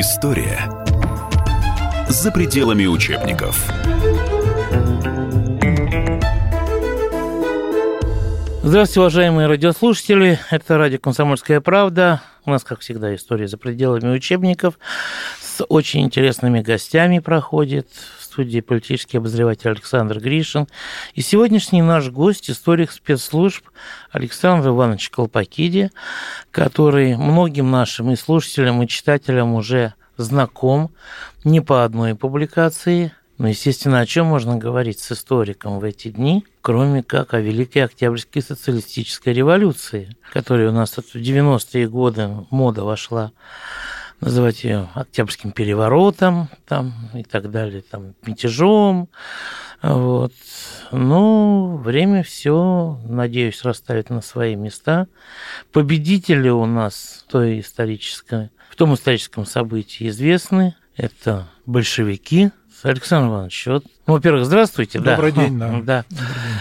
История 0.00 0.70
за 2.08 2.30
пределами 2.30 2.86
учебников. 2.86 3.68
Здравствуйте, 8.62 9.00
уважаемые 9.00 9.48
радиослушатели. 9.48 10.38
Это 10.52 10.78
радио 10.78 11.00
«Комсомольская 11.00 11.60
правда». 11.60 12.22
У 12.44 12.50
нас, 12.50 12.62
как 12.62 12.78
всегда, 12.78 13.12
история 13.12 13.48
за 13.48 13.58
пределами 13.58 14.14
учебников. 14.14 14.78
Очень 15.64 16.02
интересными 16.02 16.60
гостями 16.60 17.18
проходит 17.18 17.88
в 18.18 18.24
студии 18.24 18.60
политический 18.60 19.18
обозреватель 19.18 19.70
Александр 19.70 20.20
Гришин. 20.20 20.66
И 21.14 21.20
сегодняшний 21.20 21.82
наш 21.82 22.08
гость– 22.10 22.50
историк 22.50 22.90
спецслужб 22.90 23.64
Александр 24.10 24.68
Иванович 24.68 25.10
Колпакиди, 25.10 25.90
который 26.50 27.16
многим 27.16 27.70
нашим 27.70 28.10
и 28.10 28.16
слушателям, 28.16 28.82
и 28.82 28.88
читателям 28.88 29.54
уже 29.54 29.94
знаком 30.16 30.90
не 31.44 31.60
по 31.60 31.84
одной 31.84 32.14
публикации, 32.14 33.12
но, 33.38 33.48
естественно, 33.48 34.00
о 34.00 34.06
чем 34.06 34.26
можно 34.26 34.56
говорить 34.56 34.98
с 34.98 35.12
историком 35.12 35.78
в 35.78 35.84
эти 35.84 36.08
дни, 36.08 36.44
кроме 36.60 37.04
как 37.04 37.34
о 37.34 37.40
Великой 37.40 37.84
Октябрьской 37.84 38.42
социалистической 38.42 39.32
революции, 39.32 40.16
которая 40.32 40.70
у 40.70 40.72
нас 40.72 40.90
в 40.90 41.14
90-е 41.14 41.88
годы 41.88 42.30
мода 42.50 42.82
вошла 42.82 43.32
называть 44.20 44.64
ее 44.64 44.88
Октябрьским 44.94 45.52
переворотом 45.52 46.48
там, 46.66 46.94
и 47.14 47.22
так 47.22 47.50
далее, 47.50 47.82
там, 47.82 48.14
мятежом. 48.26 49.08
Вот. 49.82 50.32
Но 50.90 51.76
время 51.76 52.22
все, 52.22 53.00
надеюсь, 53.04 53.62
расставит 53.62 54.10
на 54.10 54.20
свои 54.20 54.56
места. 54.56 55.06
Победители 55.72 56.48
у 56.48 56.66
нас 56.66 57.24
той 57.28 57.60
исторической, 57.60 58.50
в 58.70 58.76
том 58.76 58.94
историческом 58.94 59.46
событии 59.46 60.08
известны. 60.08 60.74
Это 60.96 61.48
большевики, 61.64 62.50
Александр 62.82 63.30
Иванович, 63.30 63.66
вот, 63.66 63.84
ну, 64.06 64.14
во-первых, 64.14 64.44
здравствуйте. 64.44 65.00
Добрый 65.00 65.32
да. 65.32 65.44
день, 65.44 65.58
да. 65.58 65.80
да. 65.82 66.04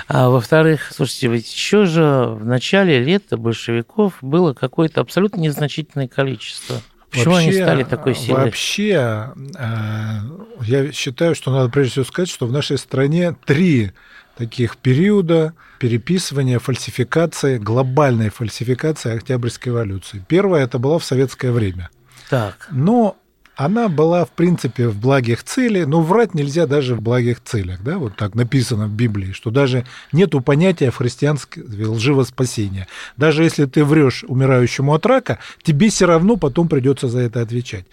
А 0.08 0.30
во-вторых, 0.30 0.92
слушайте, 0.92 1.28
ведь 1.28 1.52
еще 1.52 1.86
же 1.86 2.26
в 2.28 2.46
начале 2.46 3.00
лета 3.04 3.38
большевиков 3.38 4.16
было 4.22 4.54
какое-то 4.54 5.02
абсолютно 5.02 5.40
незначительное 5.40 6.08
количество. 6.08 6.82
Почему 7.12 7.34
вообще, 7.34 7.50
они 7.50 7.54
стали 7.54 7.84
такой 7.84 8.16
силой? 8.16 8.46
Вообще, 8.46 9.32
э, 9.58 10.20
я 10.62 10.92
считаю, 10.92 11.36
что 11.36 11.52
надо 11.52 11.70
прежде 11.70 11.92
всего 11.92 12.06
сказать, 12.06 12.30
что 12.30 12.46
в 12.46 12.52
нашей 12.52 12.78
стране 12.78 13.36
три 13.46 13.92
таких 14.38 14.78
периода 14.78 15.54
переписывания, 15.80 16.60
фальсификации, 16.60 17.58
глобальной 17.58 18.30
фальсификации 18.30 19.16
Октябрьской 19.16 19.72
революции. 19.72 20.24
Первая 20.28 20.66
это 20.66 20.80
была 20.80 21.00
в 21.00 21.04
советское 21.06 21.52
время. 21.52 21.90
Так. 22.30 22.68
Но 22.72 23.18
она 23.58 23.90
была, 23.90 24.24
в 24.24 24.30
принципе, 24.30 24.88
в 24.88 25.00
благих 25.00 25.44
целях, 25.44 25.88
но 25.88 26.02
врать 26.02 26.36
нельзя 26.36 26.68
даже 26.68 26.96
в 26.96 27.02
благих 27.02 27.44
целях, 27.44 27.82
да, 27.82 27.98
вот 27.98 28.16
так 28.16 28.36
написано 28.36 28.86
в 28.86 28.92
Библии, 28.92 29.32
что 29.32 29.50
даже 29.50 29.86
нету 30.14 30.42
понятия 30.42 30.92
христианском 30.92 31.64
лживого 31.68 32.24
спасения. 32.24 32.88
Даже 33.18 33.44
если 33.44 33.66
ты 33.66 33.84
врешь 33.84 34.24
умирающему 34.28 34.94
от 34.94 35.06
рака, 35.08 35.40
тебе 35.64 35.90
все 35.90 36.06
равно 36.06 36.38
потом 36.38 36.70
придется 36.70 37.10
за 37.10 37.20
это 37.20 37.42
отвечать 37.42 37.86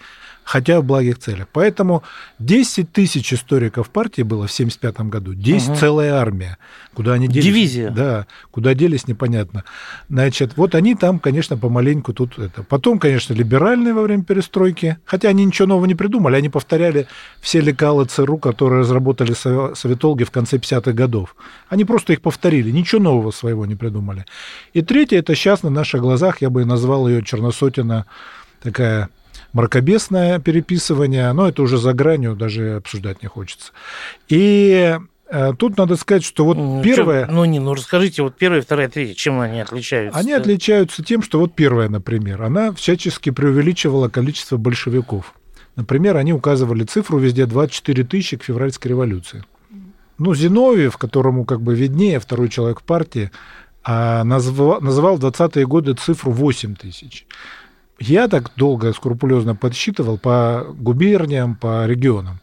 хотя 0.45 0.79
в 0.79 0.85
благих 0.85 1.17
целях. 1.17 1.47
Поэтому 1.51 2.03
10 2.39 2.91
тысяч 2.93 3.33
историков 3.33 3.89
партии 3.89 4.21
было 4.21 4.47
в 4.47 4.53
1975 4.53 5.09
году, 5.09 5.33
10 5.33 5.69
угу. 5.69 5.75
целая 5.77 6.13
армия. 6.13 6.57
Куда 6.93 7.13
они 7.13 7.27
делись? 7.27 7.45
Дивизия. 7.45 7.89
Да, 7.89 8.27
куда 8.51 8.75
делись, 8.75 9.07
непонятно. 9.07 9.63
Значит, 10.07 10.55
вот 10.55 10.75
они 10.75 10.95
там, 10.95 11.19
конечно, 11.19 11.57
помаленьку 11.57 12.13
тут 12.13 12.37
это. 12.37 12.63
Потом, 12.63 12.99
конечно, 12.99 13.33
либеральные 13.33 13.93
во 13.93 14.03
время 14.03 14.23
перестройки, 14.23 14.97
хотя 15.03 15.29
они 15.29 15.43
ничего 15.43 15.67
нового 15.67 15.87
не 15.87 15.95
придумали, 15.95 16.35
они 16.35 16.49
повторяли 16.49 17.07
все 17.41 17.59
лекалы 17.59 18.05
ЦРУ, 18.05 18.37
которые 18.37 18.81
разработали 18.81 19.33
советологи 19.33 20.23
в 20.23 20.31
конце 20.31 20.57
50-х 20.57 20.93
годов. 20.93 21.35
Они 21.69 21.85
просто 21.85 22.13
их 22.13 22.21
повторили, 22.21 22.69
ничего 22.69 23.01
нового 23.01 23.31
своего 23.31 23.65
не 23.65 23.75
придумали. 23.75 24.25
И 24.73 24.83
третье, 24.83 25.17
это 25.17 25.33
сейчас 25.33 25.63
на 25.63 25.71
наших 25.71 26.01
глазах, 26.01 26.41
я 26.41 26.51
бы 26.51 26.63
назвал 26.65 27.07
ее 27.07 27.23
Черносотина 27.23 28.05
такая 28.61 29.09
мракобесное 29.55 30.37
переписывание, 30.39 31.31
но 31.31 31.47
это 31.47 31.63
уже 31.63 31.77
за 31.77 31.93
гранью, 31.93 32.35
даже 32.35 32.75
обсуждать 32.75 33.23
не 33.23 33.29
хочется. 33.29 33.71
И 34.27 34.97
э, 35.29 35.53
Тут 35.57 35.77
надо 35.77 35.95
сказать, 35.95 36.25
что 36.25 36.43
вот 36.43 36.57
ну, 36.57 36.81
первое... 36.83 37.25
Чем, 37.25 37.35
ну, 37.35 37.45
не, 37.45 37.59
ну 37.59 37.73
расскажите, 37.73 38.21
вот 38.21 38.35
первая, 38.35 38.61
вторая, 38.61 38.89
третья, 38.89 39.13
чем 39.13 39.39
они 39.39 39.61
отличаются? 39.61 40.19
Они 40.19 40.33
отличаются 40.33 41.03
тем, 41.03 41.23
что 41.23 41.39
вот 41.39 41.55
первая, 41.55 41.87
например, 41.87 42.43
она 42.43 42.73
всячески 42.73 43.29
преувеличивала 43.29 44.09
количество 44.09 44.57
большевиков. 44.57 45.33
Например, 45.77 46.17
они 46.17 46.33
указывали 46.33 46.83
цифру 46.83 47.17
везде 47.17 47.45
24 47.45 48.03
тысячи 48.03 48.35
к 48.35 48.43
февральской 48.43 48.89
революции. 48.89 49.45
Ну, 50.17 50.35
Зиновьев, 50.35 50.97
которому 50.97 51.45
как 51.45 51.61
бы 51.61 51.75
виднее, 51.75 52.19
второй 52.19 52.49
человек 52.49 52.81
в 52.81 52.83
партии, 52.83 53.31
а, 53.85 54.25
называл 54.25 54.79
в 55.15 55.25
20-е 55.25 55.65
годы 55.65 55.93
цифру 55.93 56.31
8 56.31 56.75
тысяч. 56.75 57.25
Я 57.99 58.27
так 58.27 58.51
долго, 58.55 58.93
скрупулезно 58.93 59.55
подсчитывал 59.55 60.17
по 60.17 60.65
губерниям, 60.77 61.55
по 61.55 61.85
регионам. 61.85 62.39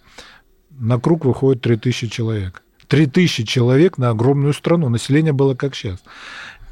На 0.71 0.99
круг 0.99 1.25
выходит 1.25 1.63
3000 1.63 2.09
человек. 2.09 2.63
3000 2.89 3.45
человек 3.45 3.99
на 3.99 4.11
огромную 4.11 4.55
страну. 4.55 4.89
Население 4.89 5.33
было 5.33 5.55
как 5.55 5.75
сейчас. 5.75 6.03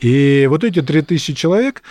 И 0.01 0.47
вот 0.49 0.65
эти 0.65 0.81
3000 0.81 1.35
человек, 1.35 1.83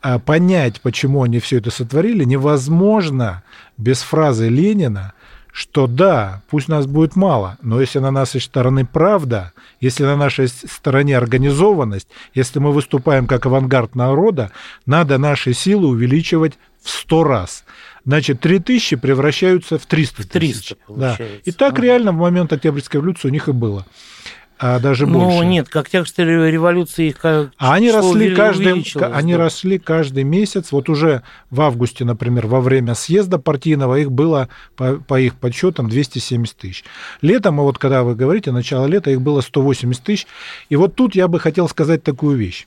а, 0.00 0.18
понять, 0.18 0.80
почему 0.80 1.22
они 1.22 1.38
все 1.38 1.58
это 1.58 1.70
сотворили, 1.70 2.24
невозможно 2.24 3.42
без 3.76 4.00
фразы 4.00 4.48
Ленина 4.48 5.12
что 5.52 5.86
да, 5.86 6.42
пусть 6.50 6.68
нас 6.68 6.86
будет 6.86 7.16
мало, 7.16 7.58
но 7.62 7.80
если 7.80 7.98
на 7.98 8.10
нашей 8.10 8.40
стороне 8.40 8.84
правда, 8.84 9.52
если 9.80 10.04
на 10.04 10.16
нашей 10.16 10.48
стороне 10.48 11.16
организованность, 11.16 12.08
если 12.34 12.58
мы 12.58 12.72
выступаем 12.72 13.26
как 13.26 13.46
авангард 13.46 13.94
народа, 13.94 14.52
надо 14.86 15.18
наши 15.18 15.54
силы 15.54 15.88
увеличивать 15.88 16.58
в 16.82 16.90
сто 16.90 17.24
раз. 17.24 17.64
Значит, 18.04 18.40
3000 18.40 18.96
превращаются 18.96 19.78
в 19.78 19.86
300 19.86 20.28
тысяч. 20.28 20.68
300, 20.68 20.76
да. 20.88 21.18
И 21.44 21.52
так 21.52 21.78
реально 21.78 22.12
в 22.12 22.16
момент 22.16 22.52
Октябрьской 22.52 23.00
революции 23.00 23.28
у 23.28 23.32
них 23.32 23.48
и 23.48 23.52
было 23.52 23.86
а 24.58 24.80
даже 24.80 25.06
ну, 25.06 25.20
больше. 25.20 25.36
Ну 25.36 25.42
нет, 25.44 25.68
как 25.68 25.86
Октябрьской 25.86 26.50
революции 26.50 27.08
их 27.08 27.18
как 27.18 27.50
а 27.58 27.74
они 27.74 27.90
росли 27.90 28.34
каждый, 28.34 28.84
они 29.12 29.32
да. 29.32 29.38
росли 29.38 29.78
каждый 29.78 30.24
месяц. 30.24 30.72
Вот 30.72 30.88
уже 30.88 31.22
в 31.50 31.60
августе, 31.60 32.04
например, 32.04 32.46
во 32.46 32.60
время 32.60 32.94
съезда 32.94 33.38
партийного 33.38 33.96
их 34.00 34.10
было 34.10 34.48
по, 34.76 34.94
по 34.96 35.20
их 35.20 35.36
подсчетам 35.36 35.88
270 35.88 36.56
тысяч. 36.56 36.84
Летом, 37.22 37.60
и 37.60 37.62
вот 37.62 37.78
когда 37.78 38.02
вы 38.02 38.14
говорите, 38.14 38.50
начало 38.50 38.86
лета, 38.86 39.10
их 39.10 39.20
было 39.20 39.40
180 39.40 40.02
тысяч. 40.02 40.26
И 40.68 40.76
вот 40.76 40.96
тут 40.96 41.14
я 41.14 41.28
бы 41.28 41.38
хотел 41.38 41.68
сказать 41.68 42.02
такую 42.02 42.36
вещь. 42.36 42.66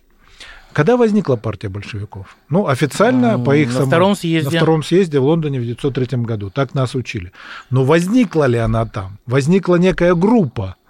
Когда 0.74 0.96
возникла 0.96 1.35
партия 1.35 1.68
большевиков? 1.68 2.38
Ну, 2.50 2.68
официально 2.68 3.38
по 3.38 3.56
их 3.56 3.68
на 3.68 3.74
самому, 3.74 3.90
втором 3.90 4.16
съезде. 4.16 4.50
На 4.51 4.57
втором 4.57 4.84
съезде 4.84 5.19
в 5.19 5.25
Лондоне 5.25 5.59
в 5.59 5.63
1903 5.63 6.19
году. 6.19 6.50
Так 6.50 6.74
нас 6.74 6.96
учили. 6.96 7.34
Но 7.69 7.84
возникла 7.84 8.46
ли 8.46 8.57
она 8.57 8.85
там? 8.85 9.18
Возникла 9.25 9.75
некая 9.75 10.16
группа, 10.16 10.75
а, 10.78 10.81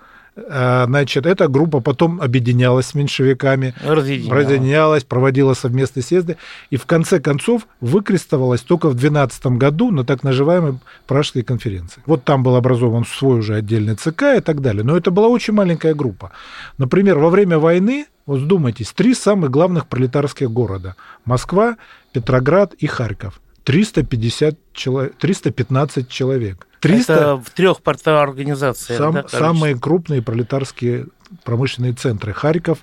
значит, 0.47 1.25
эта 1.25 1.47
группа 1.47 1.79
потом 1.79 2.22
объединялась 2.22 2.88
с 2.88 2.94
меньшевиками, 2.94 3.74
разъединялась, 3.84 4.44
разъединялась 4.44 5.03
проводила 5.03 5.53
совместные 5.53 6.03
съезды, 6.03 6.38
и 6.69 6.78
в 6.78 6.85
конце 6.85 7.19
концов 7.19 7.68
выкрестовалась 7.79 8.62
только 8.62 8.88
в 8.90 8.96
2012 8.96 9.46
году 9.57 9.91
на 9.91 10.03
так 10.03 10.24
называемой 10.24 10.79
Пражской 11.07 11.44
конференции. 11.44 12.02
Вот 12.06 12.24
там 12.24 12.44
был 12.44 12.56
образован 12.56 13.06
свой 13.06 13.40
уже 13.40 13.56
отдельный 13.56 13.96
ЦК 13.96 14.24
и 14.38 14.41
так 14.41 14.62
далее. 14.62 14.84
Но 14.84 14.97
это 14.97 15.12
была 15.12 15.28
очень 15.28 15.53
маленькая 15.53 15.94
группа. 15.94 16.31
Например, 16.78 17.18
во 17.18 17.29
время 17.29 17.59
войны, 17.59 18.06
вот 18.25 18.41
вдумайтесь, 18.41 18.91
три 18.91 19.13
самых 19.13 19.52
главных 19.52 19.88
пролетарских 19.88 20.52
города– 20.52 20.96
Москва, 21.25 21.78
Петроград 22.13 22.73
и 22.76 22.88
Харьков. 22.88 23.41
350 23.63 24.58
человек, 24.73 25.16
315 25.17 26.09
человек. 26.09 26.67
300... 26.79 27.13
Это 27.13 27.37
в 27.37 27.49
трех 27.52 27.81
организациях. 28.22 28.97
Сам, 28.97 29.13
да, 29.13 29.28
самые 29.28 29.78
крупные 29.78 30.22
пролетарские 30.22 31.08
промышленные 31.43 31.93
центры. 31.93 32.34
Харьков, 32.34 32.79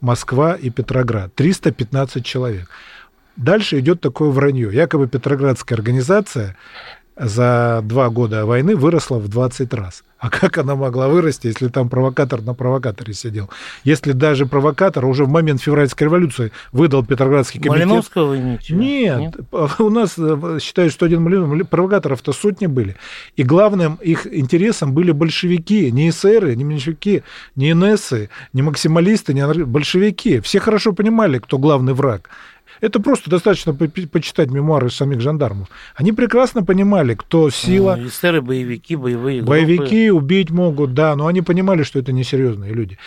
Москва 0.00 0.54
и 0.54 0.70
Петроград. 0.70 1.34
315 1.34 2.24
человек. 2.24 2.68
Дальше 3.36 3.78
идет 3.80 4.00
такое 4.00 4.30
вранье. 4.30 4.70
Якобы 4.72 5.08
Петроградская 5.08 5.76
организация 5.76 6.56
за 7.20 7.80
два 7.84 8.08
года 8.08 8.46
войны 8.46 8.74
выросла 8.74 9.18
в 9.18 9.28
20 9.28 9.74
раз. 9.74 10.02
А 10.18 10.28
как 10.28 10.58
она 10.58 10.74
могла 10.74 11.08
вырасти, 11.08 11.46
если 11.46 11.68
там 11.68 11.88
провокатор 11.88 12.42
на 12.42 12.52
провокаторе 12.54 13.14
сидел? 13.14 13.48
Если 13.84 14.12
даже 14.12 14.44
провокатор 14.46 15.06
уже 15.06 15.24
в 15.24 15.28
момент 15.28 15.62
февральской 15.62 16.06
революции 16.06 16.52
выдал 16.72 17.04
Петроградский 17.04 17.60
комитет... 17.60 17.86
Малиновского 17.86 18.26
вы 18.28 18.38
имеете? 18.40 18.74
Нет, 18.74 19.18
Нет, 19.18 19.34
у 19.78 19.88
нас 19.88 20.14
э, 20.18 20.58
считают, 20.60 20.92
что 20.92 21.06
один 21.06 21.22
миллион 21.22 21.66
провокаторов-то 21.66 22.32
сотни 22.32 22.66
были. 22.66 22.96
И 23.36 23.42
главным 23.42 23.94
их 23.94 24.26
интересом 24.26 24.92
были 24.92 25.12
большевики, 25.12 25.90
не 25.90 26.10
эсеры, 26.10 26.54
не 26.54 26.64
меньшевики, 26.64 27.22
не 27.56 27.74
НСы, 27.74 28.28
не 28.52 28.60
максималисты, 28.60 29.32
не 29.32 29.46
большевики. 29.64 30.40
Все 30.40 30.60
хорошо 30.60 30.92
понимали, 30.92 31.38
кто 31.38 31.56
главный 31.56 31.94
враг. 31.94 32.28
Это 32.80 33.00
просто 33.00 33.30
достаточно 33.30 33.74
почитать 33.74 34.50
мемуары 34.50 34.90
самих 34.90 35.20
жандармов. 35.20 35.68
Они 35.94 36.12
прекрасно 36.12 36.64
понимали, 36.64 37.14
кто 37.14 37.50
сила. 37.50 37.96
Ну, 37.96 38.04
офицеры, 38.06 38.40
боевики, 38.42 38.96
боевые 38.96 39.42
Боевики 39.42 40.08
группы. 40.08 40.24
убить 40.24 40.50
могут, 40.50 40.94
да, 40.94 41.14
но 41.16 41.26
они 41.26 41.42
понимали, 41.42 41.82
что 41.82 41.98
это 41.98 42.12
несерьезные 42.12 42.72
люди. 42.72 42.98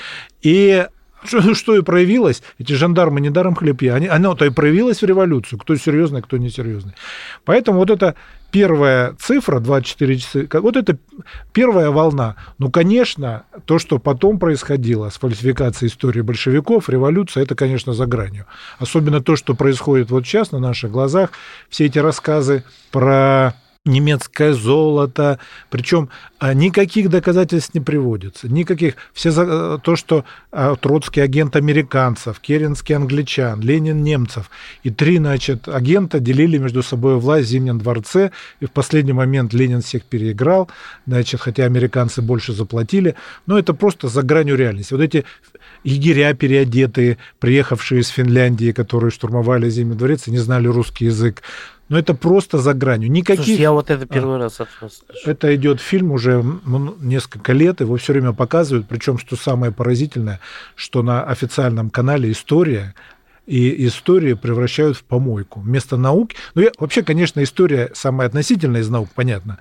И 0.41 0.85
что, 1.25 1.53
что 1.53 1.75
и 1.75 1.81
проявилось, 1.81 2.43
эти 2.59 2.73
жандармы 2.73 3.21
недаром 3.21 3.55
хлебья, 3.55 3.93
они, 3.93 4.07
оно-то 4.07 4.45
и 4.45 4.49
проявилось 4.49 5.01
в 5.01 5.05
революцию, 5.05 5.59
кто 5.59 5.75
серьезный, 5.75 6.21
кто 6.21 6.37
несерьезный. 6.37 6.93
Поэтому 7.45 7.79
вот 7.79 7.89
эта 7.89 8.15
первая 8.51 9.15
цифра, 9.19 9.59
24 9.59 10.17
часа, 10.17 10.39
вот 10.61 10.77
это 10.77 10.97
первая 11.53 11.89
волна. 11.89 12.35
Ну, 12.59 12.69
конечно, 12.69 13.43
то, 13.65 13.79
что 13.79 13.97
потом 13.97 14.37
происходило 14.37 15.09
с 15.09 15.17
фальсификацией 15.17 15.89
истории 15.89 16.21
большевиков, 16.21 16.87
революция, 16.87 17.43
это, 17.43 17.55
конечно, 17.55 17.93
за 17.93 18.05
гранью. 18.05 18.45
Особенно 18.77 19.21
то, 19.21 19.35
что 19.35 19.55
происходит 19.55 20.11
вот 20.11 20.25
сейчас 20.25 20.51
на 20.51 20.59
наших 20.59 20.91
глазах, 20.91 21.31
все 21.69 21.85
эти 21.85 21.97
рассказы 21.97 22.63
про 22.91 23.55
немецкое 23.85 24.53
золото, 24.53 25.39
причем 25.69 26.07
а, 26.39 26.53
никаких 26.53 27.09
доказательств 27.09 27.73
не 27.73 27.81
приводится, 27.81 28.47
никаких. 28.47 28.95
Все 29.11 29.29
за, 29.31 29.77
то, 29.77 29.97
что 29.97 30.23
а, 30.53 30.75
Троцкий 30.75 31.19
агент 31.19 31.57
американцев, 31.57 32.39
Керенский 32.39 32.95
англичан, 32.95 33.59
Ленин 33.59 34.01
немцев, 34.01 34.49
и 34.83 34.89
три, 34.89 35.17
значит, 35.17 35.67
агента 35.67 36.21
делили 36.21 36.57
между 36.57 36.81
собой 36.81 37.19
власть 37.19 37.47
в 37.47 37.49
Зимнем 37.49 37.79
дворце, 37.79 38.31
и 38.61 38.67
в 38.67 38.71
последний 38.71 39.11
момент 39.11 39.53
Ленин 39.53 39.81
всех 39.81 40.05
переиграл, 40.05 40.69
значит, 41.05 41.41
хотя 41.41 41.65
американцы 41.65 42.21
больше 42.21 42.53
заплатили, 42.53 43.15
но 43.47 43.59
это 43.59 43.73
просто 43.73 44.07
за 44.07 44.21
гранью 44.21 44.55
реальности. 44.55 44.93
Вот 44.93 45.01
эти 45.01 45.25
егеря 45.83 46.33
переодетые, 46.33 47.17
приехавшие 47.39 47.99
из 47.99 48.07
Финляндии, 48.07 48.71
которые 48.71 49.11
штурмовали 49.11 49.69
Зимний 49.69 49.97
дворец 49.97 50.29
и 50.29 50.31
не 50.31 50.37
знали 50.39 50.67
русский 50.67 51.05
язык, 51.05 51.41
но 51.93 51.99
это 51.99 52.15
просто 52.15 52.57
за 52.57 52.73
гранью. 52.73 53.11
Никаких... 53.11 53.45
Слушай, 53.45 53.61
я 53.61 53.71
вот 53.71 53.91
это 53.91 54.07
первый 54.07 54.37
а, 54.37 54.39
раз 54.39 54.59
от 54.59 54.67
вас 54.81 55.03
слышу. 55.05 55.29
Это 55.29 55.55
идет 55.55 55.79
фильм 55.79 56.11
уже 56.11 56.43
несколько 56.99 57.53
лет, 57.53 57.81
его 57.81 57.97
все 57.97 58.13
время 58.13 58.33
показывают. 58.33 58.87
Причем, 58.87 59.19
что 59.19 59.35
самое 59.35 59.71
поразительное, 59.71 60.39
что 60.73 61.03
на 61.03 61.23
официальном 61.23 61.91
канале 61.91 62.31
история 62.31 62.95
и 63.45 63.85
историю 63.85 64.37
превращают 64.37 64.97
в 64.97 65.03
помойку. 65.03 65.59
Вместо 65.59 65.95
науки... 65.95 66.35
Ну, 66.55 66.63
я, 66.63 66.71
вообще, 66.79 67.03
конечно, 67.03 67.43
история 67.43 67.91
самая 67.93 68.27
относительная 68.27 68.81
из 68.81 68.89
наук, 68.89 69.09
понятно, 69.13 69.59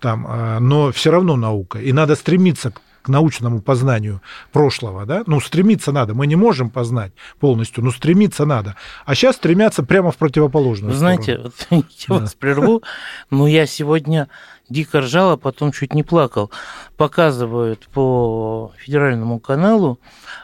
там, 0.00 0.26
а, 0.28 0.58
но 0.58 0.90
все 0.90 1.12
равно 1.12 1.36
наука. 1.36 1.78
И 1.78 1.92
надо 1.92 2.16
стремиться 2.16 2.72
к 2.72 2.82
к 3.02 3.08
научному 3.08 3.60
познанию 3.60 4.20
прошлого, 4.52 5.06
да, 5.06 5.22
ну, 5.26 5.40
стремиться 5.40 5.92
надо, 5.92 6.14
мы 6.14 6.26
не 6.26 6.36
можем 6.36 6.70
познать 6.70 7.12
полностью, 7.38 7.84
но 7.84 7.90
стремиться 7.90 8.44
надо. 8.44 8.76
А 9.04 9.14
сейчас 9.14 9.36
стремятся 9.36 9.82
прямо 9.82 10.10
в 10.10 10.16
противоположную 10.16 10.92
Вы 10.92 10.98
знаете, 10.98 11.40
вот, 11.42 11.54
я 11.70 11.84
вас 12.14 12.34
прерву, 12.34 12.82
но 13.30 13.46
я 13.46 13.66
сегодня 13.66 14.28
дико 14.68 15.00
ржал, 15.00 15.32
а 15.32 15.36
потом 15.36 15.72
чуть 15.72 15.94
не 15.94 16.02
плакал. 16.02 16.50
Показывают 16.96 17.88
по 17.92 18.72
федеральному 18.78 19.40
каналу 19.40 19.98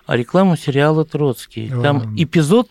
рекламу 0.08 0.56
сериала 0.56 1.04
«Троцкий». 1.04 1.68
Там 1.68 2.14
эпизод 2.16 2.68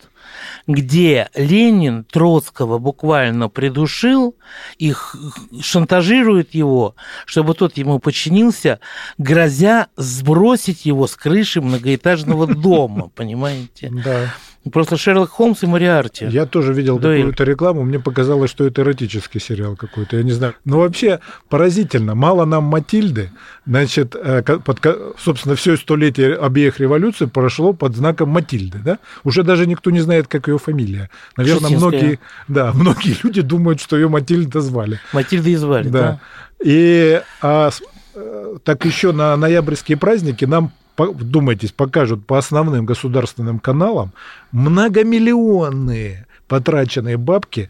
где 0.67 1.29
Ленин 1.35 2.03
Троцкого 2.03 2.77
буквально 2.77 3.49
придушил, 3.49 4.35
их 4.77 5.15
шантажирует 5.61 6.53
его, 6.53 6.95
чтобы 7.25 7.53
тот 7.53 7.77
ему 7.77 7.99
подчинился, 7.99 8.79
грозя 9.17 9.87
сбросить 9.95 10.85
его 10.85 11.07
с 11.07 11.15
крыши 11.15 11.61
многоэтажного 11.61 12.47
дома, 12.47 13.09
понимаете? 13.15 13.91
Да. 14.03 14.33
Просто 14.71 14.97
Шерлок 14.97 15.29
Холмс 15.29 15.63
и 15.63 15.67
Мариарти. 15.67 16.25
Я 16.25 16.45
тоже 16.45 16.73
видел 16.73 16.97
какую-то 16.97 17.43
рекламу, 17.43 17.83
мне 17.83 17.99
показалось, 17.99 18.49
что 18.49 18.65
это 18.65 18.81
эротический 18.81 19.39
сериал 19.39 19.75
какой-то, 19.75 20.17
я 20.17 20.23
не 20.23 20.31
знаю. 20.31 20.55
Но 20.65 20.79
вообще 20.79 21.19
поразительно, 21.49 22.15
мало 22.15 22.45
нам 22.45 22.63
Матильды, 22.63 23.31
значит, 23.65 24.15
э, 24.15 24.41
под, 24.41 24.79
собственно, 25.19 25.55
все 25.55 25.77
столетие 25.77 26.35
обеих 26.35 26.79
революций 26.79 27.27
прошло 27.27 27.73
под 27.73 27.95
знаком 27.95 28.29
Матильды, 28.29 28.79
да? 28.83 28.99
Уже 29.23 29.43
даже 29.43 29.67
никто 29.67 29.91
не 29.91 29.99
знает, 29.99 30.27
как 30.27 30.47
ее 30.47 30.57
фамилия. 30.57 31.09
Наверное, 31.37 31.69
многие, 31.71 32.19
да, 32.47 32.71
многие 32.73 33.15
люди 33.23 33.41
думают, 33.41 33.81
что 33.81 33.95
ее 33.95 34.09
Матильда 34.09 34.61
звали. 34.61 34.99
Матильда 35.13 35.49
и 35.49 35.55
звали, 35.55 35.89
да. 35.89 36.01
да. 36.01 36.19
И 36.63 37.21
а, 37.41 37.69
э, 38.15 38.55
так 38.63 38.85
еще 38.85 39.11
на 39.11 39.37
ноябрьские 39.37 39.97
праздники 39.97 40.45
нам 40.45 40.71
вдумайтесь, 40.97 41.71
покажут 41.71 42.25
по 42.25 42.37
основным 42.37 42.85
государственным 42.85 43.59
каналам 43.59 44.11
многомиллионные 44.51 46.25
потраченные 46.47 47.17
бабки, 47.17 47.69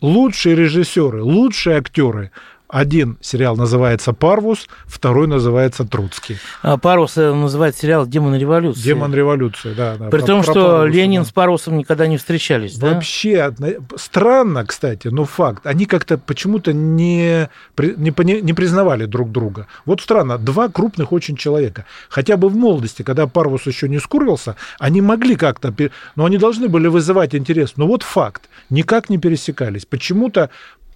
лучшие 0.00 0.54
режиссеры, 0.54 1.22
лучшие 1.22 1.78
актеры 1.78 2.30
один 2.72 3.18
сериал 3.20 3.54
называется 3.54 4.14
«Парвус», 4.14 4.66
второй 4.86 5.26
называется 5.26 5.84
«Троцкий». 5.84 6.38
А 6.62 6.78
«Парвус» 6.78 7.16
называет 7.16 7.76
сериал 7.76 8.06
«Демон 8.06 8.34
революции». 8.34 8.80
«Демон 8.80 9.14
революции», 9.14 9.74
да. 9.74 9.96
да 9.98 10.08
При 10.08 10.20
про, 10.20 10.26
том, 10.26 10.42
про 10.42 10.50
что 10.50 10.54
Парвуса, 10.54 10.86
Ленин 10.86 11.22
да. 11.22 11.28
с 11.28 11.32
Парвусом 11.32 11.76
никогда 11.76 12.06
не 12.06 12.16
встречались, 12.16 12.78
Вообще, 12.78 13.52
да? 13.58 13.74
странно, 13.96 14.64
кстати, 14.64 15.08
но 15.08 15.26
факт. 15.26 15.66
Они 15.66 15.84
как-то 15.84 16.16
почему-то 16.16 16.72
не, 16.72 17.50
не, 17.78 18.40
не 18.40 18.52
признавали 18.54 19.04
друг 19.04 19.30
друга. 19.30 19.66
Вот 19.84 20.00
странно, 20.00 20.38
два 20.38 20.70
крупных 20.70 21.12
очень 21.12 21.36
человека. 21.36 21.84
Хотя 22.08 22.38
бы 22.38 22.48
в 22.48 22.56
молодости, 22.56 23.02
когда 23.02 23.26
Парвус 23.26 23.66
еще 23.66 23.86
не 23.86 23.98
скурился, 23.98 24.56
они 24.78 25.02
могли 25.02 25.36
как-то... 25.36 25.74
Но 26.16 26.24
они 26.24 26.38
должны 26.38 26.68
были 26.68 26.86
вызывать 26.86 27.34
интерес. 27.34 27.74
Но 27.76 27.86
вот 27.86 28.02
факт. 28.02 28.48
Никак 28.70 29.10
не 29.10 29.18
пересекались. 29.18 29.84
Почему-то 29.84 30.48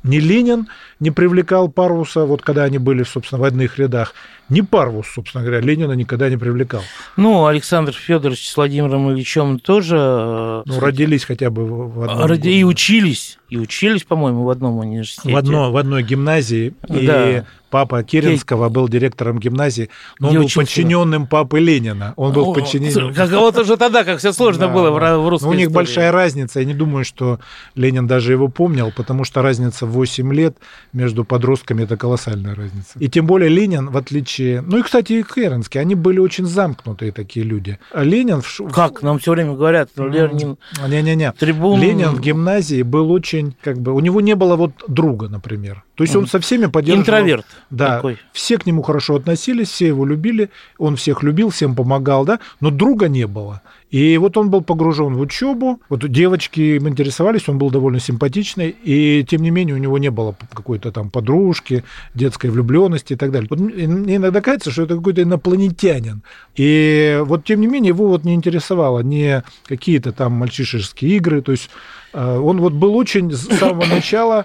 ни 0.06 0.19
Ленин 0.19 0.69
не 1.00 1.11
привлекал 1.11 1.69
Парвуса, 1.69 2.25
вот 2.25 2.43
когда 2.43 2.64
они 2.64 2.79
были, 2.79 3.03
собственно, 3.03 3.41
в 3.41 3.44
одних 3.44 3.79
рядах, 3.79 4.14
ни 4.49 4.61
Парвус, 4.61 5.08
собственно 5.08 5.44
говоря, 5.44 5.61
Ленина 5.61 5.93
никогда 5.93 6.31
не 6.31 6.37
привлекал. 6.37 6.82
Ну, 7.17 7.47
Александр 7.47 7.93
Федорович 7.93 8.49
с 8.49 8.56
Владимиром 8.56 9.12
Ильичем 9.12 9.58
тоже... 9.58 9.97
Э, 9.99 10.62
ну, 10.64 10.81
родились 10.81 11.25
хотя 11.25 11.50
бы 11.50 11.67
в 11.67 12.03
одном... 12.03 12.26
Роди... 12.26 12.61
И 12.61 12.64
учились, 12.64 13.38
и 13.49 13.58
учились, 13.58 14.05
по-моему, 14.05 14.44
в 14.44 14.50
одном 14.50 14.79
университете. 14.79 15.32
В, 15.32 15.37
одно, 15.37 15.73
в 15.73 15.76
одной 15.76 16.03
гимназии, 16.03 16.75
да. 16.88 17.38
и 17.38 17.43
папа 17.76 18.02
Керенского 18.02 18.70
был 18.70 18.88
директором 18.88 19.38
гимназии, 19.38 19.90
но 20.19 20.31
он 20.31 20.37
был 20.37 20.49
подчиненным 20.49 21.26
папы 21.26 21.61
Ленина. 21.61 22.14
Он 22.17 22.32
был 22.32 22.55
подчиненным... 22.55 23.12
Вот 23.12 23.58
уже 23.58 23.76
тогда, 23.76 24.02
как 24.02 24.19
все 24.19 24.32
сложно 24.32 24.69
было 24.69 24.90
в 24.90 25.28
русской 25.28 25.49
У 25.49 25.52
них 25.52 25.70
большая 25.70 26.11
разница. 26.11 26.61
Я 26.61 26.64
не 26.64 26.73
думаю, 26.73 27.05
что 27.05 27.38
Ленин 27.75 28.06
даже 28.06 28.32
его 28.32 28.49
помнил, 28.49 28.93
потому 28.96 29.25
что 29.25 29.43
разница 29.43 29.84
в 29.84 29.91
8 29.91 30.32
лет 30.32 30.56
между 30.94 31.27
подростками– 31.27 31.82
это 31.84 31.98
колоссальная 31.98 32.55
разница. 32.55 32.98
И 32.98 33.10
тем 33.10 33.27
более 33.27 33.50
Ленин, 33.50 33.91
в 33.91 33.98
отличие... 33.98 34.62
Ну 34.62 34.79
и, 34.79 34.82
кстати, 34.82 35.12
и 35.12 35.22
Керенский, 35.22 35.79
они 35.79 35.94
были 35.94 36.19
очень 36.19 36.46
замкнутые 36.46 37.12
такие 37.12 37.44
люди. 37.44 37.79
А 37.93 38.05
Ленин... 38.05 38.41
В... 38.41 38.70
Как? 38.72 39.03
Нам 39.03 39.19
все 39.19 39.32
время 39.32 39.53
говорят, 39.53 39.91
Ленин... 39.96 40.56
Не-не-не. 40.89 41.32
Трибун... 41.32 41.79
Ленин 41.79 42.12
в 42.12 42.20
гимназии 42.20 42.81
был 42.81 43.12
очень, 43.12 43.55
как 43.62 43.79
бы... 43.79 43.93
У 43.93 44.00
него 44.00 44.22
не 44.22 44.34
было 44.34 44.56
вот 44.56 44.72
друга, 44.89 45.29
например. 45.29 45.84
То 45.96 46.05
есть 46.05 46.15
он 46.15 46.26
со 46.26 46.41
всеми 46.41 46.67
поддерживал... 46.67 47.00
Интроверт. 47.00 47.46
Да, 47.70 47.96
такой. 47.96 48.19
все 48.32 48.58
к 48.58 48.67
нему 48.67 48.82
хорошо 48.82 49.17
относились, 49.17 49.70
все 49.70 49.86
его 49.86 50.05
любили, 50.05 50.50
он 50.79 50.96
всех 50.96 51.22
любил, 51.22 51.48
всем 51.48 51.74
помогал, 51.74 52.26
да, 52.26 52.38
но 52.60 52.70
друга 52.70 53.08
не 53.08 53.26
было. 53.26 53.62
И 53.91 54.19
вот 54.19 54.36
он 54.36 54.50
был 54.50 54.60
погружен 54.60 55.15
в 55.15 55.20
учебу, 55.20 55.81
вот 55.88 56.06
девочки 56.10 56.60
им 56.76 56.88
интересовались, 56.88 57.48
он 57.48 57.56
был 57.56 57.70
довольно 57.70 57.98
симпатичный, 57.98 58.76
и 58.82 59.24
тем 59.26 59.41
не 59.41 59.50
менее 59.50 59.74
у 59.74 59.79
него 59.79 59.96
не 59.96 60.10
было 60.10 60.36
какой-то 60.53 60.93
там 60.93 61.08
подружки, 61.08 61.82
детской 62.12 62.50
влюбленности 62.50 63.15
и 63.15 63.17
так 63.17 63.31
далее. 63.31 63.48
Вот 63.48 63.58
мне 63.58 64.17
иногда 64.17 64.43
кажется, 64.43 64.70
что 64.70 64.82
это 64.82 64.96
какой-то 64.96 65.22
инопланетянин. 65.22 66.22
И 66.56 67.22
вот 67.24 67.44
тем 67.44 67.60
не 67.62 67.69
менее 67.69 67.88
его 67.88 68.08
вот 68.08 68.24
не 68.24 68.34
интересовало 68.34 69.00
не 69.00 69.43
какие-то 69.65 70.12
там 70.12 70.32
мальчишеские 70.32 71.17
игры, 71.17 71.41
то 71.41 71.53
есть 71.53 71.70
э, 72.12 72.38
он 72.38 72.60
вот 72.60 72.74
был 72.74 72.94
очень 72.96 73.32
с 73.32 73.46
самого 73.56 73.86
начала 73.94 74.44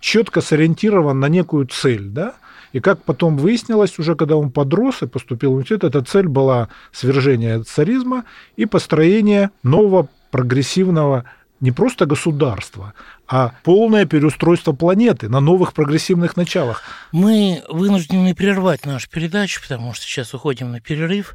четко 0.00 0.40
сориентирован 0.40 1.20
на 1.20 1.28
некую 1.28 1.66
цель, 1.66 2.08
да, 2.08 2.34
и 2.72 2.80
как 2.80 3.02
потом 3.02 3.36
выяснилось, 3.36 3.98
уже 3.98 4.14
когда 4.14 4.36
он 4.36 4.50
подрос 4.50 5.02
и 5.02 5.06
поступил 5.06 5.50
в 5.50 5.54
университет, 5.54 5.84
эта 5.84 6.02
цель 6.02 6.28
была 6.28 6.68
свержение 6.92 7.62
царизма 7.62 8.24
и 8.56 8.66
построение 8.66 9.50
нового 9.62 10.08
прогрессивного 10.30 11.24
не 11.60 11.72
просто 11.72 12.06
государства, 12.06 12.94
а 13.28 13.52
полное 13.64 14.06
переустройство 14.06 14.72
планеты 14.72 15.28
на 15.28 15.40
новых 15.40 15.74
прогрессивных 15.74 16.36
началах. 16.36 16.82
Мы 17.12 17.62
вынуждены 17.68 18.34
прервать 18.34 18.86
нашу 18.86 19.10
передачу, 19.10 19.60
потому 19.60 19.92
что 19.92 20.06
сейчас 20.06 20.32
уходим 20.32 20.72
на 20.72 20.80
перерыв, 20.80 21.34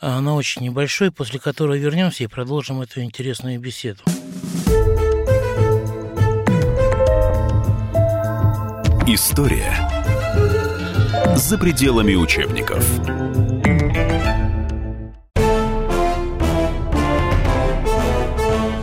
а, 0.00 0.20
на 0.20 0.34
очень 0.34 0.62
небольшой, 0.62 1.10
после 1.10 1.40
которого 1.40 1.76
вернемся 1.76 2.24
и 2.24 2.26
продолжим 2.26 2.82
эту 2.82 3.00
интересную 3.00 3.58
беседу. 3.58 4.02
История 9.06 9.86
за 11.36 11.58
пределами 11.58 12.14
учебников. 12.14 12.82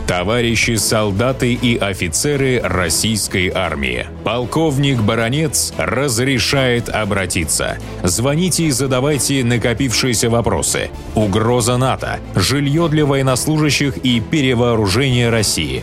Товарищи 0.06 0.76
солдаты 0.76 1.54
и 1.54 1.76
офицеры 1.76 2.60
российской 2.62 3.48
армии. 3.48 4.06
Полковник 4.22 5.00
Баронец 5.00 5.74
разрешает 5.76 6.88
обратиться. 6.88 7.78
Звоните 8.04 8.66
и 8.66 8.70
задавайте 8.70 9.42
накопившиеся 9.42 10.30
вопросы. 10.30 10.90
Угроза 11.16 11.76
НАТО, 11.78 12.20
жилье 12.36 12.88
для 12.88 13.06
военнослужащих 13.06 13.96
и 14.04 14.20
перевооружение 14.20 15.30
России. 15.30 15.82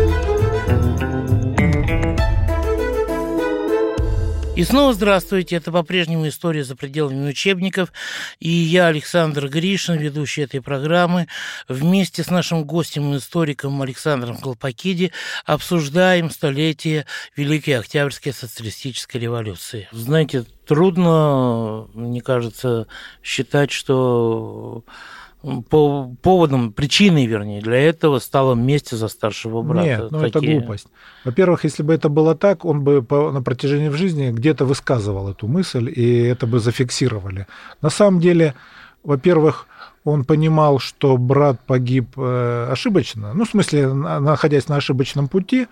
И 4.61 4.63
снова 4.63 4.93
здравствуйте. 4.93 5.55
Это 5.55 5.71
по-прежнему 5.71 6.27
история 6.27 6.63
за 6.63 6.75
пределами 6.75 7.27
учебников. 7.27 7.91
И 8.39 8.47
я, 8.47 8.85
Александр 8.85 9.47
Гришин, 9.47 9.97
ведущий 9.97 10.43
этой 10.43 10.61
программы, 10.61 11.25
вместе 11.67 12.23
с 12.23 12.29
нашим 12.29 12.63
гостем 12.63 13.11
и 13.11 13.17
историком 13.17 13.81
Александром 13.81 14.37
Колпакиди 14.37 15.13
обсуждаем 15.47 16.29
столетие 16.29 17.07
Великой 17.35 17.79
Октябрьской 17.79 18.33
социалистической 18.33 19.19
революции. 19.19 19.89
Знаете, 19.91 20.45
трудно, 20.67 21.87
мне 21.95 22.21
кажется, 22.21 22.85
считать, 23.23 23.71
что 23.71 24.83
по 25.69 26.15
поводом, 26.21 26.71
причиной, 26.71 27.25
вернее, 27.25 27.61
для 27.61 27.77
этого 27.77 28.19
стало 28.19 28.53
месть 28.53 28.91
за 28.91 29.07
старшего 29.07 29.61
брата. 29.63 29.87
Нет, 29.87 30.11
ну 30.11 30.19
Такие... 30.19 30.29
это 30.29 30.39
глупость. 30.39 30.87
Во-первых, 31.25 31.63
если 31.63 31.83
бы 31.83 31.93
это 31.93 32.09
было 32.09 32.35
так, 32.35 32.63
он 32.63 32.83
бы 32.83 33.01
по, 33.01 33.31
на 33.31 33.41
протяжении 33.41 33.89
в 33.89 33.95
жизни 33.95 34.31
где-то 34.31 34.65
высказывал 34.65 35.29
эту 35.29 35.47
мысль, 35.47 35.91
и 35.93 36.23
это 36.23 36.45
бы 36.45 36.59
зафиксировали. 36.59 37.47
На 37.81 37.89
самом 37.89 38.19
деле, 38.19 38.53
во-первых, 39.03 39.67
он 40.03 40.23
понимал, 40.23 40.79
что 40.79 41.17
брат 41.17 41.59
погиб 41.67 42.07
э, 42.17 42.69
ошибочно, 42.71 43.33
ну, 43.33 43.45
в 43.45 43.49
смысле, 43.49 43.93
находясь 43.93 44.67
на 44.67 44.77
ошибочном 44.77 45.27
пути, 45.27 45.67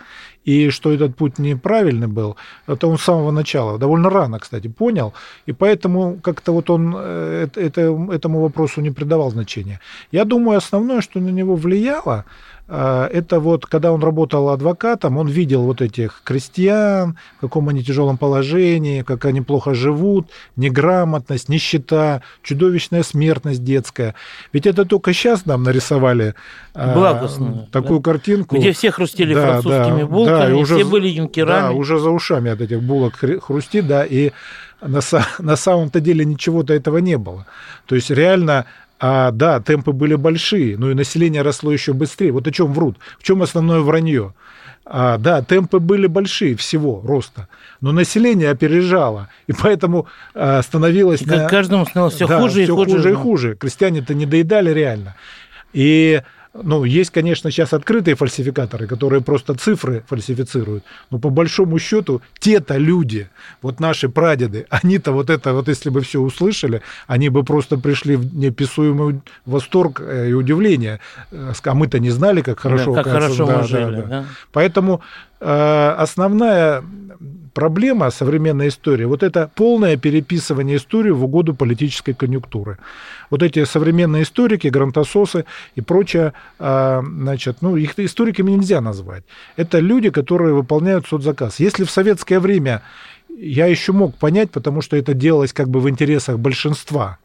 и 0.45 0.69
что 0.69 0.91
этот 0.91 1.15
путь 1.15 1.39
неправильный 1.39 2.07
был, 2.07 2.35
это 2.67 2.87
он 2.87 2.97
с 2.97 3.03
самого 3.03 3.31
начала, 3.31 3.79
довольно 3.79 4.09
рано, 4.09 4.39
кстати, 4.39 4.67
понял, 4.67 5.13
и 5.47 5.51
поэтому 5.51 6.19
как-то 6.21 6.51
вот 6.51 6.69
он 6.69 6.95
э, 6.95 7.47
это, 7.55 7.81
этому 8.11 8.41
вопросу 8.41 8.81
не 8.81 8.91
придавал 8.91 9.31
значения. 9.31 9.79
Я 10.11 10.25
думаю, 10.25 10.57
основное, 10.57 11.01
что 11.01 11.19
на 11.19 11.29
него 11.29 11.55
влияло, 11.55 12.25
это 12.69 13.39
вот, 13.39 13.65
когда 13.65 13.91
он 13.91 14.03
работал 14.03 14.49
адвокатом, 14.49 15.17
он 15.17 15.27
видел 15.27 15.63
вот 15.63 15.81
этих 15.81 16.21
крестьян, 16.23 17.17
в 17.37 17.41
каком 17.41 17.67
они 17.69 17.83
тяжелом 17.83 18.17
положении, 18.17 19.01
как 19.01 19.25
они 19.25 19.41
плохо 19.41 19.73
живут, 19.73 20.27
неграмотность, 20.55 21.49
нищета, 21.49 22.21
чудовищная 22.43 23.01
смертность 23.01 23.63
детская. 23.63 24.13
Ведь 24.53 24.67
это 24.67 24.85
только 24.85 25.13
сейчас 25.13 25.47
нам 25.47 25.63
нарисовали 25.63 26.35
а, 26.75 27.27
такую 27.71 27.99
да? 27.99 28.11
картинку. 28.11 28.57
Где 28.57 28.71
все 28.71 28.91
хрустели 28.91 29.33
да, 29.33 29.61
французскими 29.61 30.01
да, 30.01 30.07
булками, 30.07 30.37
да, 30.37 30.49
и 30.49 30.53
уже, 30.53 30.75
все 30.75 30.85
были 30.85 31.07
юнкерами. 31.07 31.61
Да, 31.61 31.71
уже 31.71 31.97
за 31.97 32.11
ушами 32.11 32.51
от 32.51 32.61
этих 32.61 32.83
булок 32.83 33.15
хрустит, 33.15 33.87
да, 33.87 34.05
и 34.05 34.31
на, 34.81 34.99
на 35.39 35.55
самом-то 35.55 35.99
деле 35.99 36.23
ничего-то 36.25 36.73
этого 36.73 36.99
не 36.99 37.17
было. 37.17 37.45
То 37.87 37.95
есть 37.95 38.11
реально 38.11 38.65
а, 38.99 39.31
да, 39.31 39.59
темпы 39.61 39.93
были 39.93 40.15
большие, 40.15 40.77
но 40.77 40.91
и 40.91 40.93
население 40.93 41.41
росло 41.41 41.71
еще 41.71 41.93
быстрее. 41.93 42.31
Вот 42.31 42.47
о 42.47 42.51
чем 42.51 42.73
врут, 42.73 42.97
в 43.17 43.23
чем 43.23 43.41
основное 43.41 43.79
вранье. 43.79 44.33
А, 44.85 45.17
да, 45.17 45.41
темпы 45.41 45.79
были 45.79 46.07
большие 46.07 46.55
всего 46.55 47.01
роста, 47.05 47.47
но 47.79 47.91
население 47.91 48.49
опережало, 48.49 49.29
и 49.45 49.53
поэтому 49.53 50.07
а, 50.33 50.61
становилось... 50.63 51.21
И 51.21 51.25
на... 51.25 51.47
каждому 51.47 51.85
становилось 51.85 52.15
все 52.15 52.27
да, 52.27 52.39
хуже 52.39 52.63
и 52.63 52.65
хуже. 52.65 52.91
хуже 52.91 53.11
и 53.11 53.13
хуже. 53.13 53.55
Крестьяне-то 53.55 54.13
не 54.15 54.25
доедали 54.25 54.71
реально. 54.71 55.15
И 55.73 56.21
ну, 56.53 56.83
есть, 56.83 57.11
конечно, 57.11 57.51
сейчас 57.51 57.73
открытые 57.73 58.15
фальсификаторы, 58.15 58.87
которые 58.87 59.21
просто 59.21 59.53
цифры 59.53 60.03
фальсифицируют. 60.07 60.83
Но 61.11 61.19
по 61.19 61.29
большому 61.29 61.77
счету, 61.77 62.21
те-то 62.39 62.77
люди, 62.77 63.29
вот 63.61 63.79
наши 63.79 64.09
прадеды, 64.09 64.65
они-то 64.69 65.11
вот 65.11 65.29
это, 65.29 65.53
вот 65.53 65.67
если 65.67 65.89
бы 65.89 66.01
все 66.01 66.19
услышали, 66.19 66.81
они 67.07 67.29
бы 67.29 67.43
просто 67.43 67.77
пришли 67.77 68.15
в 68.15 68.35
неописуемый 68.35 69.21
восторг 69.45 70.01
э, 70.01 70.29
и 70.29 70.33
удивление. 70.33 70.99
Э, 71.31 71.53
а 71.63 71.73
мы-то 71.75 71.99
не 71.99 72.09
знали, 72.09 72.41
как 72.41 72.59
хорошо. 72.59 72.95
Да, 72.95 73.03
как 73.03 73.13
хорошо 73.13 73.45
да, 73.45 73.57
мы 73.57 73.67
жили. 73.67 74.01
Да, 74.01 74.07
да. 74.07 74.25
Поэтому 74.51 75.01
основная 75.39 76.83
проблема 77.53 78.09
современной 78.09 78.69
истории, 78.69 79.05
вот 79.05 79.23
это 79.23 79.51
полное 79.55 79.97
переписывание 79.97 80.77
истории 80.77 81.11
в 81.11 81.23
угоду 81.23 81.53
политической 81.53 82.13
конъюнктуры. 82.13 82.77
Вот 83.29 83.43
эти 83.43 83.65
современные 83.65 84.23
историки, 84.23 84.67
грантососы 84.67 85.45
и 85.75 85.81
прочее, 85.81 86.33
а, 86.57 87.01
значит, 87.03 87.57
ну, 87.61 87.75
их 87.75 87.99
историками 87.99 88.51
нельзя 88.51 88.81
назвать. 88.81 89.23
Это 89.57 89.79
люди, 89.79 90.09
которые 90.09 90.53
выполняют 90.53 91.07
соцзаказ. 91.07 91.59
Если 91.59 91.83
в 91.83 91.91
советское 91.91 92.39
время 92.39 92.81
я 93.37 93.65
еще 93.65 93.91
мог 93.91 94.15
понять, 94.15 94.51
потому 94.51 94.81
что 94.81 94.95
это 94.95 95.13
делалось 95.13 95.53
как 95.53 95.69
бы 95.69 95.79
в 95.79 95.89
интересах 95.89 96.39
большинства, 96.39 97.17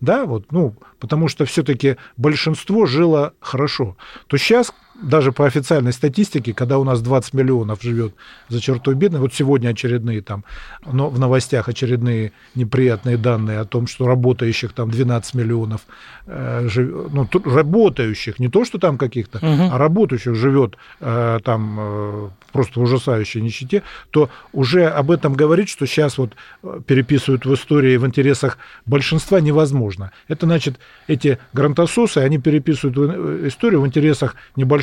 да, 0.00 0.26
вот, 0.26 0.52
ну, 0.52 0.74
потому 1.00 1.28
что 1.28 1.44
все-таки 1.44 1.96
большинство 2.16 2.86
жило 2.86 3.32
хорошо, 3.40 3.96
то 4.28 4.36
сейчас 4.36 4.72
даже 5.00 5.32
по 5.32 5.46
официальной 5.46 5.92
статистике, 5.92 6.52
когда 6.52 6.78
у 6.78 6.84
нас 6.84 7.00
20 7.00 7.34
миллионов 7.34 7.82
живет 7.82 8.14
за 8.48 8.60
чертой 8.60 8.94
бедной, 8.94 9.20
вот 9.20 9.32
сегодня 9.32 9.68
очередные 9.68 10.22
там, 10.22 10.44
но 10.84 11.08
в 11.08 11.18
новостях 11.18 11.68
очередные 11.68 12.32
неприятные 12.54 13.16
данные 13.16 13.60
о 13.60 13.64
том, 13.64 13.86
что 13.86 14.06
работающих 14.06 14.72
там 14.72 14.90
12 14.90 15.34
миллионов, 15.34 15.82
э, 16.26 16.66
жив, 16.68 17.12
ну, 17.12 17.28
работающих, 17.44 18.38
не 18.38 18.48
то, 18.48 18.64
что 18.64 18.78
там 18.78 18.98
каких-то, 18.98 19.38
угу. 19.38 19.74
а 19.74 19.78
работающих 19.78 20.34
живет 20.34 20.76
э, 21.00 21.38
там 21.44 21.76
э, 21.78 22.28
просто 22.52 22.80
в 22.80 22.82
ужасающей 22.82 23.40
нищете, 23.40 23.82
то 24.10 24.30
уже 24.52 24.86
об 24.86 25.10
этом 25.10 25.34
говорить, 25.34 25.68
что 25.68 25.86
сейчас 25.86 26.18
вот 26.18 26.32
э, 26.62 26.80
переписывают 26.86 27.46
в 27.46 27.54
истории 27.54 27.96
в 27.96 28.06
интересах 28.06 28.58
большинства 28.84 29.40
невозможно. 29.40 30.10
Это 30.26 30.46
значит, 30.46 30.78
эти 31.06 31.38
грантососы, 31.52 32.18
они 32.18 32.38
переписывают 32.38 32.96
э, 32.98 33.48
историю 33.48 33.82
в 33.82 33.86
интересах 33.86 34.34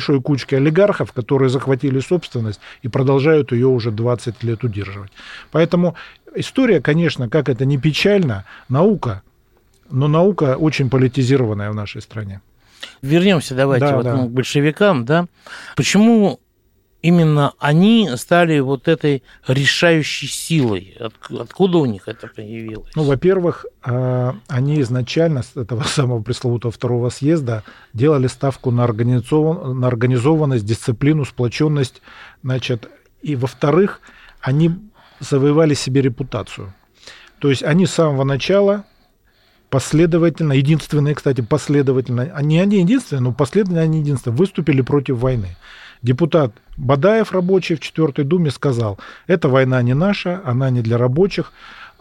небольшой 0.06 0.22
кучки 0.22 0.54
олигархов, 0.54 1.12
которые 1.12 1.48
захватили 1.48 2.00
собственность 2.00 2.60
и 2.82 2.88
продолжают 2.88 3.52
ее 3.52 3.66
уже 3.66 3.90
20 3.90 4.42
лет 4.44 4.64
удерживать. 4.64 5.10
Поэтому 5.50 5.94
история, 6.34 6.80
конечно, 6.80 7.28
как 7.28 7.48
это 7.48 7.64
не 7.64 7.78
печально, 7.78 8.44
наука, 8.68 9.22
но 9.90 10.08
наука 10.08 10.56
очень 10.56 10.90
политизированная 10.90 11.70
в 11.70 11.74
нашей 11.74 12.02
стране. 12.02 12.40
Вернемся 13.02 13.54
давайте 13.54 13.86
да, 13.86 13.96
вот 13.96 14.04
да. 14.04 14.16
к 14.16 14.30
большевикам, 14.30 15.04
да. 15.04 15.26
Почему 15.76 16.38
именно 17.06 17.52
они 17.60 18.10
стали 18.16 18.58
вот 18.58 18.88
этой 18.88 19.22
решающей 19.46 20.26
силой. 20.26 20.96
От, 20.98 21.14
откуда 21.30 21.78
у 21.78 21.86
них 21.86 22.08
это 22.08 22.26
появилось? 22.26 22.90
Ну, 22.96 23.04
во-первых, 23.04 23.64
а, 23.84 24.34
они 24.48 24.80
изначально 24.80 25.44
с 25.44 25.56
этого 25.56 25.82
самого 25.86 26.20
пресловутого 26.20 26.72
второго 26.72 27.10
съезда 27.10 27.62
делали 27.92 28.26
ставку 28.26 28.72
на, 28.72 28.82
организован, 28.82 29.78
на 29.78 29.86
организованность, 29.86 30.66
дисциплину, 30.66 31.24
сплоченность. 31.24 32.02
Значит, 32.42 32.90
и 33.22 33.36
во-вторых, 33.36 34.00
они 34.40 34.72
завоевали 35.20 35.74
себе 35.74 36.02
репутацию. 36.02 36.74
То 37.38 37.50
есть 37.50 37.62
они 37.62 37.86
с 37.86 37.92
самого 37.92 38.24
начала 38.24 38.84
последовательно, 39.70 40.54
единственные, 40.54 41.14
кстати, 41.14 41.40
последовательно, 41.40 42.32
не 42.42 42.58
они 42.58 42.80
единственные, 42.80 43.22
но 43.22 43.32
последовательно 43.32 43.82
они 43.82 44.00
единственные, 44.00 44.36
выступили 44.36 44.80
против 44.80 45.18
войны. 45.18 45.56
Депутат 46.06 46.52
Бадаев, 46.76 47.32
рабочий 47.32 47.74
в 47.74 47.80
Четвертой 47.80 48.24
Думе, 48.24 48.52
сказал, 48.52 48.96
эта 49.26 49.48
война 49.48 49.82
не 49.82 49.92
наша, 49.92 50.40
она 50.44 50.70
не 50.70 50.80
для 50.80 50.98
рабочих, 50.98 51.52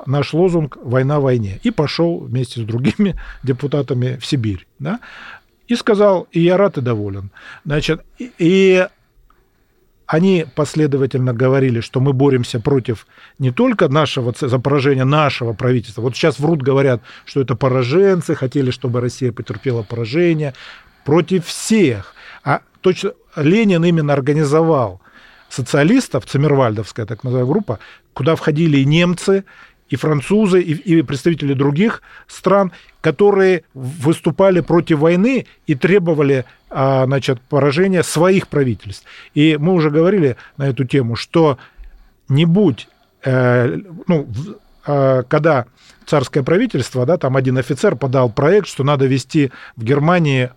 наш 0.06 0.32
лозунг 0.32 0.78
«Война 0.84 1.20
войне». 1.20 1.60
И 1.64 1.72
пошел 1.72 2.20
вместе 2.20 2.62
с 2.62 2.64
другими 2.66 3.16
депутатами 3.44 4.18
в 4.22 4.26
Сибирь. 4.28 4.68
Да? 4.78 5.00
И 5.68 5.76
сказал, 5.76 6.28
и 6.32 6.40
я 6.40 6.56
рад 6.56 6.78
и 6.78 6.82
доволен. 6.82 7.32
Значит, 7.66 8.06
и 8.20 8.88
они 10.06 10.46
последовательно 10.54 11.34
говорили, 11.34 11.80
что 11.80 12.00
мы 12.00 12.14
боремся 12.14 12.60
против 12.60 13.08
не 13.40 13.50
только 13.50 13.88
нашего, 13.88 14.36
за 14.40 14.60
поражение 14.60 15.06
нашего 15.06 15.54
правительства. 15.54 16.04
Вот 16.04 16.16
сейчас 16.16 16.38
врут, 16.38 16.62
говорят, 16.62 17.02
что 17.26 17.42
это 17.42 17.56
пораженцы, 17.56 18.36
хотели, 18.36 18.70
чтобы 18.70 19.02
Россия 19.02 19.32
потерпела 19.32 19.82
поражение. 19.82 20.54
Против 21.06 21.48
всех. 21.48 22.14
А 22.46 22.62
точно 22.82 23.12
Ленин 23.36 23.84
именно 23.84 24.14
организовал 24.14 25.02
социалистов, 25.50 26.26
Циммервальдовская 26.26 27.06
так 27.06 27.24
называемая 27.24 27.52
группа, 27.52 27.80
куда 28.14 28.36
входили 28.36 28.78
и 28.78 28.86
немцы, 28.86 29.44
и 29.90 29.96
французы, 29.96 30.62
и, 30.62 30.74
и 30.74 31.02
представители 31.02 31.54
других 31.54 32.02
стран, 32.28 32.72
которые 33.02 33.64
выступали 33.74 34.62
против 34.62 35.00
войны 35.00 35.46
и 35.68 35.76
требовали 35.76 36.46
а, 36.70 37.06
значит, 37.06 37.42
поражения 37.42 38.04
своих 38.04 38.48
правительств. 38.48 39.06
И 39.34 39.58
мы 39.60 39.74
уже 39.74 39.92
говорили 39.92 40.38
на 40.58 40.68
эту 40.68 40.86
тему, 40.86 41.16
что 41.16 41.58
не 42.28 42.46
будь, 42.46 42.88
э, 43.24 43.78
ну, 44.08 44.28
э, 44.88 45.24
когда 45.28 45.66
царское 46.06 46.42
правительство, 46.44 47.06
да, 47.06 47.18
там 47.18 47.38
один 47.38 47.58
офицер 47.58 47.96
подал 47.96 48.32
проект, 48.32 48.68
что 48.68 48.84
надо 48.84 49.06
вести 49.06 49.52
в 49.76 49.84
Германии 49.84 50.50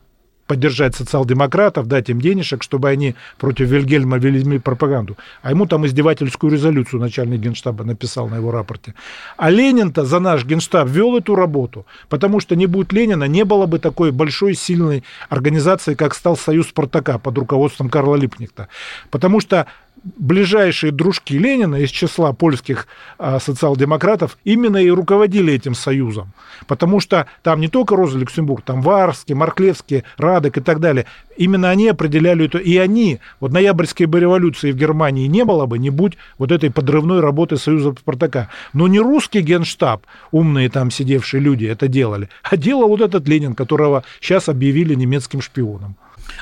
поддержать 0.49 0.97
социал-демократов, 0.97 1.87
дать 1.87 2.09
им 2.11 2.21
денежек, 2.21 2.65
чтобы 2.65 2.89
они 2.89 3.15
против 3.39 3.69
Вильгельма 3.69 4.19
вели 4.19 4.59
пропаганду. 4.59 5.17
А 5.43 5.51
ему 5.51 5.67
там 5.67 5.87
издевательскую 5.87 6.53
резолюцию 6.53 7.01
начальник 7.01 7.41
генштаба 7.41 7.85
написал 7.85 8.29
на 8.29 8.37
его 8.37 8.51
рапорте. 8.51 8.95
А 9.37 9.51
Ленин-то 9.51 10.05
за 10.05 10.19
наш 10.19 10.45
генштаб 10.45 10.89
вел 10.89 11.17
эту 11.17 11.35
работу, 11.35 11.87
потому 12.09 12.41
что 12.41 12.57
не 12.57 12.67
будет 12.67 12.93
Ленина, 12.93 13.25
не 13.25 13.45
было 13.45 13.67
бы 13.67 13.79
такой 13.79 14.11
большой, 14.11 14.55
сильной 14.55 15.05
организации, 15.29 15.95
как 15.95 16.15
стал 16.15 16.37
Союз 16.37 16.69
Спартака 16.69 17.19
под 17.19 17.39
руководством 17.39 17.91
Карла 17.91 18.17
Липкнехта. 18.17 18.69
Потому 19.11 19.41
что 19.41 19.67
ближайшие 20.03 20.93
дружки 20.93 21.35
Ленина 21.35 21.77
из 21.77 21.91
числа 21.91 22.33
польских 22.33 22.87
а, 23.19 23.41
социал-демократов 23.41 24.39
именно 24.45 24.77
и 24.77 24.91
руководили 24.91 25.53
этим 25.53 25.75
союзом. 25.75 26.33
Потому 26.67 27.01
что 27.01 27.27
там 27.43 27.61
не 27.61 27.69
только 27.69 27.97
Роза 27.97 28.19
Люксембург, 28.19 28.63
там 28.63 28.83
Варский, 28.83 29.35
Марклевский, 29.35 30.05
Радек 30.17 30.59
и 30.59 30.61
так 30.61 30.81
далее. 30.81 31.07
Именно 31.37 31.71
они 31.71 31.89
определяли 31.89 32.47
это. 32.47 32.59
И 32.59 32.77
они, 32.77 33.21
вот 33.41 33.53
ноябрьской 33.53 34.07
бы 34.07 34.21
революции 34.21 34.73
в 34.73 34.77
Германии 34.77 35.27
не 35.27 35.45
было 35.45 35.67
бы, 35.67 35.79
не 35.79 35.91
будь 35.91 36.17
вот 36.37 36.53
этой 36.53 36.71
подрывной 36.71 37.21
работы 37.21 37.57
Союза 37.57 37.95
Спартака. 37.99 38.49
Но 38.73 38.89
не 38.89 39.01
русский 39.01 39.41
генштаб, 39.41 40.03
умные 40.31 40.69
там 40.69 40.91
сидевшие 40.91 41.41
люди 41.41 41.67
это 41.67 41.89
делали, 41.89 42.29
а 42.43 42.57
делал 42.57 42.89
вот 42.89 43.01
этот 43.01 43.27
Ленин, 43.29 43.55
которого 43.55 44.05
сейчас 44.21 44.49
объявили 44.49 44.95
немецким 44.95 45.41
шпионом. 45.41 45.97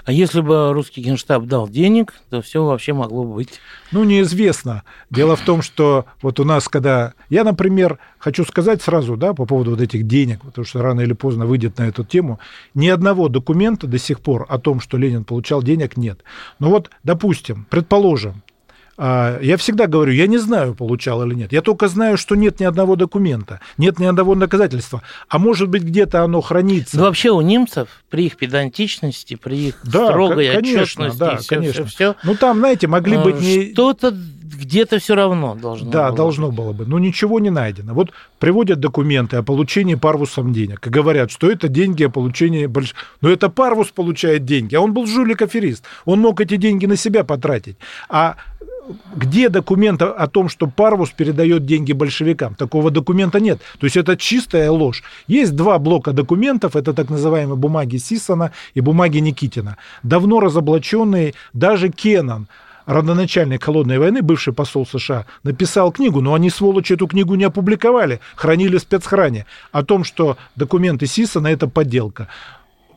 А 0.04 0.12
если 0.12 0.40
бы 0.40 0.72
русский 0.72 1.00
генштаб 1.00 1.44
дал 1.44 1.68
денег, 1.68 2.14
то 2.30 2.42
все 2.42 2.64
вообще 2.64 2.92
могло 2.92 3.24
быть. 3.24 3.60
Ну, 3.92 4.04
неизвестно. 4.04 4.82
Дело 5.10 5.36
в 5.36 5.40
том, 5.40 5.62
что 5.62 6.06
вот 6.22 6.40
у 6.40 6.44
нас, 6.44 6.68
когда... 6.68 7.14
Я, 7.30 7.44
например, 7.44 7.98
хочу 8.18 8.44
сказать 8.44 8.82
сразу, 8.82 9.16
да, 9.16 9.34
по 9.34 9.46
поводу 9.46 9.72
вот 9.72 9.80
этих 9.80 10.06
денег, 10.06 10.42
потому 10.42 10.64
что 10.64 10.82
рано 10.82 11.00
или 11.00 11.12
поздно 11.12 11.46
выйдет 11.46 11.78
на 11.78 11.84
эту 11.84 12.04
тему, 12.04 12.38
ни 12.74 12.88
одного 12.88 13.28
документа 13.28 13.86
до 13.86 13.98
сих 13.98 14.20
пор 14.20 14.46
о 14.48 14.58
том, 14.58 14.80
что 14.80 14.96
Ленин 14.96 15.24
получал 15.24 15.62
денег, 15.62 15.96
нет. 15.96 16.22
Но 16.58 16.70
вот, 16.70 16.90
допустим, 17.02 17.66
предположим, 17.70 18.42
я 18.98 19.56
всегда 19.58 19.86
говорю, 19.86 20.12
я 20.12 20.26
не 20.26 20.38
знаю, 20.38 20.74
получал 20.74 21.22
или 21.26 21.34
нет. 21.34 21.52
Я 21.52 21.62
только 21.62 21.88
знаю, 21.88 22.16
что 22.16 22.34
нет 22.34 22.60
ни 22.60 22.64
одного 22.64 22.96
документа, 22.96 23.60
нет 23.78 23.98
ни 23.98 24.06
одного 24.06 24.34
доказательства. 24.34 25.02
А 25.28 25.38
может 25.38 25.68
быть, 25.68 25.82
где-то 25.82 26.22
оно 26.22 26.40
хранится. 26.40 26.96
Да 26.96 27.04
вообще 27.04 27.30
у 27.30 27.40
немцев 27.40 27.88
при 28.10 28.26
их 28.26 28.36
педантичности, 28.36 29.34
при 29.34 29.68
их 29.68 29.80
да, 29.84 30.06
строгой 30.06 30.48
конечно, 30.48 30.82
отчетности, 30.82 31.18
да, 31.18 31.36
все, 31.36 31.48
конечно. 31.48 31.84
Все, 31.84 31.94
все, 31.94 32.16
ну 32.24 32.34
там, 32.34 32.58
знаете, 32.58 32.86
могли 32.86 33.18
быть 33.18 33.40
не... 33.40 33.72
Что-то 33.72 34.14
где-то 34.56 34.98
все 34.98 35.14
равно 35.14 35.54
должно 35.54 35.90
Да, 35.90 36.08
было 36.08 36.16
должно 36.16 36.46
быть. 36.48 36.56
было 36.56 36.72
бы. 36.72 36.86
Но 36.86 36.98
ничего 36.98 37.40
не 37.40 37.50
найдено. 37.50 37.94
Вот 37.94 38.12
приводят 38.38 38.80
документы 38.80 39.36
о 39.36 39.42
получении 39.42 39.94
парвусом 39.94 40.52
денег 40.52 40.86
и 40.86 40.90
говорят, 40.90 41.30
что 41.30 41.50
это 41.50 41.68
деньги 41.68 42.04
о 42.04 42.10
получении 42.10 42.66
больш... 42.66 42.94
Но 43.20 43.28
это 43.28 43.48
парвус 43.48 43.88
получает 43.88 44.44
деньги, 44.44 44.74
а 44.74 44.80
он 44.80 44.92
был 44.92 45.06
жулик-аферист. 45.06 45.84
Он 46.04 46.20
мог 46.20 46.40
эти 46.40 46.56
деньги 46.56 46.86
на 46.86 46.96
себя 46.96 47.24
потратить. 47.24 47.76
А 48.08 48.36
где 49.14 49.48
документ 49.48 50.02
о 50.02 50.26
том, 50.28 50.48
что 50.48 50.66
Парвус 50.66 51.10
передает 51.10 51.64
деньги 51.66 51.92
большевикам? 51.92 52.54
Такого 52.54 52.90
документа 52.90 53.40
нет. 53.40 53.60
То 53.78 53.86
есть 53.86 53.96
это 53.96 54.16
чистая 54.16 54.70
ложь. 54.70 55.02
Есть 55.26 55.54
два 55.56 55.78
блока 55.78 56.12
документов, 56.12 56.76
это 56.76 56.92
так 56.92 57.10
называемые 57.10 57.56
бумаги 57.56 57.96
Сисона 57.96 58.52
и 58.74 58.80
бумаги 58.80 59.18
Никитина. 59.18 59.76
Давно 60.02 60.40
разоблаченные, 60.40 61.34
даже 61.52 61.88
Кеннон, 61.88 62.48
родоначальник 62.86 63.64
холодной 63.64 63.98
войны, 63.98 64.22
бывший 64.22 64.52
посол 64.52 64.86
США, 64.86 65.26
написал 65.42 65.92
книгу, 65.92 66.20
но 66.20 66.34
они, 66.34 66.50
сволочи, 66.50 66.94
эту 66.94 67.06
книгу 67.06 67.34
не 67.34 67.44
опубликовали, 67.44 68.20
хранили 68.36 68.78
в 68.78 68.80
спецхране, 68.80 69.46
о 69.72 69.82
том, 69.82 70.04
что 70.04 70.36
документы 70.54 71.06
Сисона– 71.06 71.48
это 71.48 71.68
подделка. 71.68 72.28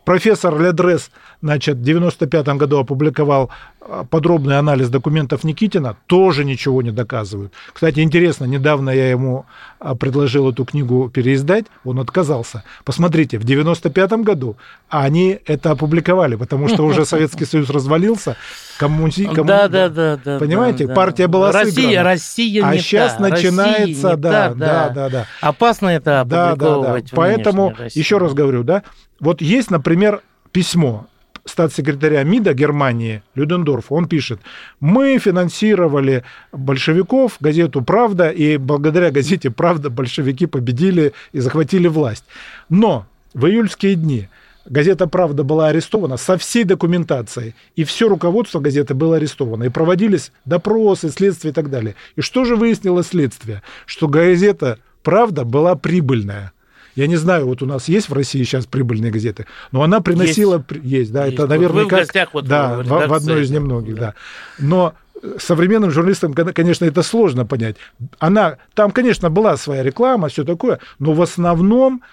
Профессор 0.10 0.60
Ледрес 0.60 1.12
значит, 1.39 1.78
в 1.78 1.82
1995 1.82 2.58
году 2.58 2.80
опубликовал 2.80 3.52
а, 3.80 4.06
подробный 4.10 4.58
анализ 4.58 4.89
документов 4.89 5.43
Никитина, 5.43 5.98
тоже 6.08 6.45
ничего 6.45 6.82
не 6.82 6.89
доказывают. 6.89 7.54
Кстати, 7.72 8.00
интересно, 8.00 8.45
недавно 8.45 8.89
я 8.89 9.12
ему 9.12 9.45
а, 9.80 9.93
предложил 9.93 10.50
эту 10.50 10.65
книгу 10.65 11.12
переиздать, 11.13 11.65
он 11.86 12.00
отказался. 12.00 12.63
Посмотрите, 12.86 13.38
в 13.38 13.43
1995 13.43 14.26
году 14.26 14.58
они 14.89 15.39
это 15.45 15.69
опубликовали, 15.69 16.38
потому 16.38 16.69
что 16.69 16.88
уже 16.88 17.06
Советский 17.06 17.45
Союз 17.45 17.69
развалился, 17.69 18.36
коммуни... 18.80 19.26
коммуни... 19.26 19.45
Да, 19.48 19.67
да, 19.67 19.89
да, 19.89 20.19
да. 20.26 20.39
Понимаете, 20.39 20.88
да, 20.88 20.95
партия 20.95 21.28
была 21.28 21.52
Россия, 21.52 21.72
сыграна. 21.72 22.04
Россия 22.04 22.65
а 22.65 22.74
не 22.74 22.80
сейчас 22.80 23.13
та, 23.13 23.19
начинается, 23.30 24.10
Россия 24.10 24.15
да, 24.15 24.50
та, 24.50 24.54
да, 24.56 24.89
да, 24.89 25.10
да. 25.10 25.26
Опасно 25.39 25.89
это 25.89 26.22
опубликовывать. 26.22 26.58
Да, 26.58 26.82
да, 26.82 27.00
да. 27.12 27.15
Поэтому, 27.15 27.76
еще 27.93 28.17
раз 28.17 28.34
говорю, 28.34 28.63
да, 28.63 28.82
вот 29.19 29.41
есть, 29.41 29.71
например, 29.71 30.21
письмо 30.51 31.08
статс-секретаря 31.45 32.23
МИДа 32.23 32.53
Германии 32.53 33.23
Людендорф, 33.36 33.91
он 33.91 34.08
пишет, 34.08 34.39
мы 34.79 35.17
финансировали 35.17 36.23
большевиков, 36.51 37.38
газету 37.39 37.82
«Правда», 37.82 38.29
и 38.29 38.58
благодаря 38.58 39.12
газете 39.12 39.49
«Правда» 39.49 39.89
большевики 39.89 40.45
победили 40.45 41.13
и 41.32 41.39
захватили 41.39 41.88
власть. 41.88 42.25
Но 42.69 43.08
в 43.34 43.47
июльские 43.47 43.95
дни 43.95 44.29
газета 44.65 45.08
«Правда» 45.08 45.43
была 45.43 45.67
арестована 45.67 46.17
со 46.17 46.38
всей 46.38 46.63
документацией, 46.63 47.55
и 47.75 47.84
все 47.84 48.08
руководство 48.08 48.60
газеты 48.60 48.93
было 48.93 49.17
арестовано, 49.17 49.63
и 49.63 49.69
проводились 49.69 50.32
допросы, 50.45 51.10
следствия 51.10 51.49
и 51.51 51.53
так 51.53 51.69
далее. 51.69 51.95
И 52.15 52.21
что 52.21 52.45
же 52.45 52.55
выяснило 52.55 53.03
следствие? 53.03 53.63
Что 53.86 54.08
газета 54.08 54.79
«Правда» 55.03 55.45
была 55.45 55.75
прибыльная– 55.75 56.51
я 56.99 57.07
не 57.07 57.15
знаю, 57.15 57.45
вот 57.45 57.62
у 57.62 57.65
нас 57.65 57.88
есть 57.88 58.09
в 58.09 58.13
России 58.13 58.43
сейчас 58.43 58.65
прибыльные 58.65 59.09
газеты, 59.09 59.45
но 59.71 59.83
она 59.83 60.01
приносила... 60.01 60.63
Есть, 60.69 60.83
есть 60.83 61.12
да, 61.13 61.25
есть. 61.25 61.35
это, 61.35 61.47
наверное, 61.47 61.83
Вы 61.83 61.89
как... 61.89 61.99
В 61.99 62.01
гостях 62.01 62.33
вот 62.33 62.45
да, 62.45 62.79
в, 62.83 63.07
в 63.07 63.13
одной 63.13 63.43
из 63.43 63.51
немногих, 63.51 63.95
да. 63.95 64.01
да. 64.01 64.13
Но 64.59 64.93
современным 65.38 65.91
журналистам, 65.91 66.33
конечно, 66.33 66.83
это 66.83 67.01
сложно 67.01 67.45
понять. 67.45 67.77
Она, 68.19 68.57
там, 68.73 68.91
конечно, 68.91 69.29
была 69.29 69.55
своя 69.55 69.81
реклама, 69.81 70.27
все 70.27 70.43
такое, 70.43 70.79
но 70.99 71.13
в 71.13 71.21
основном 71.21 72.03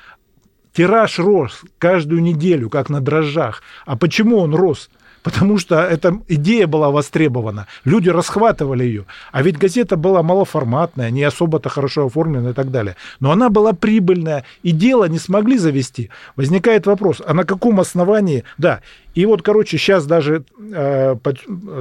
тираж 0.72 1.18
рос 1.18 1.62
каждую 1.78 2.22
неделю, 2.22 2.70
как 2.70 2.88
на 2.88 3.00
дрожжах. 3.00 3.64
А 3.86 3.96
почему 3.96 4.38
он 4.38 4.54
рос? 4.54 4.88
Потому 5.26 5.58
что 5.58 5.80
эта 5.80 6.20
идея 6.28 6.68
была 6.68 6.92
востребована. 6.92 7.66
Люди 7.84 8.10
расхватывали 8.10 8.84
ее. 8.84 9.06
А 9.32 9.42
ведь 9.42 9.58
газета 9.58 9.96
была 9.96 10.22
малоформатная, 10.22 11.10
не 11.10 11.24
особо-то 11.24 11.68
хорошо 11.68 12.06
оформленная 12.06 12.52
и 12.52 12.54
так 12.54 12.70
далее. 12.70 12.94
Но 13.18 13.32
она 13.32 13.50
была 13.50 13.72
прибыльная, 13.72 14.44
и 14.62 14.70
дело 14.70 15.08
не 15.08 15.18
смогли 15.18 15.58
завести. 15.58 16.10
Возникает 16.36 16.86
вопрос, 16.86 17.20
а 17.26 17.34
на 17.34 17.42
каком 17.42 17.80
основании... 17.80 18.44
Да, 18.56 18.82
и 19.16 19.26
вот, 19.26 19.42
короче, 19.42 19.78
сейчас 19.78 20.06
даже 20.06 20.44
э, 20.58 21.16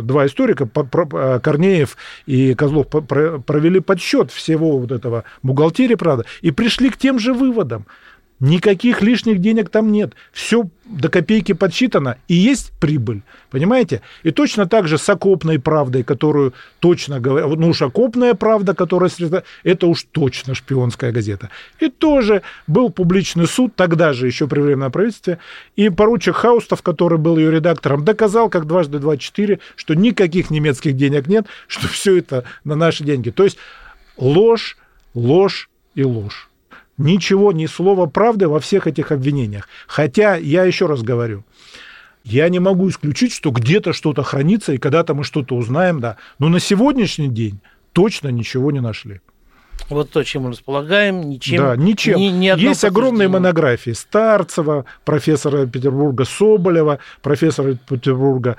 два 0.01 0.25
историка, 0.25 0.65
по, 0.65 0.83
про, 0.83 1.07
э, 1.13 1.39
Корнеев 1.39 1.97
и 2.25 2.55
Козлов, 2.55 2.87
по, 2.87 3.01
про, 3.01 3.37
провели 3.37 3.79
подсчет 3.79 4.31
всего 4.31 4.79
вот 4.79 4.91
этого 4.91 5.23
бухгалтерии, 5.43 5.95
правда, 5.95 6.25
и 6.41 6.49
пришли 6.49 6.89
к 6.89 6.97
тем 6.97 7.19
же 7.19 7.33
выводам. 7.33 7.85
Никаких 8.41 9.01
лишних 9.01 9.39
денег 9.39 9.69
там 9.69 9.93
нет. 9.93 10.13
Все 10.33 10.67
до 10.83 11.07
копейки 11.07 11.53
подсчитано, 11.53 12.17
и 12.27 12.35
есть 12.35 12.73
прибыль. 12.81 13.21
Понимаете? 13.49 14.01
И 14.23 14.31
точно 14.31 14.67
так 14.67 14.89
же 14.89 14.97
с 14.97 15.07
окопной 15.07 15.57
правдой, 15.57 16.03
которую 16.03 16.53
точно 16.79 17.21
говорят, 17.21 17.49
ну 17.57 17.69
уж 17.69 17.81
окопная 17.81 18.33
правда, 18.33 18.75
которая 18.75 19.09
это 19.63 19.87
уж 19.87 20.03
точно 20.11 20.53
шпионская 20.53 21.13
газета. 21.13 21.49
И 21.79 21.87
тоже 21.87 22.41
был 22.67 22.89
публичный 22.89 23.47
суд, 23.47 23.73
тогда 23.75 24.11
же 24.11 24.27
еще 24.27 24.47
при 24.47 24.59
временном 24.59 24.91
правительстве, 24.91 25.39
и 25.77 25.87
поручик 25.89 26.35
Хаустов, 26.35 26.81
который 26.81 27.17
был 27.17 27.37
ее 27.37 27.51
редактором, 27.51 28.03
доказал, 28.03 28.49
как 28.49 28.67
дважды 28.67 28.99
два 28.99 29.15
четыре, 29.15 29.59
что 29.77 29.93
никаких 29.93 30.49
немецких 30.51 30.97
денег 30.97 31.27
нет, 31.27 31.45
что 31.67 31.87
все 31.87 32.17
это 32.17 32.43
на 32.65 32.75
наши 32.75 33.05
деньги. 33.05 33.29
То 33.29 33.45
есть 33.45 33.57
ложь, 34.17 34.77
ложь 35.13 35.69
и 35.95 36.03
ложь. 36.03 36.49
Ничего, 36.97 37.51
ни 37.51 37.65
слова 37.65 38.05
правды 38.05 38.47
во 38.47 38.59
всех 38.59 38.87
этих 38.87 39.11
обвинениях. 39.11 39.67
Хотя, 39.87 40.35
я 40.35 40.63
еще 40.63 40.85
раз 40.85 41.01
говорю, 41.01 41.43
я 42.23 42.47
не 42.49 42.59
могу 42.59 42.89
исключить, 42.89 43.33
что 43.33 43.51
где-то 43.51 43.93
что-то 43.93 44.23
хранится, 44.23 44.73
и 44.73 44.77
когда-то 44.77 45.13
мы 45.13 45.23
что-то 45.23 45.55
узнаем, 45.55 45.99
да. 45.99 46.17
Но 46.39 46.49
на 46.49 46.59
сегодняшний 46.59 47.27
день 47.27 47.59
точно 47.93 48.29
ничего 48.29 48.71
не 48.71 48.79
нашли. 48.79 49.21
Вот 49.89 50.09
то, 50.09 50.23
чем 50.23 50.43
мы 50.43 50.51
располагаем, 50.51 51.21
ничем. 51.21 51.57
Да, 51.57 51.75
ничем. 51.75 52.17
Ни, 52.17 52.29
ни 52.29 52.59
Есть 52.59 52.83
огромные 52.83 53.27
монографии 53.27 53.91
Старцева, 53.91 54.85
профессора 55.03 55.67
Петербурга 55.67 56.25
Соболева, 56.25 56.99
профессора 57.21 57.75
Петербурга 57.75 58.57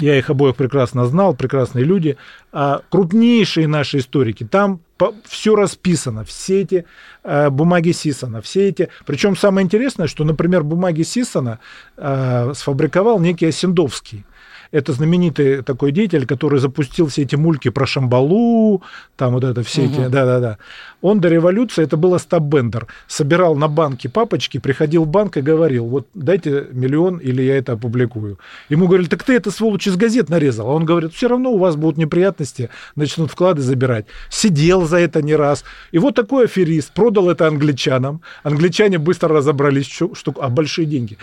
я 0.00 0.18
их 0.18 0.30
обоих 0.30 0.56
прекрасно 0.56 1.06
знал, 1.06 1.34
прекрасные 1.34 1.84
люди. 1.84 2.16
А 2.52 2.80
крупнейшие 2.88 3.68
наши 3.68 3.98
историки, 3.98 4.44
там 4.44 4.80
все 5.26 5.54
расписано, 5.54 6.24
все 6.24 6.62
эти 6.62 6.84
э, 7.24 7.50
бумаги 7.50 7.92
Сисона, 7.92 8.40
все 8.40 8.68
эти... 8.68 8.88
Причем 9.06 9.36
самое 9.36 9.64
интересное, 9.64 10.06
что, 10.06 10.24
например, 10.24 10.64
бумаги 10.64 11.02
Сисона 11.02 11.60
э, 11.96 12.52
сфабриковал 12.54 13.20
некий 13.20 13.46
Осендовский. 13.46 14.24
Это 14.70 14.92
знаменитый 14.92 15.62
такой 15.62 15.92
деятель, 15.92 16.26
который 16.26 16.60
запустил 16.60 17.06
все 17.06 17.22
эти 17.22 17.36
мульки 17.36 17.70
про 17.70 17.86
Шамбалу, 17.86 18.82
там 19.16 19.32
вот 19.32 19.44
это 19.44 19.62
все 19.62 19.82
угу. 19.82 19.92
эти, 19.92 20.08
да-да-да. 20.08 20.58
Он 21.00 21.20
до 21.20 21.28
революции, 21.28 21.84
это 21.84 21.96
был 21.96 22.14
Остап 22.14 22.42
Бендер, 22.42 22.86
собирал 23.06 23.54
на 23.54 23.68
банке 23.68 24.08
папочки, 24.08 24.58
приходил 24.58 25.04
в 25.04 25.08
банк 25.08 25.36
и 25.36 25.40
говорил, 25.40 25.86
вот 25.86 26.06
дайте 26.14 26.66
миллион, 26.72 27.18
или 27.18 27.42
я 27.42 27.56
это 27.56 27.72
опубликую. 27.72 28.38
Ему 28.68 28.86
говорили, 28.86 29.08
так 29.08 29.22
ты 29.22 29.34
это, 29.34 29.50
сволочь, 29.50 29.86
из 29.86 29.96
газет 29.96 30.28
нарезал. 30.28 30.68
А 30.68 30.74
он 30.74 30.84
говорит, 30.84 31.14
все 31.14 31.28
равно 31.28 31.50
у 31.50 31.58
вас 31.58 31.76
будут 31.76 31.98
неприятности, 31.98 32.68
начнут 32.96 33.30
вклады 33.30 33.62
забирать. 33.62 34.06
Сидел 34.28 34.86
за 34.86 34.98
это 34.98 35.22
не 35.22 35.36
раз. 35.36 35.64
И 35.92 35.98
вот 35.98 36.14
такой 36.14 36.44
аферист 36.44 36.92
продал 36.92 37.30
это 37.30 37.46
англичанам. 37.46 38.20
Англичане 38.42 38.98
быстро 38.98 39.28
разобрались, 39.28 39.86
что, 39.86 40.12
а 40.40 40.48
большие 40.48 40.86
деньги 40.86 41.16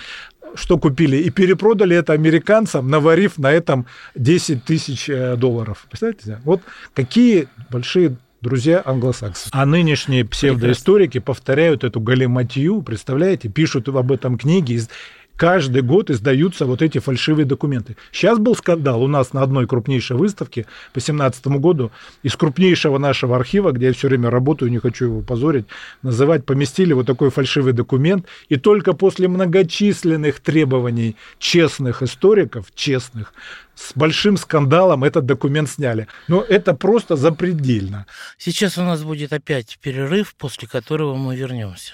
что 0.56 0.78
купили, 0.78 1.18
и 1.18 1.30
перепродали 1.30 1.96
это 1.96 2.14
американцам, 2.14 2.90
наварив 2.90 3.38
на 3.38 3.52
этом 3.52 3.86
10 4.16 4.64
тысяч 4.64 5.10
э, 5.10 5.36
долларов. 5.36 5.86
Представляете? 5.90 6.42
Вот 6.44 6.62
какие 6.94 7.48
большие 7.70 8.18
друзья 8.42 8.82
англосаксов. 8.86 9.50
А 9.52 9.66
нынешние 9.66 10.24
псевдоисторики 10.24 11.20
повторяют 11.20 11.84
эту 11.84 12.00
галиматью, 12.00 12.82
представляете, 12.84 13.50
пишут 13.50 13.90
об 13.90 14.12
этом 14.12 14.38
книги, 14.38 14.80
каждый 15.38 15.82
год 15.82 16.10
издаются 16.10 16.66
вот 16.66 16.82
эти 16.82 17.00
фальшивые 17.00 17.46
документы. 17.46 17.98
Сейчас 18.12 18.40
был 18.40 18.56
скандал 18.56 19.04
у 19.04 19.08
нас 19.08 19.34
на 19.34 19.42
одной 19.42 19.68
крупнейшей 19.68 20.18
выставке 20.18 20.64
по 20.94 21.00
2017 21.00 21.48
году. 21.48 21.92
Из 22.24 22.36
крупнейшего 22.36 22.98
нашего 22.98 23.36
архива, 23.36 23.72
где 23.72 23.88
я 23.88 23.94
все 23.94 24.08
время 24.08 24.30
работаю, 24.30 24.72
не 24.72 24.80
хочу 24.80 25.06
его 25.06 25.22
позорить, 25.22 25.66
называть, 26.02 26.46
поместили 26.46 26.94
вот 26.94 27.08
такой 27.08 27.30
фальшивый 27.30 27.74
документ. 27.74 28.26
И 28.50 28.58
только 28.58 28.94
после 28.94 29.28
многочисленных 29.28 30.40
требований 30.40 31.16
честных 31.40 32.02
историков, 32.02 32.68
честных, 32.74 33.34
с 33.76 33.92
большим 33.96 34.38
скандалом 34.38 35.04
этот 35.04 35.26
документ 35.26 35.70
сняли. 35.70 36.08
Но 36.28 36.42
это 36.42 36.74
просто 36.74 37.16
запредельно. 37.16 38.06
Сейчас 38.38 38.78
у 38.78 38.84
нас 38.84 39.04
будет 39.04 39.34
опять 39.34 39.78
перерыв, 39.82 40.34
после 40.36 40.68
которого 40.68 41.16
мы 41.16 41.36
вернемся. 41.36 41.94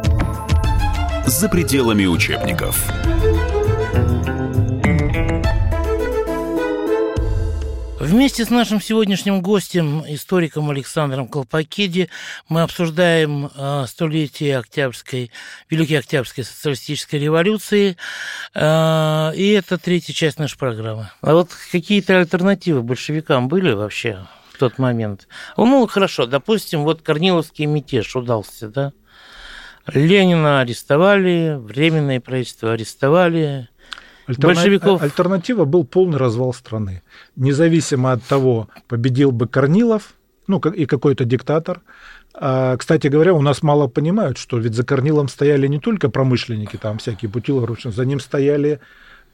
за 1.25 1.49
пределами 1.49 2.05
учебников. 2.05 2.83
Вместе 7.99 8.43
с 8.43 8.49
нашим 8.49 8.81
сегодняшним 8.81 9.41
гостем, 9.41 10.03
историком 10.07 10.69
Александром 10.69 11.27
Колпакиди, 11.27 12.09
мы 12.49 12.63
обсуждаем 12.63 13.49
э, 13.55 13.85
столетие 13.87 14.57
Октябрьской, 14.57 15.31
Великой 15.69 15.99
Октябрьской 15.99 16.43
социалистической 16.43 17.19
революции, 17.19 17.97
э, 18.53 19.31
и 19.35 19.51
это 19.51 19.77
третья 19.77 20.13
часть 20.13 20.39
нашей 20.39 20.57
программы. 20.57 21.09
А 21.21 21.33
вот 21.33 21.51
какие-то 21.71 22.17
альтернативы 22.17 22.81
большевикам 22.81 23.47
были 23.47 23.71
вообще 23.71 24.25
в 24.51 24.57
тот 24.57 24.77
момент? 24.77 25.27
Ну, 25.55 25.87
хорошо, 25.87 26.25
допустим, 26.25 26.83
вот 26.83 27.03
Корниловский 27.03 27.65
мятеж 27.65 28.15
удался, 28.15 28.67
да? 28.67 28.93
Ленина 29.87 30.61
арестовали, 30.61 31.57
Временное 31.59 32.19
правительство 32.19 32.73
арестовали. 32.73 33.69
Альтерна... 34.27 34.53
Большевиков... 34.53 35.01
Альтернатива 35.01 35.65
был 35.65 35.85
полный 35.85 36.17
развал 36.17 36.53
страны. 36.53 37.01
Независимо 37.35 38.11
от 38.11 38.23
того, 38.23 38.69
победил 38.87 39.31
бы 39.31 39.47
Корнилов, 39.47 40.13
ну 40.47 40.59
и 40.59 40.85
какой-то 40.85 41.25
диктатор. 41.25 41.81
А, 42.33 42.77
кстати 42.77 43.07
говоря, 43.07 43.33
у 43.33 43.41
нас 43.41 43.61
мало 43.61 43.87
понимают, 43.87 44.37
что 44.37 44.57
ведь 44.57 44.75
за 44.75 44.85
Корнилом 44.85 45.27
стояли 45.27 45.67
не 45.67 45.79
только 45.79 46.09
промышленники, 46.09 46.77
там 46.77 46.99
всякие 46.99 47.29
Путилов, 47.29 47.81
за 47.83 48.05
ним 48.05 48.19
стояли 48.19 48.79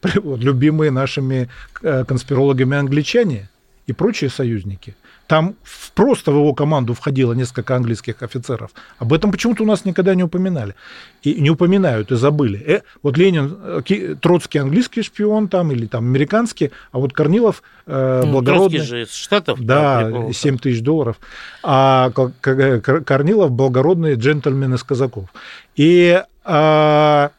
вот, 0.16 0.40
любимые 0.40 0.92
нашими 0.92 1.50
э, 1.82 2.06
конспирологами 2.06 2.78
англичане 2.78 3.50
и 3.86 3.94
прочие 3.94 4.30
союзники– 4.30 4.96
там 5.28 5.56
просто 5.94 6.32
в 6.32 6.36
его 6.36 6.54
команду 6.54 6.94
входило 6.94 7.34
несколько 7.34 7.76
английских 7.76 8.24
офицеров. 8.24 8.72
Об 8.98 9.14
этом 9.14 9.32
почему-то 9.32 9.64
у 9.64 9.66
нас 9.66 9.86
никогда 9.86 10.16
не 10.16 10.24
упоминали. 10.24 10.74
И 11.22 11.42
не 11.42 11.50
упоминают, 11.50 12.12
и 12.12 12.16
забыли. 12.16 12.64
Э, 12.66 12.82
вот 13.04 13.18
Ленин, 13.18 13.58
э, 13.62 14.16
Троцкий 14.22 14.60
английский 14.60 15.04
шпион 15.04 15.50
там, 15.50 15.72
или 15.72 15.86
там 15.86 16.06
американский, 16.06 16.72
а 16.92 17.00
вот 17.00 17.14
Корнилов 17.14 17.62
э, 17.86 18.22
ну, 18.26 18.32
благородный. 18.32 18.80
Троцкий 18.80 18.90
же 18.90 19.02
из 19.04 19.14
Штатов. 19.14 19.60
Да, 19.62 20.10
да 20.10 20.34
7 20.34 20.58
тысяч 20.58 20.82
долларов. 20.82 21.18
А 21.62 22.12
Корнилов 22.12 23.52
благородный 23.52 24.16
джентльмен 24.16 24.76
из 24.76 24.84
казаков. 24.84 25.30
И 25.76 26.22
а, 26.50 27.32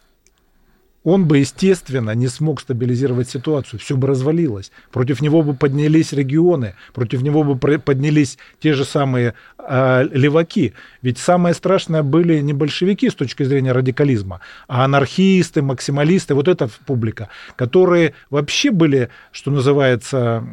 он 1.08 1.24
бы, 1.24 1.38
естественно, 1.38 2.10
не 2.10 2.28
смог 2.28 2.60
стабилизировать 2.60 3.30
ситуацию, 3.30 3.80
все 3.80 3.96
бы 3.96 4.06
развалилось. 4.08 4.70
Против 4.92 5.22
него 5.22 5.42
бы 5.42 5.54
поднялись 5.54 6.12
регионы, 6.12 6.74
против 6.92 7.22
него 7.22 7.44
бы 7.44 7.56
поднялись 7.78 8.36
те 8.60 8.74
же 8.74 8.84
самые 8.84 9.32
э, 9.58 10.06
леваки. 10.12 10.74
Ведь 11.00 11.16
самое 11.16 11.54
страшное 11.54 12.02
были 12.02 12.40
не 12.40 12.52
большевики 12.52 13.08
с 13.08 13.14
точки 13.14 13.42
зрения 13.44 13.72
радикализма, 13.72 14.40
а 14.66 14.84
анархисты, 14.84 15.62
максималисты, 15.62 16.34
вот 16.34 16.46
эта 16.46 16.68
публика, 16.84 17.30
которые 17.56 18.12
вообще 18.28 18.70
были, 18.70 19.08
что 19.32 19.50
называется, 19.50 20.44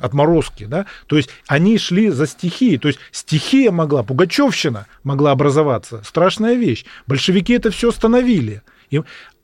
отморозки. 0.00 0.64
Да? 0.64 0.86
То 1.06 1.16
есть 1.16 1.30
они 1.46 1.78
шли 1.78 2.10
за 2.10 2.26
стихией. 2.26 2.78
То 2.78 2.88
есть 2.88 2.98
стихия 3.12 3.70
могла, 3.70 4.02
Пугачевщина 4.02 4.86
могла 5.04 5.30
образоваться. 5.30 6.02
Страшная 6.04 6.54
вещь. 6.54 6.84
Большевики 7.06 7.52
это 7.52 7.70
все 7.70 7.90
остановили. 7.90 8.62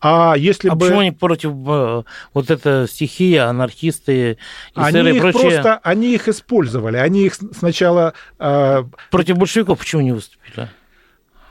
А 0.00 0.34
если 0.36 0.68
а 0.68 0.74
бы... 0.74 0.86
почему 0.86 1.00
они 1.00 1.10
против 1.10 1.50
э, 1.50 2.02
вот 2.32 2.50
этой 2.50 2.88
стихии, 2.88 3.36
анархисты, 3.36 4.38
они 4.74 5.10
их 5.10 5.20
прочее? 5.20 5.42
просто, 5.42 5.80
они 5.82 6.14
их 6.14 6.26
использовали, 6.28 6.96
они 6.96 7.26
их 7.26 7.34
сначала... 7.34 8.14
Э... 8.38 8.84
Против 9.10 9.36
большевиков 9.36 9.78
почему 9.78 10.00
не 10.00 10.12
выступили? 10.12 10.70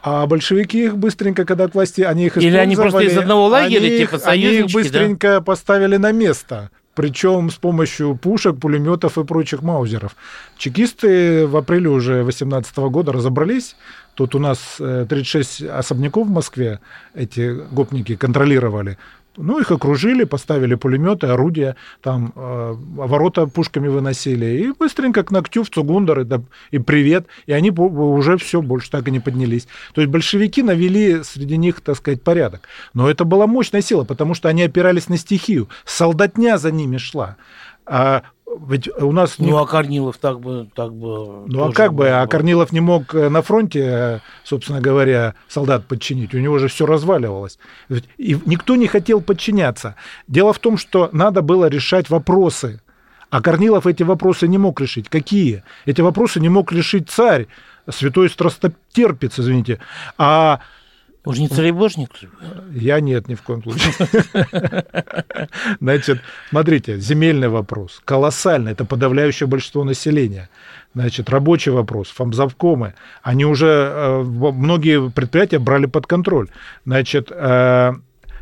А 0.01 0.25
большевики 0.25 0.85
их 0.85 0.97
быстренько, 0.97 1.45
когда 1.45 1.67
к 1.67 1.75
власти, 1.75 2.01
они 2.01 2.25
их 2.25 2.37
использовали. 2.37 2.55
Или 2.55 2.61
они 2.61 2.75
просто 2.75 2.99
из 2.99 3.17
одного 3.17 3.47
лагеря, 3.47 3.85
они 3.85 3.97
типа 3.97 4.15
их, 4.15 4.21
Они 4.25 4.43
их 4.45 4.65
быстренько 4.71 5.27
да? 5.27 5.41
поставили 5.41 5.97
на 5.97 6.11
место 6.11 6.71
причем 6.99 7.49
с 7.49 7.55
помощью 7.55 8.15
пушек, 8.15 8.59
пулеметов 8.59 9.17
и 9.17 9.23
прочих 9.23 9.61
маузеров. 9.61 10.17
Чекисты 10.57 11.47
в 11.47 11.55
апреле 11.55 11.87
уже 11.87 12.23
2018 12.23 12.75
года 12.89 13.13
разобрались. 13.13 13.77
Тут 14.19 14.35
у 14.35 14.39
нас 14.39 14.75
36 14.79 15.61
э, 15.61 15.69
особняков 15.69 16.27
в 16.27 16.29
Москве 16.29 16.81
эти 17.15 17.55
гопники 17.71 18.17
контролировали. 18.17 18.97
Ну, 19.37 19.61
их 19.61 19.71
окружили, 19.71 20.25
поставили 20.25 20.75
пулеметы, 20.75 21.27
орудия, 21.27 21.77
там 22.01 22.33
э, 22.35 22.75
ворота 22.95 23.47
пушками 23.47 23.87
выносили. 23.87 24.45
И 24.45 24.73
быстренько 24.77 25.23
к 25.23 25.31
ногтю 25.31 25.63
в 25.63 25.69
Цугундер, 25.69 26.19
и, 26.19 26.27
и 26.71 26.79
привет. 26.79 27.27
И 27.45 27.53
они 27.53 27.71
уже 27.71 28.35
все, 28.35 28.61
больше 28.61 28.91
так 28.91 29.07
и 29.07 29.11
не 29.11 29.21
поднялись. 29.21 29.69
То 29.93 30.01
есть 30.01 30.11
большевики 30.11 30.63
навели 30.63 31.23
среди 31.23 31.55
них, 31.55 31.79
так 31.79 31.95
сказать, 31.95 32.21
порядок. 32.21 32.67
Но 32.93 33.09
это 33.09 33.23
была 33.23 33.47
мощная 33.47 33.81
сила, 33.81 34.03
потому 34.03 34.33
что 34.33 34.49
они 34.49 34.63
опирались 34.63 35.07
на 35.07 35.15
стихию. 35.15 35.69
Солдатня 35.85 36.57
за 36.57 36.71
ними 36.71 36.97
шла. 36.97 37.37
А 37.85 38.23
ведь 38.67 38.87
у 38.87 39.11
нас... 39.11 39.37
Ну, 39.37 39.57
а 39.57 39.67
Корнилов 39.67 40.17
так 40.17 40.39
бы... 40.39 40.69
Так 40.73 40.93
бы 40.93 41.45
ну, 41.47 41.65
а 41.65 41.71
как 41.71 41.93
бы? 41.93 42.09
А 42.09 42.25
Корнилов 42.27 42.71
не 42.71 42.79
мог 42.79 43.13
э, 43.13 43.29
на 43.29 43.41
фронте, 43.41 43.79
э, 43.81 44.19
собственно 44.43 44.81
говоря, 44.81 45.35
солдат 45.47 45.85
подчинить. 45.85 46.33
У 46.33 46.39
него 46.39 46.57
же 46.57 46.67
все 46.67 46.85
разваливалось. 46.85 47.59
И 48.17 48.37
никто 48.45 48.75
не 48.75 48.87
хотел 48.87 49.21
подчиняться. 49.21 49.95
Дело 50.27 50.53
в 50.53 50.59
том, 50.59 50.77
что 50.77 51.09
надо 51.11 51.41
было 51.41 51.67
решать 51.67 52.09
вопросы. 52.09 52.81
А 53.29 53.41
Корнилов 53.41 53.85
эти 53.85 54.03
вопросы 54.03 54.47
не 54.47 54.57
мог 54.57 54.81
решить. 54.81 55.09
Какие? 55.09 55.63
Эти 55.85 56.01
вопросы 56.01 56.39
не 56.39 56.49
мог 56.49 56.71
решить 56.71 57.09
царь, 57.09 57.47
святой 57.87 58.29
страстотерпец, 58.29 59.39
извините. 59.39 59.79
А 60.17 60.61
Уж 61.29 61.37
не 61.37 61.47
царебожник? 61.47 62.09
Я 62.73 62.99
нет, 62.99 63.27
ни 63.27 63.35
в 63.35 63.43
коем 63.43 63.61
случае. 63.61 63.93
Значит, 65.79 66.21
смотрите, 66.49 66.97
земельный 66.99 67.49
вопрос. 67.49 68.01
Колоссальный. 68.03 68.71
Это 68.71 68.83
подавляющее 68.83 69.45
большинство 69.45 69.83
населения. 69.83 70.49
Значит, 70.95 71.29
рабочий 71.29 71.69
вопрос, 71.69 72.07
фамзавкомы, 72.07 72.95
они 73.21 73.45
уже, 73.45 73.67
э, 73.67 74.23
многие 74.23 75.11
предприятия 75.11 75.59
брали 75.59 75.85
под 75.85 76.07
контроль. 76.07 76.47
Значит, 76.83 77.31
э, 77.31 77.93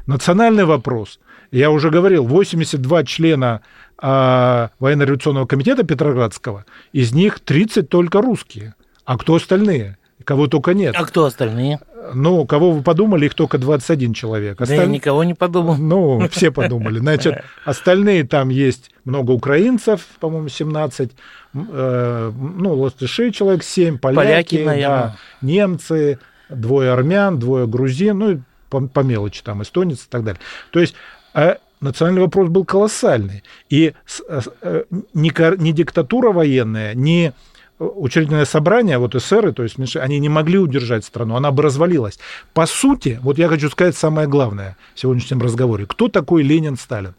национальный 0.06 0.64
вопрос. 0.64 1.20
Я 1.52 1.72
уже 1.72 1.90
говорил, 1.90 2.26
82 2.26 3.04
члена 3.04 3.62
э, 4.02 4.70
военно-революционного 4.80 5.46
комитета 5.46 5.84
Петроградского, 5.84 6.64
из 6.94 7.12
них 7.12 7.42
30 7.42 7.90
только 7.90 8.22
русские. 8.22 8.76
А 9.04 9.18
кто 9.18 9.36
остальные? 9.36 9.98
Кого 10.28 10.48
только 10.48 10.74
нет. 10.74 10.94
А 10.98 11.06
кто 11.06 11.24
остальные? 11.24 11.80
Ну, 12.14 12.46
кого 12.46 12.72
вы 12.72 12.84
подумали, 12.84 13.28
их 13.28 13.34
только 13.34 13.58
21 13.58 14.14
человек. 14.14 14.60
Осталь... 14.60 14.76
Да 14.76 14.84
я 14.84 14.90
никого 14.90 15.24
не 15.24 15.34
подумал. 15.34 15.78
Ну, 15.78 16.28
все 16.30 16.52
подумали. 16.52 17.00
Значит, 17.00 17.46
остальные 17.64 18.26
там 18.26 18.50
есть 18.50 18.92
много 19.06 19.32
украинцев, 19.32 20.02
по-моему, 20.20 20.50
17, 20.50 21.12
э, 21.54 22.32
ну, 22.36 22.74
латыши 22.74 23.32
человек 23.32 23.64
7, 23.64 24.00
поляки, 24.00 24.58
поляки 24.58 24.82
да, 24.82 25.16
немцы, 25.42 26.20
двое 26.50 26.92
армян, 26.92 27.40
двое 27.40 27.66
грузин, 27.66 28.20
ну, 28.20 28.42
по, 28.70 28.82
по 28.82 29.00
мелочи 29.00 29.42
там, 29.42 29.64
эстонец 29.64 30.00
и 30.04 30.10
так 30.10 30.26
далее. 30.26 30.42
То 30.72 30.82
есть 30.82 30.94
а 31.34 31.58
национальный 31.80 32.24
вопрос 32.24 32.50
был 32.50 32.66
колоссальный. 32.66 33.44
И 33.70 33.94
э, 34.28 34.84
не, 35.14 35.58
не 35.62 35.72
диктатура 35.72 36.34
военная, 36.34 36.94
не 36.96 37.32
учредительное 37.80 38.46
собрание, 38.46 38.98
вот 38.98 39.16
эсеры, 39.16 39.52
то 39.52 39.64
есть 39.64 39.78
они 39.96 40.20
не 40.20 40.30
могли 40.30 40.58
удержать 40.58 41.06
страну, 41.06 41.36
она 41.36 41.52
бы 41.52 41.64
развалилась. 41.64 42.20
По 42.54 42.66
сути, 42.66 43.20
вот 43.22 43.38
я 43.38 43.48
хочу 43.48 43.70
сказать 43.70 43.96
самое 43.96 44.28
главное 44.28 44.78
в 44.96 45.00
сегодняшнем 45.00 45.42
разговоре. 45.42 45.86
Кто 45.86 46.08
такой 46.08 46.44
Ленин, 46.44 46.78
Сталин? 46.78 47.14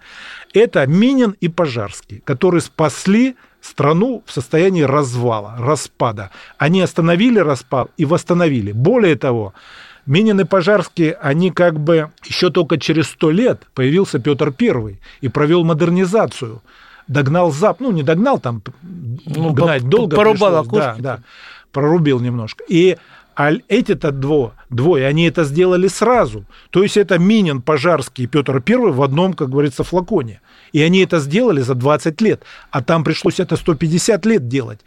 Это 0.52 0.86
Минин 0.86 1.36
и 1.40 1.48
Пожарский, 1.48 2.22
которые 2.24 2.60
спасли 2.60 3.36
страну 3.60 4.22
в 4.26 4.32
состоянии 4.32 4.82
развала, 4.82 5.56
распада. 5.58 6.30
Они 6.58 6.80
остановили 6.80 7.38
распад 7.38 7.90
и 7.96 8.04
восстановили. 8.04 8.72
Более 8.72 9.16
того, 9.16 9.54
Минин 10.06 10.40
и 10.40 10.44
Пожарский, 10.44 11.10
они 11.10 11.50
как 11.50 11.78
бы 11.78 12.10
еще 12.24 12.50
только 12.50 12.78
через 12.78 13.08
сто 13.08 13.30
лет 13.30 13.66
появился 13.74 14.18
Петр 14.18 14.52
Первый 14.52 15.00
и 15.20 15.28
провел 15.28 15.64
модернизацию 15.64 16.62
догнал 17.08 17.50
Зап, 17.50 17.80
ну, 17.80 17.90
не 17.90 18.02
догнал, 18.02 18.38
там 18.38 18.62
ну, 19.24 19.52
гнать 19.52 19.82
по, 19.82 19.88
долго 19.88 20.16
порубал 20.16 20.62
пришлось, 20.62 20.84
да, 20.84 20.96
да, 20.98 21.20
прорубил 21.72 22.20
немножко. 22.20 22.64
И 22.68 22.96
а 23.38 23.52
эти-то 23.68 24.10
дво, 24.10 24.54
двое, 24.68 25.06
они 25.06 25.28
это 25.28 25.44
сделали 25.44 25.86
сразу. 25.86 26.44
То 26.70 26.82
есть 26.82 26.96
это 26.96 27.18
Минин, 27.20 27.62
Пожарский 27.62 28.24
и 28.24 28.26
Петр 28.26 28.60
Первый 28.60 28.92
в 28.92 29.00
одном, 29.00 29.32
как 29.34 29.50
говорится, 29.50 29.84
флаконе. 29.84 30.40
И 30.72 30.82
они 30.82 31.00
это 31.04 31.20
сделали 31.20 31.60
за 31.60 31.76
20 31.76 32.20
лет, 32.20 32.42
а 32.72 32.82
там 32.82 33.04
пришлось 33.04 33.38
это 33.38 33.56
150 33.56 34.26
лет 34.26 34.48
делать. 34.48 34.80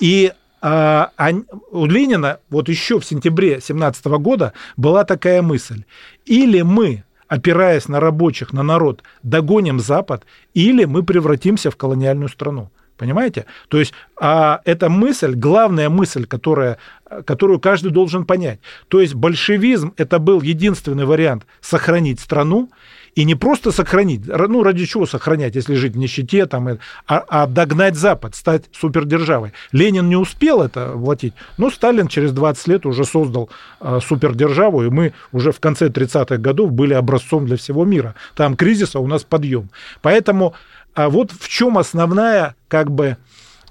И 0.00 0.32
а, 0.62 1.10
а, 1.18 1.30
у 1.70 1.84
Ленина 1.84 2.38
вот 2.48 2.70
еще 2.70 2.98
в 2.98 3.04
сентябре 3.04 3.60
17 3.60 4.06
года 4.06 4.54
была 4.78 5.04
такая 5.04 5.42
мысль. 5.42 5.84
Или 6.24 6.62
мы 6.62 7.04
опираясь 7.28 7.88
на 7.88 8.00
рабочих, 8.00 8.52
на 8.52 8.62
народ, 8.62 9.02
догоним 9.22 9.80
Запад, 9.80 10.24
или 10.54 10.84
мы 10.84 11.02
превратимся 11.02 11.70
в 11.70 11.76
колониальную 11.76 12.28
страну. 12.28 12.70
Понимаете? 12.96 13.46
То 13.68 13.78
есть 13.78 13.94
а 14.20 14.60
эта 14.64 14.88
мысль, 14.88 15.34
главная 15.34 15.88
мысль, 15.88 16.26
которая, 16.26 16.78
которую 17.24 17.60
каждый 17.60 17.92
должен 17.92 18.24
понять. 18.24 18.58
То 18.88 19.00
есть 19.00 19.14
большевизм 19.14 19.94
это 19.96 20.18
был 20.18 20.42
единственный 20.42 21.04
вариант 21.04 21.46
сохранить 21.60 22.18
страну, 22.18 22.70
и 23.14 23.24
не 23.24 23.34
просто 23.34 23.72
сохранить, 23.72 24.26
ну 24.26 24.62
ради 24.62 24.86
чего 24.86 25.06
сохранять, 25.06 25.54
если 25.54 25.74
жить 25.74 25.94
в 25.94 25.98
нищете, 25.98 26.46
там, 26.46 26.78
а, 27.06 27.24
а 27.28 27.46
догнать 27.46 27.96
Запад, 27.96 28.34
стать 28.34 28.64
супердержавой. 28.72 29.52
Ленин 29.72 30.08
не 30.08 30.16
успел 30.16 30.62
это 30.62 30.92
воплотить, 30.94 31.34
но 31.56 31.70
Сталин 31.70 32.08
через 32.08 32.32
20 32.32 32.68
лет 32.68 32.86
уже 32.86 33.04
создал 33.04 33.50
а, 33.80 34.00
супердержаву, 34.00 34.84
и 34.84 34.90
мы 34.90 35.12
уже 35.32 35.52
в 35.52 35.60
конце 35.60 35.88
30-х 35.88 36.36
годов 36.36 36.72
были 36.72 36.94
образцом 36.94 37.46
для 37.46 37.56
всего 37.56 37.84
мира. 37.84 38.14
Там 38.34 38.56
кризиса 38.56 39.00
у 39.00 39.06
нас 39.06 39.24
подъем. 39.24 39.70
Поэтому 40.02 40.54
а 40.94 41.10
вот 41.10 41.30
в 41.30 41.48
чем 41.48 41.78
основная 41.78 42.56
как 42.66 42.90
бы 42.90 43.16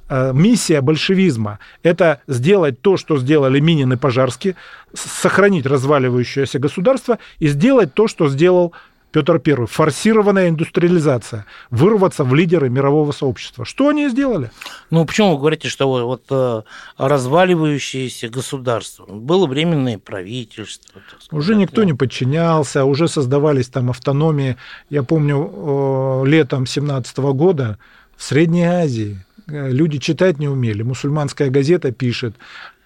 а, 0.07 0.31
миссия 0.31 0.81
большевизма– 0.81 1.59
это 1.83 2.21
сделать 2.27 2.81
то, 2.81 2.95
что 2.95 3.17
сделали 3.17 3.59
Минин 3.59 3.91
и 3.91 3.97
Пожарский, 3.97 4.55
сохранить 4.93 5.65
разваливающееся 5.65 6.59
государство 6.59 7.19
и 7.39 7.47
сделать 7.47 7.93
то, 7.93 8.07
что 8.07 8.29
сделал 8.29 8.73
Петр 9.11 9.41
I, 9.45 9.65
форсированная 9.65 10.49
индустриализация, 10.49 11.45
вырваться 11.69 12.23
в 12.23 12.35
лидеры 12.35 12.69
мирового 12.69 13.11
сообщества. 13.11 13.65
Что 13.65 13.89
они 13.89 14.09
сделали? 14.09 14.51
Ну, 14.89 15.05
почему 15.05 15.33
вы 15.33 15.39
говорите, 15.39 15.69
что 15.69 15.87
вот 15.87 16.23
э, 16.29 16.61
разваливающееся 16.97 18.29
государство? 18.29 19.05
Было 19.05 19.47
временное 19.47 19.97
правительство. 19.97 21.01
Сказать, 21.19 21.33
уже 21.33 21.55
никто 21.55 21.83
не 21.83 21.93
подчинялся, 21.93 22.85
уже 22.85 23.07
создавались 23.07 23.67
там 23.69 23.89
автономии. 23.89 24.57
Я 24.89 25.03
помню, 25.03 26.23
летом 26.25 26.65
17 26.65 27.17
года 27.17 27.77
в 28.17 28.23
Средней 28.23 28.65
Азии 28.65 29.23
э, 29.47 29.71
люди 29.71 29.99
читать 29.99 30.39
не 30.39 30.47
умели. 30.47 30.81
Мусульманская 30.81 31.49
газета 31.49 31.91
пишет, 31.91 32.35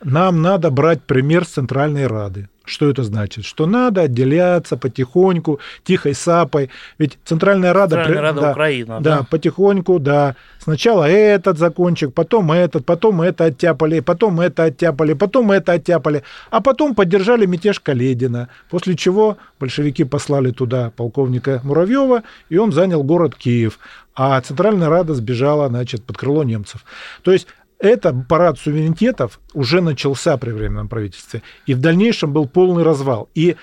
нам 0.03 0.41
надо 0.41 0.71
брать 0.71 1.01
пример 1.03 1.45
с 1.45 1.49
Центральной 1.49 2.07
Рады. 2.07 2.47
Что 2.63 2.89
это 2.89 3.03
значит? 3.03 3.43
Что 3.43 3.65
надо 3.65 4.01
отделяться 4.01 4.77
потихоньку, 4.77 5.59
тихой 5.83 6.13
сапой. 6.13 6.69
Ведь 6.99 7.17
Центральная 7.25 7.73
Рада... 7.73 7.95
Центральная 7.95 8.21
Рада 8.21 8.41
да, 8.41 8.51
Украина, 8.51 8.99
да? 9.01 9.17
Да, 9.17 9.27
потихоньку, 9.29 9.99
да. 9.99 10.35
Сначала 10.59 11.05
этот 11.05 11.57
закончик, 11.57 12.13
потом 12.13 12.51
этот, 12.51 12.85
потом 12.85 13.21
это 13.23 13.45
оттяпали, 13.45 13.99
потом 13.99 14.39
это 14.39 14.65
оттяпали, 14.65 15.13
потом 15.13 15.51
это 15.51 15.73
оттяпали. 15.73 16.23
А 16.51 16.61
потом 16.61 16.93
поддержали 16.93 17.47
мятеж 17.47 17.79
Каледина, 17.79 18.47
после 18.69 18.95
чего 18.95 19.37
большевики 19.59 20.03
послали 20.03 20.51
туда 20.51 20.91
полковника 20.95 21.61
Муравьева, 21.63 22.23
и 22.49 22.57
он 22.57 22.71
занял 22.71 23.03
город 23.03 23.35
Киев. 23.35 23.79
А 24.13 24.39
Центральная 24.41 24.89
Рада 24.89 25.15
сбежала, 25.15 25.67
значит, 25.67 26.03
под 26.03 26.17
крыло 26.17 26.43
немцев. 26.43 26.85
То 27.23 27.31
есть 27.31 27.47
это 27.81 28.13
парад 28.13 28.59
суверенитетов 28.59 29.39
уже 29.53 29.81
начался 29.81 30.37
при 30.37 30.51
Временном 30.51 30.87
правительстве, 30.87 31.41
и 31.65 31.73
в 31.73 31.79
дальнейшем 31.79 32.31
был 32.31 32.47
полный 32.47 32.83
развал. 32.83 33.29
И 33.35 33.55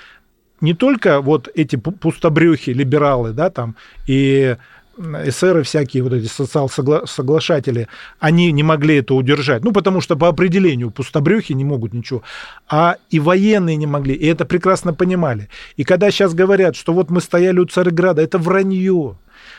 не 0.61 0.74
только 0.74 1.20
вот 1.20 1.48
эти 1.54 1.76
пустобрюхи, 1.76 2.70
либералы, 2.70 3.33
да, 3.33 3.48
там, 3.50 3.76
и 4.07 4.57
эсеры 4.98 5.62
всякие, 5.62 6.02
вот 6.02 6.12
эти 6.12 6.26
социал-соглашатели, 6.26 7.87
они 8.18 8.50
не 8.50 8.64
могли 8.64 8.96
это 8.96 9.14
удержать. 9.14 9.62
Ну, 9.64 9.72
потому 9.72 10.00
что 10.00 10.16
по 10.16 10.26
определению 10.26 10.90
пустобрюхи 10.90 11.52
не 11.52 11.64
могут 11.64 11.92
ничего. 11.92 12.22
А 12.68 12.96
и 13.09 13.20
военные 13.20 13.76
не 13.76 13.87
могли, 13.87 14.14
и 14.14 14.26
это 14.26 14.44
прекрасно 14.44 14.92
понимали. 14.92 15.48
И 15.76 15.85
когда 15.85 16.11
сейчас 16.11 16.35
говорят, 16.35 16.74
что 16.74 16.92
вот 16.92 17.11
мы 17.11 17.20
стояли 17.20 17.61
у 17.61 17.64
Царьграда, 17.64 18.22
это 18.22 18.38
вранье. 18.38 19.16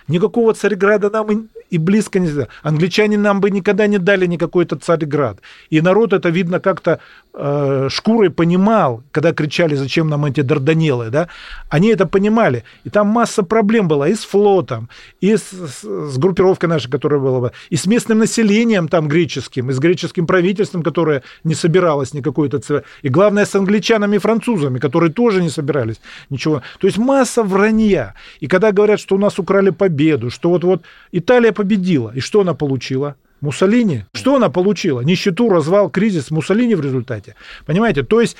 Никакого 0.07 0.53
Царьграда 0.53 1.09
нам 1.09 1.47
и, 1.69 1.77
близко 1.77 2.19
не... 2.19 2.29
Англичане 2.63 3.17
нам 3.17 3.41
бы 3.41 3.51
никогда 3.51 3.87
не 3.87 3.97
дали 3.97 4.25
никакой 4.25 4.65
то 4.65 4.75
Царьград. 4.75 5.39
И 5.69 5.81
народ 5.81 6.13
это, 6.13 6.29
видно, 6.29 6.59
как-то 6.59 6.99
э, 7.33 7.87
шкурой 7.89 8.29
понимал, 8.29 9.03
когда 9.11 9.33
кричали, 9.33 9.75
зачем 9.75 10.09
нам 10.09 10.25
эти 10.25 10.41
Дарданеллы, 10.41 11.09
да? 11.09 11.27
Они 11.69 11.89
это 11.89 12.05
понимали. 12.05 12.63
И 12.85 12.89
там 12.89 13.07
масса 13.07 13.43
проблем 13.43 13.87
была 13.87 14.07
и 14.09 14.15
с 14.15 14.25
флотом, 14.25 14.89
и 15.21 15.35
с, 15.35 15.43
с, 15.51 15.83
с 15.83 16.17
группировкой 16.17 16.69
нашей, 16.69 16.89
которая 16.89 17.19
была, 17.19 17.51
и 17.69 17.75
с 17.75 17.85
местным 17.85 18.19
населением 18.19 18.87
там 18.87 19.07
греческим, 19.07 19.69
и 19.69 19.73
с 19.73 19.79
греческим 19.79 20.25
правительством, 20.25 20.83
которое 20.83 21.21
не 21.43 21.55
собиралось 21.55 22.13
никакой-то... 22.13 22.59
И 23.03 23.09
главное, 23.09 23.45
с 23.45 23.55
англичанами 23.55 24.15
и 24.15 24.19
французами, 24.19 24.79
которые 24.79 25.11
тоже 25.11 25.41
не 25.41 25.49
собирались 25.49 26.01
ничего. 26.29 26.61
То 26.79 26.87
есть 26.87 26.97
масса 26.97 27.43
вранья. 27.43 28.15
И 28.39 28.47
когда 28.47 28.71
говорят, 28.71 28.99
что 28.99 29.15
у 29.15 29.19
нас 29.19 29.39
украли 29.39 29.69
победу, 29.69 30.29
что 30.29 30.49
вот-вот 30.49 30.83
Италия 31.11 31.51
победила. 31.59 32.11
И 32.15 32.21
что 32.21 32.39
она 32.39 32.53
получила? 32.53 33.15
Муссолини. 33.41 34.05
Что 34.13 34.35
она 34.35 34.49
получила? 34.49 35.01
Нищету, 35.01 35.49
развал, 35.49 35.89
кризис 35.89 36.31
Муссолини 36.31 36.75
в 36.75 36.81
результате. 36.81 37.35
Понимаете? 37.65 38.03
То 38.03 38.21
есть 38.21 38.37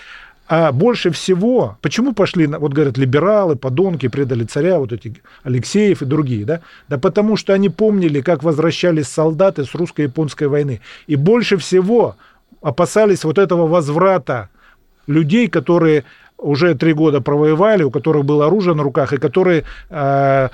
а 0.48 0.72
больше 0.72 1.12
всего, 1.12 1.78
почему 1.82 2.14
пошли, 2.14 2.48
вот 2.48 2.74
говорят, 2.74 2.98
либералы, 2.98 3.56
подонки, 3.56 4.08
предали 4.08 4.46
царя, 4.46 4.80
вот 4.80 4.94
эти 4.94 5.22
Алексеев 5.44 6.02
и 6.02 6.06
другие, 6.06 6.46
да? 6.46 6.62
Да 6.88 6.98
потому 6.98 7.38
что 7.38 7.54
они 7.54 7.70
помнили, 7.70 8.22
как 8.22 8.42
возвращались 8.42 9.08
солдаты 9.08 9.64
с 9.66 9.76
русско-японской 9.76 10.48
войны. 10.48 10.80
И 11.08 11.18
больше 11.18 11.58
всего 11.58 12.16
опасались 12.62 13.26
вот 13.26 13.38
этого 13.38 13.68
возврата 13.68 14.50
людей, 15.08 15.50
которые 15.50 16.04
уже 16.40 16.76
три 16.76 16.94
года 16.94 17.22
провоевали, 17.22 17.84
у 17.84 17.92
которых 17.92 18.26
было 18.26 18.48
оружие 18.48 18.76
на 18.76 18.84
руках, 18.84 19.14
и 19.14 19.18
которые 19.18 19.66
э, 19.90 20.50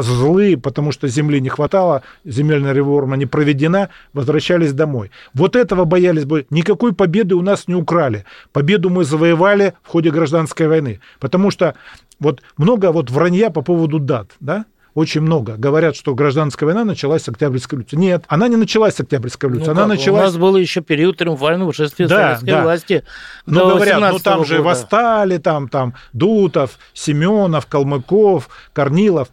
злые, 0.00 0.56
потому 0.56 0.92
что 0.92 1.08
земли 1.08 1.40
не 1.40 1.48
хватало, 1.48 2.02
земельная 2.24 2.72
реформа 2.72 3.16
не 3.16 3.26
проведена, 3.26 3.88
возвращались 4.12 4.72
домой. 4.72 5.10
Вот 5.34 5.56
этого 5.56 5.84
боялись 5.84 6.24
бы. 6.24 6.46
Никакой 6.50 6.92
победы 6.92 7.34
у 7.34 7.42
нас 7.42 7.68
не 7.68 7.74
украли. 7.74 8.24
Победу 8.52 8.90
мы 8.90 9.04
завоевали 9.04 9.74
в 9.82 9.88
ходе 9.88 10.10
гражданской 10.10 10.68
войны. 10.68 11.00
Потому 11.18 11.50
что 11.50 11.74
вот 12.18 12.42
много 12.56 12.92
вот 12.92 13.10
вранья 13.10 13.50
по 13.50 13.62
поводу 13.62 13.98
дат, 13.98 14.30
да? 14.40 14.66
Очень 14.94 15.20
много. 15.20 15.56
Говорят, 15.56 15.96
что 15.96 16.14
гражданская 16.14 16.66
война 16.66 16.84
началась 16.84 17.22
с 17.22 17.28
Октябрьской 17.28 17.78
революции. 17.78 17.96
Нет, 17.96 18.24
она 18.28 18.48
не 18.48 18.56
началась 18.56 18.94
с 18.94 19.00
Октябрьской 19.00 19.48
революции. 19.48 19.70
Ну, 19.70 19.72
она 19.72 19.82
как? 19.82 19.98
началась... 19.98 20.22
У 20.22 20.24
нас 20.24 20.36
был 20.36 20.56
еще 20.56 20.80
период 20.80 21.18
триумфального 21.18 21.72
шествия 21.72 22.08
да, 22.08 22.16
советской 22.16 22.50
да. 22.50 22.62
власти. 22.62 23.04
Ну, 23.46 23.68
говорят, 23.68 24.12
ну 24.12 24.18
там 24.18 24.44
же 24.44 24.62
восстали, 24.62 25.38
там, 25.38 25.68
там 25.68 25.94
Дутов, 26.12 26.78
Семенов, 26.94 27.66
Калмыков, 27.66 28.48
Корнилов. 28.72 29.28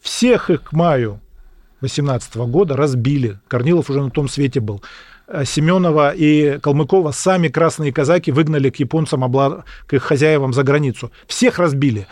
Всех 0.00 0.50
их 0.50 0.62
к 0.62 0.72
маю 0.72 1.20
18 1.80 2.36
года 2.36 2.76
разбили. 2.76 3.38
Корнилов 3.48 3.90
уже 3.90 4.02
на 4.02 4.10
том 4.10 4.28
свете 4.28 4.60
был. 4.60 4.82
Э, 5.26 5.44
Семенова 5.44 6.12
и 6.14 6.58
Калмыкова 6.58 7.12
сами 7.12 7.48
красные 7.48 7.92
казаки 7.92 8.32
выгнали 8.32 8.70
к 8.70 8.76
японцам, 8.76 9.32
к 9.86 9.92
их 9.92 10.02
хозяевам 10.02 10.52
за 10.52 10.62
границу. 10.62 11.10
Всех 11.26 11.58
разбили. 11.58 12.06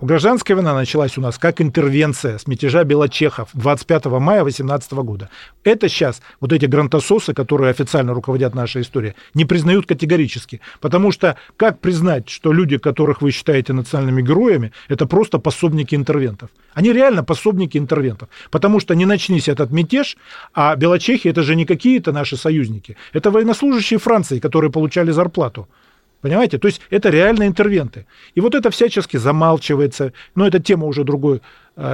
Гражданская 0.00 0.54
война 0.54 0.74
началась 0.74 1.18
у 1.18 1.20
нас 1.20 1.38
как 1.38 1.60
интервенция 1.60 2.38
с 2.38 2.46
мятежа 2.46 2.84
белочехов 2.84 3.48
25 3.54 4.04
мая 4.06 4.44
18 4.44 4.92
года. 4.92 5.28
Это 5.64 5.88
сейчас 5.88 6.22
вот 6.40 6.52
эти 6.52 6.66
грантососы, 6.66 7.34
которые 7.34 7.70
официально 7.70 8.14
руководят 8.14 8.54
нашей 8.54 8.82
историей, 8.82 9.14
не 9.34 9.44
признают 9.44 9.86
категорически. 9.86 10.60
Потому 10.80 11.10
что 11.10 11.36
как 11.56 11.80
признать, 11.80 12.28
что 12.28 12.52
люди, 12.52 12.78
которых 12.78 13.22
вы 13.22 13.32
считаете 13.32 13.72
национальными 13.72 14.22
героями, 14.22 14.72
это 14.86 15.06
просто 15.06 15.40
пособники 15.40 15.96
интервентов? 15.96 16.50
Они 16.74 16.92
реально 16.92 17.24
пособники 17.24 17.76
интервентов. 17.76 18.28
Потому 18.52 18.78
что 18.78 18.94
не 18.94 19.04
начнись 19.04 19.48
этот 19.48 19.72
мятеж, 19.72 20.16
а 20.54 20.76
белочехи 20.76 21.26
это 21.26 21.42
же 21.42 21.56
не 21.56 21.64
какие-то 21.64 22.12
наши 22.12 22.36
союзники. 22.36 22.96
Это 23.12 23.32
военнослужащие 23.32 23.98
Франции, 23.98 24.38
которые 24.38 24.70
получали 24.70 25.10
зарплату. 25.10 25.66
Понимаете? 26.20 26.58
То 26.58 26.66
есть 26.66 26.80
это 26.90 27.10
реальные 27.10 27.48
интервенты. 27.48 28.06
И 28.34 28.40
вот 28.40 28.54
это 28.54 28.70
всячески 28.70 29.16
замалчивается. 29.16 30.12
Но 30.34 30.46
это 30.46 30.58
тема 30.58 30.86
уже 30.86 31.04
другой 31.04 31.42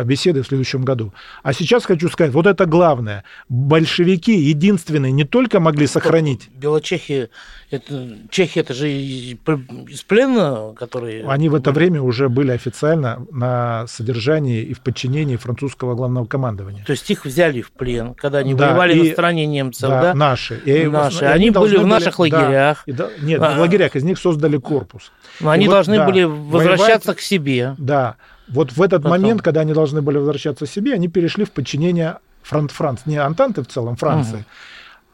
беседы 0.04 0.42
в 0.42 0.46
следующем 0.46 0.84
году. 0.84 1.12
А 1.42 1.52
сейчас 1.52 1.84
хочу 1.84 2.08
сказать, 2.08 2.32
вот 2.32 2.46
это 2.46 2.66
главное. 2.66 3.24
Большевики 3.48 4.34
единственные 4.34 5.12
не 5.12 5.24
только 5.24 5.60
могли 5.60 5.86
сохранить... 5.86 6.48
Белочехи, 6.54 7.28
это, 7.70 8.18
чехи, 8.30 8.60
это 8.60 8.72
же 8.72 8.90
из 8.90 10.02
плена, 10.02 10.74
которые... 10.76 11.28
Они 11.28 11.48
в 11.48 11.54
это 11.54 11.72
время 11.72 12.00
уже 12.00 12.28
были 12.28 12.52
официально 12.52 13.26
на 13.30 13.86
содержании 13.86 14.62
и 14.62 14.72
в 14.72 14.80
подчинении 14.80 15.36
французского 15.36 15.94
главного 15.94 16.24
командования. 16.24 16.84
То 16.84 16.92
есть 16.92 17.10
их 17.10 17.24
взяли 17.24 17.60
в 17.60 17.70
плен, 17.72 18.14
когда 18.14 18.38
они 18.38 18.54
да, 18.54 18.68
воевали 18.68 18.94
и, 18.94 19.08
на 19.08 19.12
стороне 19.12 19.46
немцев, 19.46 19.90
да? 19.90 20.00
да? 20.00 20.14
наши. 20.14 20.60
И, 20.64 20.86
наши. 20.86 21.24
И 21.24 21.26
они, 21.26 21.48
они 21.48 21.50
были 21.50 21.76
в 21.76 21.86
наших 21.86 22.18
были, 22.18 22.32
лагерях. 22.32 22.84
Да, 22.86 23.10
и, 23.20 23.24
нет, 23.24 23.42
а, 23.42 23.56
в 23.56 23.60
лагерях 23.60 23.96
из 23.96 24.04
них 24.04 24.18
создали 24.18 24.56
корпус. 24.56 25.12
Но 25.40 25.50
они 25.50 25.66
вот, 25.66 25.74
должны 25.74 25.98
да, 25.98 26.06
были 26.06 26.22
возвращаться 26.24 27.08
воевать, 27.08 27.18
к 27.18 27.20
себе. 27.20 27.74
Да. 27.78 28.16
Вот 28.48 28.72
в 28.72 28.82
этот 28.82 29.02
Потом. 29.02 29.20
момент, 29.20 29.42
когда 29.42 29.60
они 29.60 29.72
должны 29.72 30.02
были 30.02 30.18
возвращаться 30.18 30.66
себе, 30.66 30.94
они 30.94 31.08
перешли 31.08 31.44
в 31.44 31.50
подчинение 31.50 32.18
Франт 32.42 32.70
Франц, 32.70 33.00
не 33.06 33.16
Антанты 33.16 33.62
в 33.62 33.66
целом, 33.66 33.96
Франции. 33.96 34.36
Угу. 34.36 34.44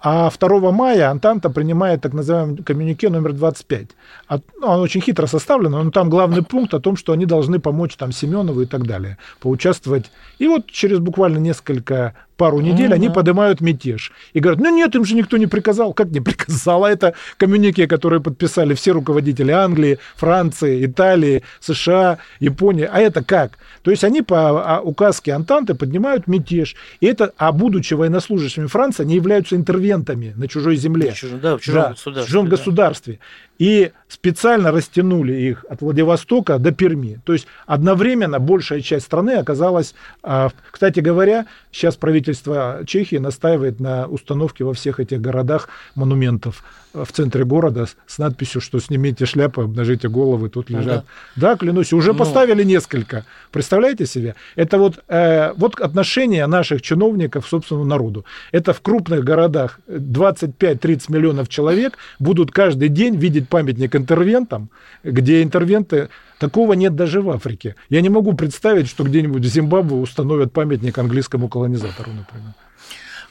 А 0.02 0.30
2 0.30 0.72
мая 0.72 1.10
Антанта 1.10 1.50
принимает 1.50 2.00
так 2.00 2.14
называемый 2.14 2.62
коммюнике 2.62 3.10
номер 3.10 3.34
25. 3.34 3.88
Ну, 4.30 4.40
он 4.62 4.80
очень 4.80 5.02
хитро 5.02 5.26
составлен, 5.26 5.72
но 5.72 5.90
там 5.90 6.08
главный 6.08 6.42
пункт 6.42 6.72
о 6.72 6.80
том, 6.80 6.96
что 6.96 7.12
они 7.12 7.26
должны 7.26 7.58
помочь 7.58 7.96
там 7.96 8.10
Семенову 8.10 8.62
и 8.62 8.66
так 8.66 8.86
далее, 8.86 9.18
поучаствовать. 9.40 10.10
И 10.38 10.48
вот 10.48 10.70
через 10.70 11.00
буквально 11.00 11.36
несколько 11.38 12.14
пару 12.40 12.62
недель 12.62 12.90
mm-hmm. 12.90 12.94
они 12.94 13.08
поднимают 13.10 13.60
мятеж. 13.60 14.12
И 14.32 14.40
говорят, 14.40 14.62
ну 14.62 14.74
нет, 14.74 14.94
им 14.94 15.04
же 15.04 15.14
никто 15.14 15.36
не 15.36 15.46
приказал. 15.46 15.92
Как 15.92 16.08
не 16.08 16.20
приказал? 16.20 16.84
А 16.84 16.90
это 16.90 17.12
коммюнике, 17.36 17.86
которые 17.86 18.22
подписали 18.22 18.72
все 18.72 18.92
руководители 18.92 19.52
Англии, 19.52 19.98
Франции, 20.16 20.86
Италии, 20.86 21.42
США, 21.60 22.16
Японии. 22.38 22.88
А 22.90 22.98
это 22.98 23.22
как? 23.22 23.58
То 23.82 23.90
есть 23.90 24.04
они 24.04 24.22
по 24.22 24.36
а, 24.38 24.80
указке 24.80 25.32
Антанты 25.32 25.74
поднимают 25.74 26.28
мятеж. 26.28 26.76
И 27.00 27.06
это, 27.06 27.34
а 27.36 27.52
будучи 27.52 27.92
военнослужащими 27.92 28.68
Франции, 28.68 29.02
они 29.02 29.16
являются 29.16 29.54
интервентами 29.54 30.32
на 30.34 30.48
чужой 30.48 30.76
земле. 30.76 31.14
Да, 31.42 31.58
в 31.58 31.60
чужом, 31.60 31.82
да, 31.82 31.90
государстве, 31.90 32.22
в 32.22 32.26
чужом 32.26 32.44
да. 32.46 32.50
государстве. 32.56 33.18
И 33.60 33.92
специально 34.08 34.72
растянули 34.72 35.34
их 35.34 35.66
от 35.68 35.82
Владивостока 35.82 36.58
до 36.58 36.72
Перми. 36.72 37.20
То 37.26 37.34
есть 37.34 37.46
одновременно 37.66 38.38
большая 38.38 38.80
часть 38.80 39.04
страны 39.04 39.32
оказалась... 39.32 39.94
А, 40.22 40.48
кстати 40.70 41.00
говоря, 41.00 41.44
сейчас 41.70 41.96
правительство 41.96 42.80
Чехии 42.86 43.16
настаивает 43.16 43.78
на 43.78 44.06
установке 44.06 44.64
во 44.64 44.72
всех 44.72 44.98
этих 44.98 45.20
городах 45.20 45.68
монументов 45.94 46.64
в 46.92 47.12
центре 47.12 47.44
города 47.44 47.86
с 48.06 48.18
надписью, 48.18 48.60
что 48.60 48.80
снимите 48.80 49.26
шляпы, 49.26 49.62
обнажите 49.62 50.08
головы, 50.08 50.48
тут 50.48 50.70
лежат. 50.70 51.04
Да, 51.36 51.52
да 51.52 51.56
клянусь, 51.56 51.92
уже 51.92 52.12
ну... 52.12 52.18
поставили 52.18 52.64
несколько. 52.64 53.24
Представляете 53.50 54.06
себе? 54.06 54.34
Это 54.56 54.78
вот, 54.78 55.02
э, 55.08 55.52
вот 55.56 55.80
отношение 55.80 56.46
наших 56.46 56.82
чиновников 56.82 57.44
к 57.44 57.48
собственному 57.48 57.86
народу. 57.86 58.24
Это 58.52 58.72
в 58.72 58.80
крупных 58.80 59.24
городах 59.24 59.80
25-30 59.88 61.12
миллионов 61.12 61.48
человек 61.48 61.98
будут 62.18 62.50
каждый 62.50 62.88
день 62.88 63.16
видеть 63.16 63.48
памятник 63.48 63.94
интервентам, 63.96 64.70
где 65.04 65.42
интервенты 65.42 66.08
Такого 66.40 66.72
нет 66.72 66.96
даже 66.96 67.20
в 67.20 67.28
Африке. 67.28 67.76
Я 67.90 68.00
не 68.00 68.08
могу 68.08 68.32
представить, 68.32 68.88
что 68.88 69.04
где-нибудь 69.04 69.44
в 69.44 69.46
Зимбабве 69.46 69.94
установят 69.94 70.54
памятник 70.54 70.96
английскому 70.96 71.50
колонизатору, 71.50 72.10
например. 72.12 72.54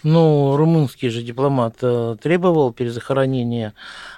Ну, 0.03 0.55
румынский 0.55 1.09
же 1.09 1.21
дипломат 1.21 1.75
э, 1.81 2.15
требовал 2.21 2.71
перезахоронения 2.71 3.73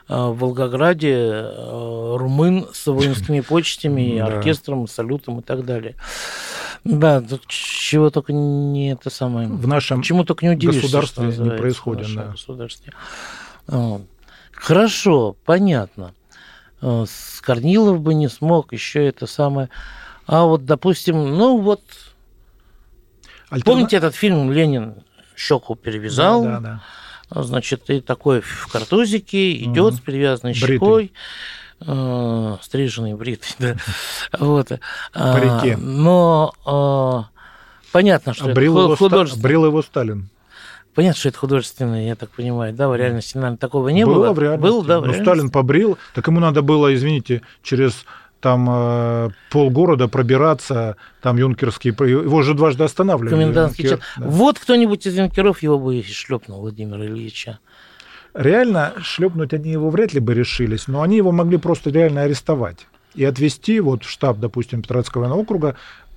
э, 0.08 0.15
в 0.15 0.38
Волгограде 0.38 1.13
э, 1.13 2.15
румын 2.17 2.67
с 2.72 2.86
воинскими 2.86 3.39
почтами, 3.48 4.20
оркестром, 4.20 4.88
салютом 4.88 5.39
и 5.39 5.41
так 5.41 5.65
далее. 5.65 5.96
Да, 6.84 7.24
чего 7.48 8.10
только 8.12 8.34
не 8.34 8.91
это 8.91 9.10
самое. 9.10 9.48
В 9.48 9.67
нашем 9.67 10.02
Чему 10.02 10.24
только 10.24 10.46
не 10.46 10.52
удивишься, 10.52 10.82
государстве 10.82 11.26
не 11.26 11.52
происходит. 11.52 12.08
В 12.08 12.15
да. 12.15 12.24
государстве. 12.28 12.94
Хорошо, 14.52 15.36
понятно. 15.46 16.13
С 16.82 17.41
Корнилов 17.41 18.02
бы 18.02 18.13
не 18.15 18.28
смог, 18.28 18.74
еще 18.74 19.06
это 19.08 19.28
самое. 19.28 19.70
А 20.26 20.46
вот, 20.46 20.65
допустим, 20.65 21.38
ну 21.38 21.58
вот, 21.58 21.82
Альтерна... 23.50 23.63
помните 23.63 23.98
этот 23.98 24.15
фильм 24.15 24.52
«Ленин 24.52 25.04
щеку 25.41 25.75
перевязал. 25.75 26.43
Да, 26.43 26.60
да, 26.60 26.82
да. 27.30 27.43
Значит, 27.43 27.89
и 27.89 28.01
такой 28.01 28.41
в 28.41 28.67
картузике 28.71 29.54
идет 29.54 29.93
угу. 29.93 29.97
с 29.97 29.99
перевязанной 30.01 30.54
Бритый. 30.54 30.75
щекой. 30.75 31.13
Э, 31.86 32.58
стриженный, 32.62 33.13
бритый, 33.15 33.56
да. 33.58 33.75
Вот. 34.38 34.71
А, 35.13 35.34
По 35.34 35.38
реке. 35.38 35.77
Но 35.77 36.54
э, 36.65 37.39
понятно, 37.91 38.34
что 38.34 38.54
брил 38.54 38.93
это 38.93 39.04
его. 39.04 39.25
Брил 39.38 39.65
его 39.65 39.82
Сталин. 39.82 40.30
Понятно, 40.93 41.17
что 41.19 41.30
это 41.30 41.38
художественное, 41.38 42.06
я 42.06 42.15
так 42.15 42.30
понимаю, 42.32 42.73
да, 42.73 42.89
в 42.89 42.95
реальности, 42.95 43.38
наверное, 43.38 43.58
такого 43.58 43.89
не 43.89 44.06
было. 44.06 44.25
Было 44.25 44.34
в 44.34 44.39
реальности. 44.39 44.62
Был, 44.62 44.82
да, 44.84 44.99
в 44.99 45.06
Но 45.06 45.13
Сталин 45.13 45.49
побрил, 45.49 45.97
так 46.13 46.27
ему 46.27 46.41
надо 46.41 46.62
было, 46.62 46.93
извините, 46.93 47.43
через 47.63 48.06
там 48.41 48.67
э, 48.69 49.30
полгорода 49.49 50.08
пробираться, 50.08 50.97
там 51.21 51.38
юнкерские, 51.38 51.95
его 51.99 52.41
же 52.41 52.54
дважды 52.54 52.84
останавливали. 52.84 53.30
Комендантский 53.30 53.86
юнкер, 53.86 53.99
час. 53.99 54.08
Да. 54.17 54.25
Вот 54.27 54.60
кто-нибудь 54.60 55.06
из 55.06 55.17
юнкеров 55.17 55.63
его 55.63 55.80
бы 55.80 56.04
шлепнул, 56.04 56.62
Владимира 56.62 57.06
Ильича. 57.06 57.60
Реально 58.34 58.93
шлепнуть 59.01 59.54
они 59.54 59.71
его 59.71 59.89
вряд 59.89 60.13
ли 60.13 60.19
бы 60.19 60.34
решились, 60.34 60.88
но 60.88 61.01
они 61.01 61.17
его 61.17 61.32
могли 61.32 61.58
просто 61.58 61.89
реально 61.89 62.23
арестовать 62.23 62.88
и 63.13 63.23
отвезти 63.23 63.80
вот 63.80 64.04
в 64.04 64.10
штаб, 64.10 64.39
допустим, 64.39 64.82
Петровского 64.82 65.21
военного 65.21 65.41
округа, 65.41 65.75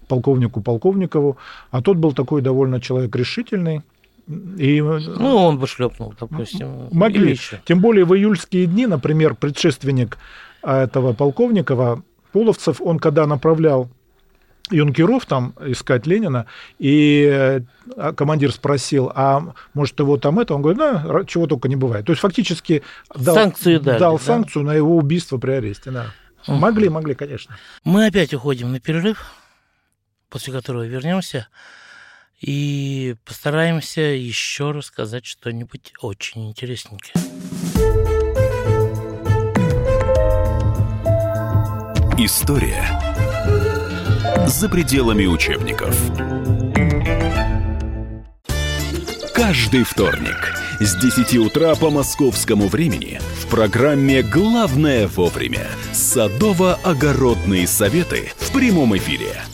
полковнику 0.08 0.60
Полковникову, 0.60 1.36
а 1.70 1.82
тот 1.82 1.96
был 1.96 2.12
такой 2.12 2.40
довольно 2.40 2.80
человек 2.80 3.14
решительный, 3.16 3.82
и, 4.26 4.80
ну, 4.80 5.36
он 5.36 5.58
бы 5.58 5.66
шлепнул, 5.66 6.14
допустим. 6.18 6.88
Могли. 6.92 7.36
Тем 7.66 7.80
более 7.80 8.06
в 8.06 8.14
июльские 8.14 8.66
дни, 8.66 8.86
например, 8.86 9.34
предшественник 9.34 10.16
этого 10.62 11.12
Полковникова, 11.12 12.02
Половцев, 12.34 12.80
он 12.80 12.98
когда 12.98 13.28
направлял 13.28 13.88
юнкеров 14.68 15.24
там 15.24 15.54
искать 15.64 16.04
Ленина, 16.04 16.46
и 16.80 17.28
э, 17.96 18.12
командир 18.16 18.50
спросил, 18.50 19.12
а 19.14 19.54
может 19.72 20.00
его 20.00 20.16
там 20.16 20.40
это? 20.40 20.52
Он 20.52 20.62
говорит, 20.62 20.80
ну, 20.80 21.24
чего 21.26 21.46
только 21.46 21.68
не 21.68 21.76
бывает. 21.76 22.06
То 22.06 22.10
есть 22.10 22.20
фактически 22.20 22.82
дал, 23.14 23.36
санкцию, 23.36 23.78
дали, 23.78 24.00
дал 24.00 24.18
да? 24.18 24.24
санкцию 24.24 24.64
на 24.64 24.74
его 24.74 24.96
убийство 24.96 25.38
при 25.38 25.52
аресте. 25.52 25.92
Да. 25.92 26.06
Угу. 26.48 26.56
Могли, 26.56 26.88
могли, 26.88 27.14
конечно. 27.14 27.56
Мы 27.84 28.06
опять 28.06 28.34
уходим 28.34 28.72
на 28.72 28.80
перерыв, 28.80 29.32
после 30.28 30.52
которого 30.52 30.84
вернемся 30.84 31.46
и 32.40 33.14
постараемся 33.24 34.00
еще 34.00 34.72
рассказать 34.72 35.24
что-нибудь 35.24 35.92
очень 36.00 36.48
интересненькое. 36.48 37.14
История 42.16 43.00
за 44.46 44.68
пределами 44.68 45.26
учебников. 45.26 45.96
Каждый 49.34 49.82
вторник 49.82 50.54
с 50.78 50.94
10 50.94 51.38
утра 51.38 51.74
по 51.74 51.90
московскому 51.90 52.68
времени 52.68 53.20
в 53.40 53.48
программе 53.48 54.22
«Главное 54.22 55.08
вовремя» 55.08 55.66
садово-огородные 55.92 57.66
советы 57.66 58.30
в 58.36 58.52
прямом 58.52 58.96
эфире– 58.96 59.34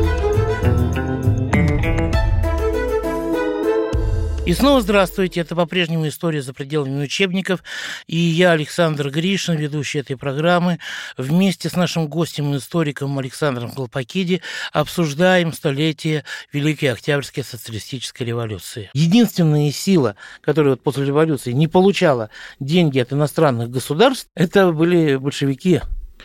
И 4.43 4.53
снова 4.53 4.81
здравствуйте. 4.81 5.41
Это 5.41 5.55
по-прежнему 5.55 6.07
история 6.07 6.41
за 6.41 6.51
пределами 6.51 7.03
учебников. 7.03 7.63
И 8.07 8.17
я, 8.17 8.53
Александр 8.53 9.11
Гришин, 9.11 9.55
ведущий 9.55 9.99
этой 9.99 10.17
программы, 10.17 10.79
вместе 11.15 11.69
с 11.69 11.75
нашим 11.75 12.07
гостем 12.07 12.53
и 12.53 12.57
историком 12.57 13.19
Александром 13.19 13.71
Колпакиди 13.71 14.41
обсуждаем 14.73 15.53
столетие 15.53 16.23
Великой 16.51 16.85
Октябрьской 16.85 17.43
социалистической 17.43 18.25
революции. 18.25 18.89
Единственная 18.93 19.71
сила, 19.71 20.15
которая 20.41 20.71
вот 20.71 20.81
после 20.81 21.05
революции 21.05 21.51
не 21.51 21.67
получала 21.67 22.31
деньги 22.59 22.97
от 22.97 23.13
иностранных 23.13 23.69
государств, 23.69 24.27
это 24.33 24.71
были 24.71 25.17
большевики 25.17 25.81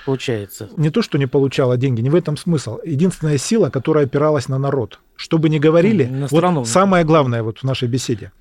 получается. 0.06 0.70
Не 0.76 0.90
то, 0.90 1.02
что 1.02 1.18
не 1.18 1.26
получала 1.26 1.76
деньги, 1.76 2.00
не 2.00 2.10
в 2.10 2.14
этом 2.14 2.36
смысл. 2.36 2.78
Единственная 2.84 3.38
сила, 3.38 3.70
которая 3.70 4.04
опиралась 4.04 4.48
на 4.48 4.56
народ. 4.56 5.00
Что 5.16 5.38
бы 5.38 5.48
ни 5.48 5.58
говорили, 5.58 6.04
на 6.04 6.26
вот 6.26 6.68
самое 6.68 7.04
главное 7.04 7.42
вот 7.42 7.58
в 7.58 7.64
нашей 7.64 7.88
беседе. 7.88 8.32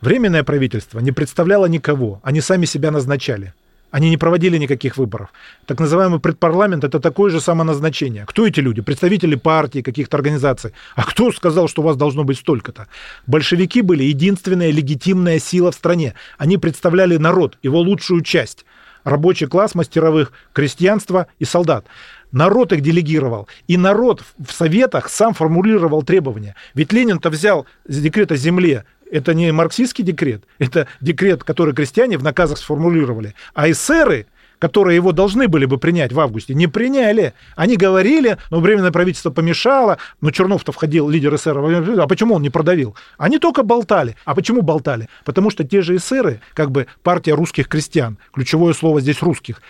Временное 0.00 0.42
правительство 0.42 1.00
не 1.00 1.12
представляло 1.12 1.66
никого, 1.66 2.20
они 2.22 2.40
сами 2.40 2.66
себя 2.66 2.90
назначали. 2.90 3.54
Они 3.90 4.10
не 4.10 4.16
проводили 4.16 4.58
никаких 4.58 4.96
выборов. 4.96 5.28
Так 5.66 5.78
называемый 5.78 6.18
предпарламент– 6.18 6.82
это 6.84 6.98
такое 6.98 7.30
же 7.30 7.40
самоназначение. 7.40 8.24
Кто 8.26 8.44
эти 8.44 8.58
люди? 8.58 8.82
Представители 8.82 9.36
партии, 9.36 9.82
каких-то 9.82 10.16
организаций. 10.16 10.72
А 10.96 11.04
кто 11.04 11.30
сказал, 11.30 11.68
что 11.68 11.82
у 11.82 11.84
вас 11.84 11.96
должно 11.96 12.24
быть 12.24 12.38
столько-то? 12.38 12.88
Большевики 13.28 13.82
были 13.82 14.02
единственная 14.02 14.72
легитимная 14.72 15.38
сила 15.38 15.70
в 15.70 15.76
стране. 15.76 16.14
Они 16.38 16.58
представляли 16.58 17.18
народ, 17.18 17.56
его 17.62 17.78
лучшую 17.78 18.22
часть 18.22 18.64
рабочий 19.04 19.46
класс 19.46 19.74
мастеровых, 19.74 20.32
крестьянство 20.52 21.28
и 21.38 21.44
солдат. 21.44 21.86
Народ 22.34 22.72
их 22.72 22.80
делегировал. 22.80 23.46
И 23.68 23.76
народ 23.76 24.24
в 24.44 24.52
советах 24.52 25.08
сам 25.08 25.34
формулировал 25.34 26.02
требования. 26.02 26.56
Ведь 26.74 26.92
Ленин-то 26.92 27.30
взял 27.30 27.64
декрет 27.86 28.32
о 28.32 28.36
земле. 28.36 28.84
Это 29.08 29.34
не 29.34 29.52
марксистский 29.52 30.02
декрет, 30.02 30.42
это 30.58 30.88
декрет, 31.00 31.44
который 31.44 31.74
крестьяне 31.74 32.18
в 32.18 32.24
наказах 32.24 32.58
сформулировали. 32.58 33.34
А 33.54 33.70
эсеры 33.70 34.26
которые 34.58 34.96
его 34.96 35.12
должны 35.12 35.46
были 35.46 35.66
бы 35.66 35.76
принять 35.76 36.12
в 36.12 36.20
августе, 36.20 36.54
не 36.54 36.68
приняли. 36.68 37.34
Они 37.54 37.76
говорили, 37.76 38.38
но 38.50 38.60
временное 38.60 38.92
правительство 38.92 39.30
помешало, 39.30 39.98
но 40.22 40.30
Чернов-то 40.30 40.72
входил, 40.72 41.10
лидер 41.10 41.34
эсеров, 41.34 41.98
а 41.98 42.06
почему 42.06 42.36
он 42.36 42.40
не 42.40 42.48
продавил? 42.48 42.96
Они 43.18 43.38
только 43.38 43.62
болтали. 43.62 44.16
А 44.24 44.34
почему 44.34 44.62
болтали? 44.62 45.10
Потому 45.26 45.50
что 45.50 45.64
те 45.64 45.82
же 45.82 45.96
эсеры, 45.96 46.40
как 46.54 46.70
бы 46.70 46.86
партия 47.02 47.34
русских 47.34 47.68
крестьян, 47.68 48.16
ключевое 48.32 48.72
слово 48.72 49.02
здесь 49.02 49.20
русских, 49.20 49.60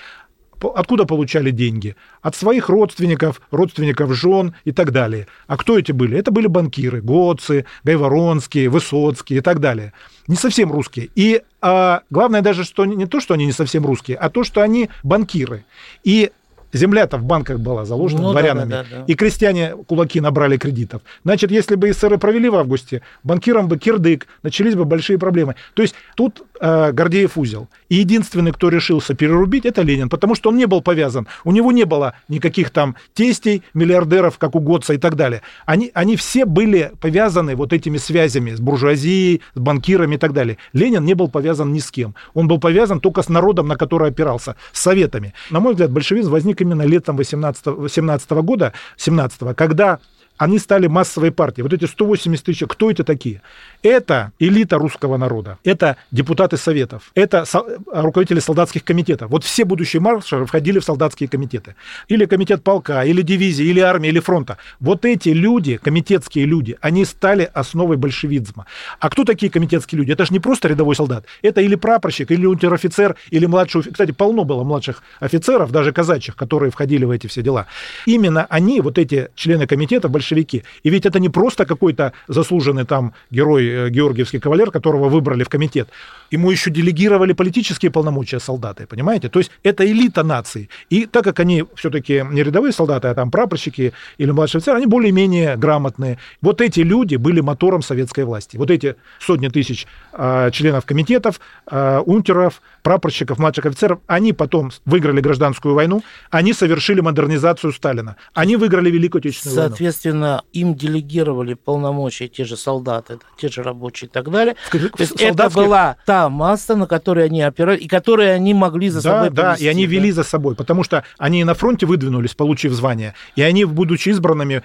Откуда 0.68 1.04
получали 1.04 1.50
деньги? 1.50 1.96
От 2.22 2.36
своих 2.36 2.68
родственников, 2.68 3.40
родственников 3.50 4.14
жен 4.14 4.54
и 4.64 4.72
так 4.72 4.92
далее. 4.92 5.26
А 5.46 5.56
кто 5.56 5.78
эти 5.78 5.92
были? 5.92 6.18
Это 6.18 6.30
были 6.30 6.46
банкиры, 6.46 7.00
Гоцы, 7.00 7.66
Гайворонские, 7.84 8.68
Высоцкие 8.68 9.38
и 9.38 9.42
так 9.42 9.60
далее. 9.60 9.92
Не 10.26 10.36
совсем 10.36 10.72
русские. 10.72 11.10
И 11.14 11.42
а, 11.60 12.02
главное 12.10 12.40
даже, 12.40 12.64
что 12.64 12.84
не 12.84 13.06
то, 13.06 13.20
что 13.20 13.34
они 13.34 13.46
не 13.46 13.52
совсем 13.52 13.84
русские, 13.84 14.16
а 14.16 14.30
то, 14.30 14.44
что 14.44 14.62
они 14.62 14.88
банкиры. 15.02 15.64
И 16.02 16.30
Земля-то 16.74 17.18
в 17.18 17.24
банках 17.24 17.60
была 17.60 17.84
заложена 17.84 18.22
ну, 18.22 18.30
дворянами. 18.32 18.70
Да, 18.70 18.82
да, 18.82 18.96
да. 18.98 19.04
И 19.06 19.14
крестьяне 19.14 19.76
кулаки 19.86 20.20
набрали 20.20 20.56
кредитов. 20.56 21.02
Значит, 21.22 21.52
если 21.52 21.76
бы 21.76 21.92
СССР 21.92 22.18
провели 22.18 22.48
в 22.48 22.56
августе, 22.56 23.00
банкирам 23.22 23.68
бы 23.68 23.78
кирдык, 23.78 24.26
начались 24.42 24.74
бы 24.74 24.84
большие 24.84 25.16
проблемы. 25.16 25.54
То 25.74 25.82
есть 25.82 25.94
тут 26.16 26.42
э, 26.60 26.90
Гордеев 26.92 27.38
узел. 27.38 27.68
И 27.88 27.96
единственный, 27.96 28.50
кто 28.50 28.70
решился 28.70 29.14
перерубить, 29.14 29.64
это 29.64 29.82
Ленин, 29.82 30.08
потому 30.08 30.34
что 30.34 30.50
он 30.50 30.56
не 30.56 30.66
был 30.66 30.82
повязан. 30.82 31.28
У 31.44 31.52
него 31.52 31.70
не 31.70 31.84
было 31.84 32.14
никаких 32.28 32.70
там 32.70 32.96
тестей, 33.14 33.62
миллиардеров, 33.72 34.38
как 34.38 34.56
у 34.56 34.60
Готца 34.60 34.94
и 34.94 34.98
так 34.98 35.14
далее. 35.14 35.42
Они, 35.66 35.92
они 35.94 36.16
все 36.16 36.44
были 36.44 36.90
повязаны 37.00 37.54
вот 37.54 37.72
этими 37.72 37.98
связями 37.98 38.52
с 38.52 38.60
буржуазией, 38.60 39.42
с 39.54 39.60
банкирами 39.60 40.16
и 40.16 40.18
так 40.18 40.32
далее. 40.32 40.58
Ленин 40.72 41.04
не 41.04 41.14
был 41.14 41.28
повязан 41.28 41.72
ни 41.72 41.78
с 41.78 41.90
кем. 41.92 42.16
Он 42.34 42.48
был 42.48 42.58
повязан 42.58 42.98
только 42.98 43.22
с 43.22 43.28
народом, 43.28 43.68
на 43.68 43.76
который 43.76 44.08
опирался, 44.08 44.56
с 44.72 44.80
советами. 44.80 45.34
На 45.50 45.60
мой 45.60 45.74
взгляд, 45.74 45.92
большевизм 45.92 46.32
возник 46.32 46.63
именно 46.64 46.82
летом 46.82 47.16
18, 47.16 47.92
17 47.92 48.30
года, 48.42 48.72
17 48.96 49.54
когда 49.56 50.00
они 50.36 50.58
стали 50.58 50.86
массовой 50.86 51.30
партией. 51.30 51.62
Вот 51.62 51.72
эти 51.72 51.84
180 51.84 52.44
тысяч, 52.44 52.62
кто 52.66 52.90
это 52.90 53.04
такие? 53.04 53.42
Это 53.82 54.32
элита 54.38 54.78
русского 54.78 55.16
народа, 55.16 55.58
это 55.64 55.96
депутаты 56.10 56.56
советов, 56.56 57.10
это 57.14 57.44
руководители 57.92 58.40
солдатских 58.40 58.84
комитетов. 58.84 59.30
Вот 59.30 59.44
все 59.44 59.64
будущие 59.64 60.00
маршалы 60.00 60.46
входили 60.46 60.78
в 60.78 60.84
солдатские 60.84 61.28
комитеты. 61.28 61.74
Или 62.08 62.24
комитет 62.24 62.62
полка, 62.62 63.04
или 63.04 63.22
дивизии, 63.22 63.64
или 63.64 63.80
армии, 63.80 64.08
или 64.08 64.20
фронта. 64.20 64.58
Вот 64.80 65.04
эти 65.04 65.28
люди, 65.28 65.76
комитетские 65.76 66.46
люди, 66.46 66.76
они 66.80 67.04
стали 67.04 67.48
основой 67.52 67.96
большевизма. 67.96 68.66
А 69.00 69.10
кто 69.10 69.24
такие 69.24 69.50
комитетские 69.50 69.98
люди? 69.98 70.12
Это 70.12 70.24
же 70.24 70.32
не 70.32 70.40
просто 70.40 70.68
рядовой 70.68 70.96
солдат. 70.96 71.26
Это 71.42 71.60
или 71.60 71.74
прапорщик, 71.74 72.30
или 72.30 72.46
унтер-офицер, 72.46 73.16
или 73.30 73.46
младший... 73.46 73.82
Кстати, 73.82 74.12
полно 74.12 74.44
было 74.44 74.64
младших 74.64 75.02
офицеров, 75.20 75.70
даже 75.70 75.92
казачьих, 75.92 76.36
которые 76.36 76.70
входили 76.70 77.04
в 77.04 77.10
эти 77.10 77.26
все 77.26 77.42
дела. 77.42 77.66
Именно 78.06 78.46
они, 78.48 78.80
вот 78.80 78.98
эти 78.98 79.28
члены 79.34 79.66
комитета, 79.66 80.08
большевики. 80.24 80.64
И 80.84 80.90
ведь 80.90 81.06
это 81.06 81.20
не 81.20 81.28
просто 81.28 81.66
какой-то 81.66 82.12
заслуженный 82.28 82.84
там 82.84 83.12
герой 83.30 83.74
Э, 83.74 83.90
георгиевский 83.90 84.40
кавалер, 84.40 84.70
которого 84.70 85.08
выбрали 85.08 85.44
в 85.44 85.48
комитет, 85.48 85.88
ему 86.30 86.50
еще 86.50 86.70
делегировали 86.70 87.32
политические 87.32 87.90
полномочия 87.90 88.40
солдаты, 88.40 88.86
понимаете? 88.86 89.28
То 89.28 89.40
есть 89.40 89.50
это 89.62 89.84
элита 89.84 90.22
нации. 90.22 90.68
И 90.90 91.06
так 91.06 91.24
как 91.24 91.40
они 91.40 91.64
все-таки 91.74 92.24
не 92.30 92.42
рядовые 92.42 92.72
солдаты, 92.72 93.08
а 93.08 93.14
там 93.14 93.30
прапорщики 93.30 93.92
или 94.18 94.30
младшие 94.30 94.58
офицеры, 94.58 94.78
они 94.78 94.86
более-менее 94.86 95.56
грамотные. 95.56 96.18
Вот 96.42 96.60
эти 96.60 96.80
люди 96.80 97.16
были 97.16 97.40
мотором 97.40 97.82
советской 97.82 98.24
власти. 98.24 98.56
Вот 98.56 98.70
эти 98.70 98.96
сотни 99.20 99.48
тысяч 99.48 99.86
э, 100.12 100.50
членов 100.52 100.84
комитетов, 100.84 101.40
э, 101.70 101.98
унтеров, 102.06 102.60
прапорщиков, 102.84 103.38
младших 103.38 103.66
офицеров, 103.66 103.98
они 104.06 104.32
потом 104.34 104.70
выиграли 104.84 105.20
гражданскую 105.20 105.74
войну, 105.74 106.04
они 106.30 106.52
совершили 106.52 107.00
модернизацию 107.00 107.72
Сталина. 107.72 108.16
Они 108.34 108.56
выиграли 108.56 108.90
Великую 108.90 109.20
Отечественную 109.20 109.68
Соответственно, 109.68 110.26
войну. 110.26 110.42
им 110.52 110.74
делегировали 110.74 111.54
полномочия 111.54 112.28
те 112.28 112.44
же 112.44 112.58
солдаты, 112.58 113.18
те 113.38 113.48
же 113.48 113.62
рабочие 113.62 114.08
и 114.08 114.12
так 114.12 114.30
далее. 114.30 114.54
То 114.70 114.78
есть 114.98 115.18
солдатских... 115.18 115.32
это 115.32 115.50
была 115.50 115.96
та 116.04 116.28
масса, 116.28 116.76
на 116.76 116.86
которой 116.86 117.24
они 117.24 117.40
опирались, 117.40 117.82
и 117.82 117.88
которые 117.88 118.32
они 118.32 118.52
могли 118.52 118.90
за 118.90 119.02
да, 119.02 119.10
собой 119.10 119.30
Да, 119.30 119.42
повести, 119.42 119.64
и 119.64 119.68
они 119.68 119.86
да? 119.86 119.92
вели 119.92 120.12
за 120.12 120.22
собой, 120.22 120.54
потому 120.54 120.84
что 120.84 121.04
они 121.16 121.42
на 121.42 121.54
фронте 121.54 121.86
выдвинулись, 121.86 122.34
получив 122.34 122.74
звание, 122.74 123.14
и 123.34 123.40
они, 123.40 123.64
будучи 123.64 124.10
избранными, 124.10 124.62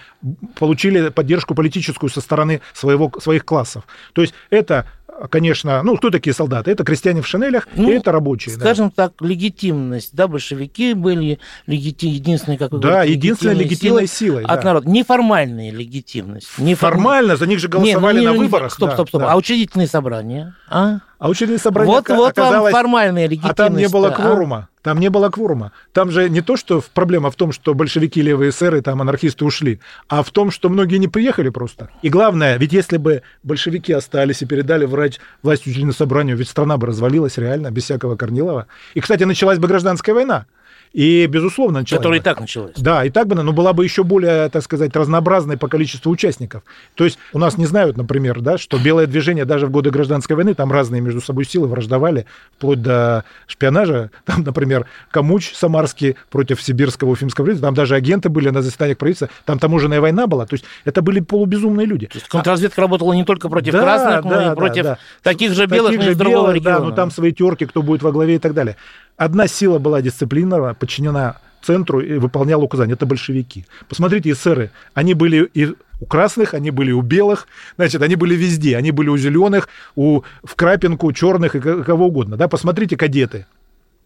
получили 0.56 1.08
поддержку 1.08 1.56
политическую 1.56 2.10
со 2.10 2.20
стороны 2.20 2.60
своего, 2.74 3.10
своих 3.22 3.46
классов. 3.46 3.86
То 4.12 4.22
есть 4.22 4.34
это 4.50 4.86
конечно, 5.28 5.84
ну, 5.84 5.98
кто 5.98 6.10
такие 6.10 6.34
солдаты? 6.34 6.72
Это 6.72 6.84
крестьяне 6.84 7.22
в 7.22 7.28
шинелях, 7.28 7.68
ну, 7.76 7.92
и 7.92 7.96
это 7.96 8.12
рабочие. 8.12 8.56
Скажем 8.56 8.92
да. 8.96 9.08
так, 9.08 9.22
легитимность, 9.22 10.14
да, 10.14 10.28
большевики 10.28 10.94
были 10.94 11.40
легитим, 11.68 12.12
единственной, 12.12 12.58
как 12.58 12.72
вы 12.72 12.80
Да, 12.80 12.90
говорите, 12.90 13.14
единственная 13.14 13.56
легитимной 13.56 14.08
силой. 14.08 14.44
От 14.44 14.62
да. 14.62 14.66
народа. 14.66 14.90
Неформальная 14.90 15.72
легитимность. 15.72 16.58
Неформ... 16.58 17.00
Формально, 17.00 17.36
за 17.36 17.48
них 17.48 17.60
же 17.60 17.68
голосовали 17.68 18.20
не, 18.20 18.28
ну, 18.28 18.32
не, 18.32 18.38
на 18.38 18.44
выборах. 18.44 18.72
Стоп, 18.74 18.94
стоп, 18.94 19.10
стоп. 19.10 19.22
Да. 19.22 19.34
А 19.34 19.36
учредительные 19.36 19.88
собрания? 19.88 20.56
А? 20.70 21.00
А 21.18 21.30
учредительное 21.30 21.60
собрание 21.60 21.94
вот, 21.94 22.08
вот 22.10 22.30
оказалось... 22.30 22.72
вам 22.72 22.82
формальная 22.82 23.28
легитимность. 23.28 23.60
А 23.60 23.64
там 23.64 23.76
не 23.76 23.90
было 23.90 24.12
кворума. 24.12 24.69
Там 24.82 25.00
не 25.00 25.10
было 25.10 25.30
кворума. 25.30 25.74
Там 25.92 26.10
же 26.10 26.30
не 26.30 26.42
то, 26.42 26.56
что 26.56 26.82
проблема 26.94 27.32
в 27.32 27.36
том, 27.36 27.52
что 27.52 27.74
большевики, 27.74 28.22
левые 28.22 28.52
эсеры, 28.52 28.82
там 28.82 29.02
анархисты 29.02 29.44
ушли, 29.44 29.80
а 30.08 30.24
в 30.24 30.32
том, 30.32 30.52
что 30.52 30.70
многие 30.70 30.98
не 30.98 31.08
приехали 31.08 31.50
просто. 31.50 31.90
И 32.02 32.10
главное, 32.10 32.58
ведь 32.58 32.72
если 32.72 32.98
бы 32.98 33.24
большевики 33.44 33.92
остались 33.92 34.42
и 34.42 34.46
передали 34.46 34.86
врач, 34.86 35.20
власть 35.44 35.64
учредительному 35.64 35.94
собранию, 35.94 36.38
ведь 36.38 36.50
страна 36.50 36.78
бы 36.78 36.88
развалилась 36.88 37.38
реально, 37.38 37.72
без 37.72 37.84
всякого 37.84 38.16
Корнилова. 38.16 38.68
И, 38.94 39.02
кстати, 39.02 39.24
началась 39.24 39.60
бы 39.60 39.68
гражданская 39.68 40.16
война. 40.16 40.46
И, 40.92 41.28
безусловно, 41.28 41.80
началась 41.82 42.00
Которая 42.00 42.18
и 42.18 42.22
бы. 42.22 42.24
так 42.24 42.40
началась. 42.40 42.74
Да, 42.78 43.06
и 43.06 43.10
так 43.12 43.28
бы, 43.28 43.36
но 43.36 43.54
была 43.54 43.74
бы 43.74 43.84
еще 43.84 44.04
более, 44.04 44.50
так 44.50 44.64
сказать, 44.64 44.96
разнообразной 44.96 45.56
по 45.56 45.68
количеству 45.68 46.12
участников. 46.12 46.64
То 46.96 47.04
есть 47.04 47.20
у 47.32 47.38
нас 47.38 47.58
не 47.58 47.68
знают, 47.68 47.96
например, 47.96 48.42
да, 48.42 48.58
что 48.58 48.78
белое 48.80 49.06
движение 49.06 49.46
даже 49.46 49.68
в 49.68 49.72
годы 49.72 49.92
гражданской 49.92 50.36
войны, 50.36 50.56
там 50.56 50.72
разные 50.72 51.02
между 51.02 51.22
собой 51.22 51.46
силы 51.46 51.68
враждовали, 51.68 52.26
вплоть 52.58 52.82
до 52.82 53.24
шпионажа. 53.48 54.10
Там, 54.26 54.44
например, 54.44 54.86
Камуч 55.12 55.54
Самарский 55.54 56.16
против 56.32 56.62
сибирского 56.62 57.10
уфимского 57.12 57.46
правительства, 57.46 57.68
там 57.68 57.76
даже 57.76 57.96
агенты 57.96 58.30
были 58.30 58.50
на 58.50 58.62
заседаниях 58.62 58.98
правительства, 58.98 59.30
там 59.46 59.60
таможенная 59.60 60.02
война 60.02 60.26
была. 60.28 60.46
То 60.46 60.56
есть 60.56 60.66
это 60.86 61.02
были 61.02 61.20
полубезумные 61.20 61.86
люди. 61.86 62.08
То 62.08 62.18
есть 62.18 62.28
контрразведка 62.28 62.82
работала 62.82 63.14
не 63.14 63.24
только 63.26 63.50
против 63.50 63.74
Да, 63.74 63.82
красных, 63.82 64.24
но 64.24 64.30
да, 64.32 64.42
и 64.42 64.46
да, 64.50 64.56
против 64.56 64.84
да. 64.84 64.98
таких 65.24 65.54
же 65.54 65.66
белых, 65.68 65.92
Таких 65.92 66.06
но 66.06 66.12
из 66.12 66.18
другого 66.18 66.48
белых, 66.48 66.64
да, 66.64 66.72
региона. 66.72 66.90
ну 66.90 66.96
там 66.96 67.12
свои 67.12 67.32
терки, 67.32 67.66
кто 67.66 67.82
будет 67.84 68.02
во 68.02 68.12
главе 68.12 68.36
и 68.36 68.40
так 68.40 68.54
далее. 68.54 68.76
Одна 69.20 69.48
сила 69.48 69.80
была 69.80 70.02
дисциплинирована, 70.02 70.74
подчинена 70.74 71.36
центру 71.62 72.00
и 72.00 72.18
выполняла 72.18 72.64
указания. 72.64 72.94
Это 72.94 73.06
большевики. 73.06 73.66
Посмотрите, 73.90 74.32
эсеры, 74.32 74.72
они 74.94 75.14
были 75.14 75.50
и 75.54 75.76
у 76.00 76.06
красных, 76.06 76.54
они 76.54 76.72
были 76.72 76.94
у 76.94 77.02
белых, 77.02 77.48
значит, 77.76 78.02
они 78.02 78.16
были 78.16 78.34
везде. 78.36 78.78
Они 78.78 78.92
были 78.92 79.10
у 79.10 79.18
зеленых, 79.18 79.68
у, 79.96 80.22
в 80.42 80.56
крапинку, 80.56 81.08
у 81.08 81.12
черных 81.12 81.56
и 81.56 81.60
ко- 81.60 81.84
кого 81.84 82.08
угодно. 82.08 82.38
Да? 82.38 82.48
Посмотрите, 82.48 82.96
кадеты. 82.96 83.46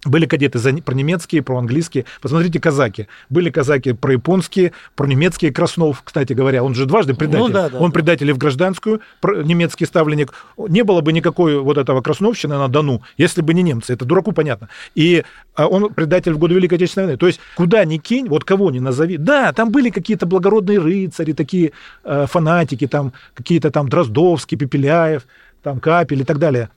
Были 0.06 0.26
кадеты 0.26 0.60
за, 0.60 0.74
про 0.74 0.94
немецкие, 0.94 1.42
про 1.42 1.58
английские. 1.58 2.06
Посмотрите, 2.22 2.60
казаки. 2.60 3.08
Были 3.30 3.50
казаки 3.50 3.94
про 3.94 4.14
японские, 4.14 4.74
про 4.96 5.08
немецкие. 5.08 5.54
Краснов, 5.54 6.02
кстати 6.04 6.34
говоря, 6.34 6.64
он 6.64 6.76
же 6.76 6.86
дважды 6.86 7.14
предатель. 7.14 7.40
Ну 7.40 7.50
да, 7.50 7.70
да, 7.70 7.78
он 7.78 7.90
да. 7.90 7.94
предатель 7.94 8.30
и 8.30 8.34
в 8.34 8.38
гражданскую, 8.38 9.02
немецкий 9.24 9.86
ставленник. 9.86 10.34
Не 10.58 10.84
было 10.84 11.02
бы 11.02 11.14
никакой 11.14 11.60
вот 11.60 11.78
этого 11.78 12.02
красновщины 12.02 12.58
на 12.58 12.68
Дону, 12.68 13.02
если 13.18 13.42
бы 13.42 13.54
не 13.54 13.64
немцы. 13.64 13.94
Это 13.94 14.04
дураку 14.06 14.34
понятно. 14.34 14.68
И 14.96 15.24
а, 15.56 15.68
он 15.68 15.94
предатель 15.94 16.34
в 16.34 16.38
годы 16.38 16.56
Великой 16.56 16.76
Отечественной 16.76 17.08
войны. 17.08 17.18
То 17.18 17.28
есть 17.28 17.40
куда 17.56 17.86
ни 17.86 17.98
кинь, 17.98 18.28
вот 18.28 18.44
кого 18.44 18.72
ни 18.72 18.80
назови. 18.80 19.18
Да, 19.18 19.54
там 19.54 19.72
были 19.72 19.90
какие-то 19.90 20.26
благородные 20.26 20.80
рыцари, 20.80 21.34
такие 21.34 21.72
э, 22.04 22.26
фанатики, 22.28 22.88
там 22.88 23.14
какие-то 23.34 23.72
там 23.72 23.88
Дроздовский, 23.88 24.58
Пепеляев, 24.58 25.26
там 25.62 25.80
Капель 25.80 26.22
и 26.22 26.26
так 26.26 26.40
далее. 26.40 26.70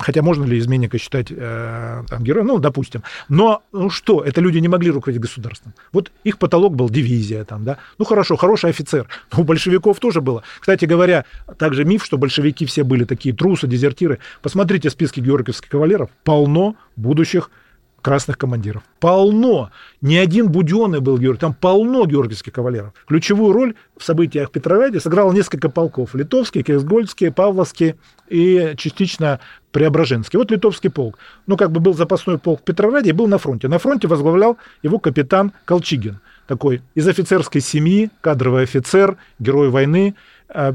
Хотя 0.00 0.22
можно 0.22 0.44
ли 0.44 0.58
изменника 0.58 0.98
считать 0.98 1.28
э, 1.30 2.02
там, 2.08 2.22
героем? 2.22 2.46
Ну, 2.46 2.58
допустим. 2.58 3.02
Но 3.28 3.62
ну 3.72 3.90
что, 3.90 4.22
это 4.22 4.40
люди 4.40 4.58
не 4.58 4.68
могли 4.68 4.90
руководить 4.90 5.20
государством. 5.20 5.74
Вот 5.92 6.12
их 6.24 6.38
потолок 6.38 6.74
был 6.74 6.90
дивизия 6.90 7.44
там, 7.44 7.64
да. 7.64 7.78
Ну 7.98 8.04
хорошо, 8.04 8.36
хороший 8.36 8.70
офицер. 8.70 9.08
Но 9.32 9.42
у 9.42 9.44
большевиков 9.44 9.98
тоже 10.00 10.20
было. 10.20 10.42
Кстати 10.60 10.84
говоря, 10.84 11.24
также 11.58 11.84
миф, 11.84 12.04
что 12.04 12.18
большевики 12.18 12.66
все 12.66 12.84
были 12.84 13.04
такие 13.04 13.34
трусы, 13.34 13.66
дезертиры. 13.66 14.18
Посмотрите 14.42 14.90
списки 14.90 15.20
георгиевских 15.20 15.68
кавалеров. 15.68 16.10
Полно 16.24 16.76
будущих 16.96 17.50
красных 18.04 18.36
командиров. 18.36 18.82
Полно. 19.00 19.70
Ни 20.02 20.16
один 20.16 20.50
Буденный 20.50 21.00
был 21.00 21.16
Георгий. 21.16 21.40
Там 21.40 21.54
полно 21.54 22.04
георгиевских 22.04 22.52
кавалеров. 22.52 22.92
Ключевую 23.08 23.54
роль 23.54 23.74
в 23.96 24.04
событиях 24.04 24.50
Петрограде 24.50 25.00
сыграло 25.00 25.32
несколько 25.32 25.70
полков. 25.70 26.14
Литовский, 26.14 26.62
Кексгольдский, 26.62 27.32
Павловский 27.32 27.94
и 28.28 28.74
частично 28.76 29.40
Преображенский. 29.72 30.38
Вот 30.38 30.50
Литовский 30.50 30.90
полк. 30.90 31.18
Ну, 31.46 31.56
как 31.56 31.72
бы 31.72 31.80
был 31.80 31.94
запасной 31.94 32.38
полк 32.38 32.60
в 32.60 32.64
Петрограде 32.64 33.08
и 33.08 33.14
был 33.14 33.26
на 33.26 33.38
фронте. 33.38 33.68
На 33.68 33.78
фронте 33.78 34.06
возглавлял 34.06 34.58
его 34.82 34.98
капитан 34.98 35.52
Колчигин. 35.64 36.20
Такой 36.46 36.82
из 36.94 37.08
офицерской 37.08 37.62
семьи, 37.62 38.10
кадровый 38.20 38.64
офицер, 38.64 39.16
герой 39.38 39.70
войны, 39.70 40.14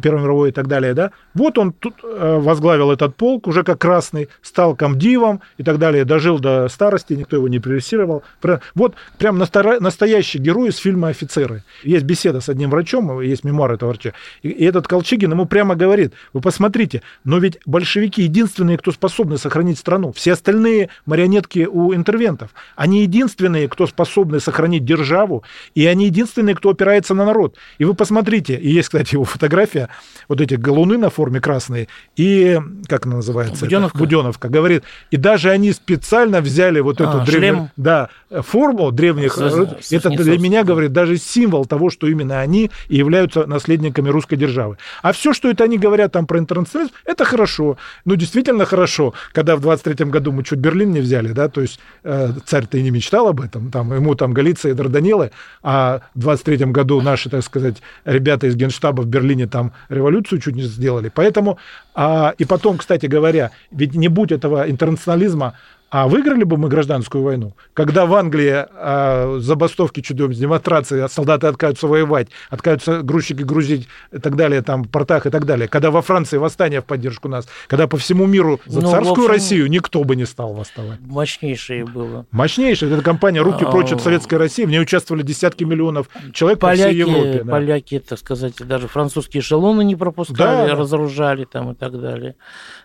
Первой 0.01 0.21
мировой 0.21 0.49
и 0.49 0.51
так 0.51 0.67
далее, 0.67 0.93
да, 0.93 1.11
вот 1.33 1.57
он 1.57 1.71
тут 1.71 1.95
э, 2.03 2.37
возглавил 2.39 2.91
этот 2.91 3.15
полк 3.15 3.47
уже 3.47 3.63
как 3.63 3.79
красный, 3.79 4.27
стал 4.41 4.75
комдивом 4.75 5.41
и 5.57 5.63
так 5.63 5.77
далее, 5.79 6.05
дожил 6.05 6.39
до 6.39 6.67
старости, 6.67 7.13
никто 7.13 7.37
его 7.37 7.47
не 7.47 7.59
превесировал. 7.59 8.23
Про- 8.41 8.61
Вот 8.75 8.95
прям 9.17 9.37
настоящий 9.37 10.37
герой 10.39 10.69
из 10.69 10.77
фильма 10.77 11.07
«Офицеры». 11.09 11.63
Есть 11.83 12.05
беседа 12.05 12.41
с 12.41 12.49
одним 12.49 12.69
врачом, 12.69 13.21
есть 13.21 13.43
мемуар 13.43 13.71
этого 13.71 13.89
врача, 13.91 14.13
и, 14.43 14.49
этот 14.49 14.87
Колчигин 14.87 15.31
ему 15.31 15.45
прямо 15.45 15.75
говорит, 15.75 16.13
вы 16.33 16.41
посмотрите, 16.41 17.01
но 17.23 17.37
ведь 17.37 17.59
большевики 17.65 18.23
единственные, 18.23 18.77
кто 18.77 18.91
способны 18.91 19.37
сохранить 19.37 19.79
страну. 19.79 20.11
Все 20.11 20.33
остальные 20.33 20.89
марионетки 21.05 21.67
у 21.71 21.93
интервентов. 21.93 22.49
Они 22.75 23.01
единственные, 23.03 23.69
кто 23.69 23.87
способны 23.87 24.39
сохранить 24.39 24.83
державу, 24.83 25.43
и 25.75 25.85
они 25.85 26.05
единственные, 26.05 26.55
кто 26.55 26.69
опирается 26.69 27.13
на 27.13 27.25
народ. 27.25 27.55
И 27.77 27.85
вы 27.85 27.93
посмотрите, 27.93 28.55
и 28.55 28.69
есть, 28.69 28.89
кстати, 28.89 29.15
его 29.15 29.23
фотография, 29.69 29.89
вот 30.27 30.41
эти 30.41 30.55
галуны 30.55 30.97
на 30.97 31.09
форме 31.09 31.39
красные, 31.39 31.87
и, 32.15 32.59
как 32.87 33.05
она 33.05 33.17
называется? 33.17 33.55
это? 33.55 33.65
Буденовка? 33.65 33.97
Буденовка, 33.97 34.49
говорит. 34.49 34.83
И 35.11 35.17
даже 35.17 35.49
они 35.49 35.71
специально 35.71 36.41
взяли 36.41 36.79
вот 36.79 37.01
А, 37.01 37.03
эту 37.05 37.25
древнюю, 37.25 37.71
да, 37.77 38.09
форму 38.29 38.91
древних. 38.91 39.33
С- 39.33 39.37
с- 39.37 39.41
это 39.43 40.09
для 40.09 40.17
Васнецовским. 40.17 40.43
меня, 40.43 40.63
говорит, 40.63 40.91
даже 40.91 41.17
символ 41.17 41.65
того, 41.65 41.89
что 41.89 42.07
именно 42.07 42.39
они 42.39 42.71
и 42.87 42.97
являются 42.97 43.45
наследниками 43.45 44.09
русской 44.09 44.35
державы. 44.35 44.77
А 45.01 45.11
все, 45.13 45.33
что 45.33 45.49
это 45.49 45.63
они 45.63 45.77
говорят 45.77 46.11
там 46.11 46.25
про 46.27 46.39
интернационализм, 46.39 46.93
это 47.05 47.25
хорошо. 47.25 47.77
Ну, 48.05 48.15
действительно 48.15 48.65
хорошо, 48.65 49.13
когда 49.33 49.55
в 49.55 49.61
23 49.61 50.05
году 50.05 50.31
мы 50.31 50.43
чуть 50.43 50.59
Берлин 50.59 50.91
не 50.91 50.99
взяли, 50.99 51.29
да, 51.31 51.49
то 51.49 51.61
есть 51.61 51.79
э, 52.03 52.31
царь-то 52.45 52.77
и 52.77 52.83
не 52.83 52.91
мечтал 52.91 53.27
об 53.27 53.41
этом, 53.41 53.71
там, 53.71 53.93
ему 53.93 54.15
там 54.15 54.33
Галиция 54.33 54.71
и 54.71 54.75
Дарданеллы, 54.75 55.31
а 55.63 56.01
в 56.15 56.19
23 56.19 56.65
году 56.65 57.01
наши, 57.01 57.29
так 57.29 57.43
сказать, 57.43 57.77
ребята 58.05 58.47
из 58.47 58.55
Генштаба 58.55 59.01
в 59.01 59.07
Берлине 59.07 59.47
там 59.49 59.73
революцию 59.89 60.39
чуть 60.39 60.55
не 60.55 60.63
сделали. 60.63 61.11
Поэтому, 61.13 61.57
а, 61.93 62.33
и 62.37 62.45
потом, 62.45 62.77
кстати 62.77 63.07
говоря, 63.07 63.51
ведь 63.71 63.95
не 63.95 64.07
будь 64.07 64.31
этого 64.31 64.69
интернационализма, 64.69 65.55
а 65.91 66.07
выиграли 66.07 66.43
бы 66.43 66.57
мы 66.57 66.69
гражданскую 66.69 67.23
войну, 67.23 67.55
когда 67.73 68.05
в 68.05 68.13
Англии 68.13 68.53
а, 68.53 69.37
забастовки 69.39 70.01
чудовищ, 70.01 70.37
демонстрации, 70.37 71.01
а 71.01 71.07
солдаты 71.09 71.47
отказываются 71.47 71.87
воевать, 71.87 72.27
отказываются 72.49 73.01
грузчики 73.01 73.41
грузить 73.41 73.87
и 74.11 74.19
так 74.19 74.35
далее, 74.35 74.61
там, 74.61 74.83
в 74.83 74.89
портах 74.89 75.25
и 75.25 75.29
так 75.29 75.45
далее, 75.45 75.67
когда 75.67 75.89
во 75.91 76.01
Франции 76.01 76.37
восстание 76.37 76.81
в 76.81 76.85
поддержку 76.85 77.27
нас, 77.27 77.47
когда 77.67 77.87
по 77.87 77.97
всему 77.97 78.25
миру 78.27 78.59
за 78.65 78.81
Ну, 78.81 78.91
царскую 78.91 79.13
общем- 79.25 79.27
Россию 79.31 79.67
никто 79.69 80.03
бы 80.03 80.15
не 80.15 80.25
стал 80.25 80.53
восставать. 80.53 80.99
Мощнейшее 81.01 81.85
было. 81.85 82.25
Мощнейшая 82.31 82.91
эта 82.91 83.01
компания 83.03 83.41
«Руки 83.41 83.63
А, 83.65 83.71
прочь 83.71 83.91
от 83.91 84.01
советской 84.01 84.35
России», 84.35 84.65
в 84.65 84.69
ней 84.69 84.79
участвовали 84.81 85.23
десятки 85.23 85.63
миллионов 85.63 86.07
человек 86.33 86.59
по 86.59 86.71
всей 86.73 86.83
Поляки, 86.83 86.97
Европе. 86.97 87.43
да. 87.43 87.51
поляки, 87.51 87.99
так 87.99 88.19
сказать, 88.19 88.53
даже 88.59 88.87
французские 88.87 89.41
эшелоны 89.41 89.83
не 89.83 89.95
пропускали, 89.95 90.69
Да. 90.69 90.75
разоружали 90.75 91.45
там 91.45 91.71
и 91.71 91.75
так 91.75 91.99
далее. 91.99 92.35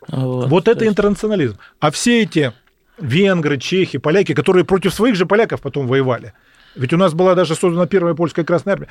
Вот, 0.08 0.48
Вот 0.48 0.64
То 0.64 0.70
это 0.72 0.84
есть- 0.84 0.92
интернационализм. 0.92 1.58
А 1.80 1.90
все 1.90 2.22
эти 2.22 2.52
венгры, 2.98 3.58
чехи, 3.58 3.98
поляки, 3.98 4.34
которые 4.34 4.64
против 4.64 4.94
своих 4.94 5.16
же 5.16 5.26
поляков 5.26 5.60
потом 5.60 5.86
воевали. 5.86 6.32
Ведь 6.76 6.92
у 6.92 6.96
нас 6.96 7.14
была 7.14 7.34
даже 7.34 7.54
создана 7.54 7.86
первая 7.86 8.14
польская 8.14 8.44
Красная 8.44 8.74
Армия. 8.74 8.88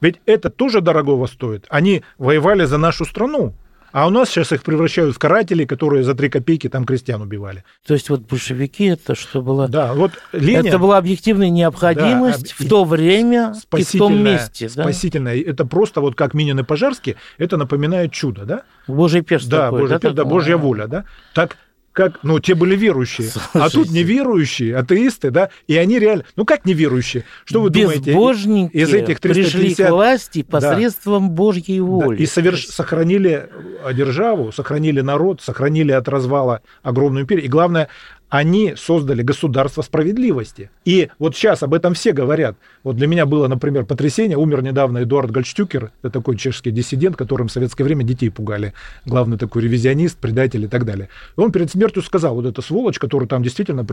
Ведь 0.00 0.20
это 0.26 0.50
тоже 0.50 0.80
дорогого 0.80 1.26
стоит. 1.26 1.66
Они 1.68 2.02
воевали 2.18 2.64
за 2.64 2.78
нашу 2.78 3.04
страну. 3.04 3.54
А 3.92 4.06
у 4.06 4.10
нас 4.10 4.28
сейчас 4.28 4.52
их 4.52 4.62
превращают 4.62 5.14
в 5.14 5.18
карателей, 5.18 5.64
которые 5.64 6.04
за 6.04 6.14
три 6.14 6.28
копейки 6.28 6.68
там 6.68 6.84
крестьян 6.84 7.22
убивали. 7.22 7.64
То 7.86 7.94
есть 7.94 8.10
вот 8.10 8.20
большевики, 8.20 8.84
это 8.84 9.14
что 9.14 9.40
было... 9.40 9.68
Да, 9.68 9.94
вот 9.94 10.12
Ленин... 10.32 10.66
Это 10.66 10.78
была 10.78 10.98
объективная 10.98 11.48
необходимость 11.48 12.54
Да, 12.58 12.64
в 12.64 12.68
то 12.68 12.84
время 12.84 13.38
и 13.38 13.42
в 13.46 13.52
том 13.52 13.60
спасительная, 13.60 14.32
месте. 14.34 14.68
Да? 14.74 14.82
спасительная. 14.82 15.40
Это 15.40 15.64
просто 15.64 16.02
вот 16.02 16.14
как 16.14 16.34
Минин 16.34 16.58
и 16.58 16.62
Пожарский, 16.62 17.16
это 17.38 17.56
напоминает 17.56 18.12
чудо, 18.12 18.44
да? 18.44 18.62
Божий 18.86 19.22
перст 19.22 19.48
Да, 19.48 19.66
такой, 19.66 19.80
Божий, 19.80 19.98
да, 19.98 20.08
пер- 20.08 20.12
да? 20.12 20.24
Божья 20.26 20.56
воля, 20.58 20.88
да? 20.88 21.04
Так 21.32 21.56
как, 21.96 22.18
ну, 22.22 22.38
те 22.40 22.54
были 22.54 22.76
верующие, 22.76 23.30
а 23.54 23.62
тут 23.70 23.72
Слушайте. 23.72 23.94
неверующие, 24.00 24.76
атеисты, 24.76 25.30
да, 25.30 25.48
и 25.66 25.78
они 25.78 25.98
реально, 25.98 26.24
ну, 26.36 26.44
как 26.44 26.66
неверующие? 26.66 27.24
Что 27.46 27.62
вы 27.62 27.70
думаете? 27.70 28.10
Безбожники 28.10 28.76
из 28.76 28.92
этих 28.92 29.18
пришли 29.18 29.44
350 29.44 29.86
к 29.86 29.90
власти 29.90 30.42
посредством 30.42 31.30
Божьей 31.30 31.78
Да, 31.78 31.84
воли. 31.84 32.18
и 32.22 32.26
соверш- 32.26 32.66
сохранили 32.70 33.48
державу, 33.94 34.52
сохранили 34.52 35.00
народ, 35.00 35.40
сохранили 35.40 35.92
от 35.92 36.06
развала 36.08 36.60
огромную 36.82 37.22
империю. 37.24 37.46
И 37.46 37.48
главное, 37.48 37.88
они 38.28 38.74
создали 38.76 39.22
государство 39.22 39.82
справедливости. 39.82 40.70
И 40.84 41.08
вот 41.18 41.36
сейчас 41.36 41.62
об 41.62 41.74
этом 41.74 41.94
все 41.94 42.12
говорят. 42.12 42.56
Вот 42.82 42.96
для 42.96 43.06
меня 43.06 43.26
было, 43.26 43.48
например, 43.48 43.84
потрясение. 43.84 44.36
Умер 44.36 44.62
недавно 44.62 45.02
Эдуард 45.02 45.30
Гольштюкер, 45.30 45.92
это 46.02 46.10
такой 46.10 46.36
чешский 46.36 46.70
диссидент, 46.70 47.16
которым 47.16 47.48
в 47.48 47.52
советское 47.52 47.84
время 47.84 48.04
детей 48.04 48.30
пугали. 48.30 48.74
Главный 49.04 49.38
такой 49.38 49.62
ревизионист, 49.62 50.18
предатель 50.18 50.64
и 50.64 50.68
так 50.68 50.84
далее. 50.84 51.08
И 51.36 51.40
он 51.40 51.52
перед 51.52 51.70
смертью 51.70 52.02
сказал, 52.02 52.34
вот 52.34 52.46
эта 52.46 52.62
сволочь, 52.62 52.98
который 52.98 53.28
там 53.28 53.42
действительно... 53.42 53.86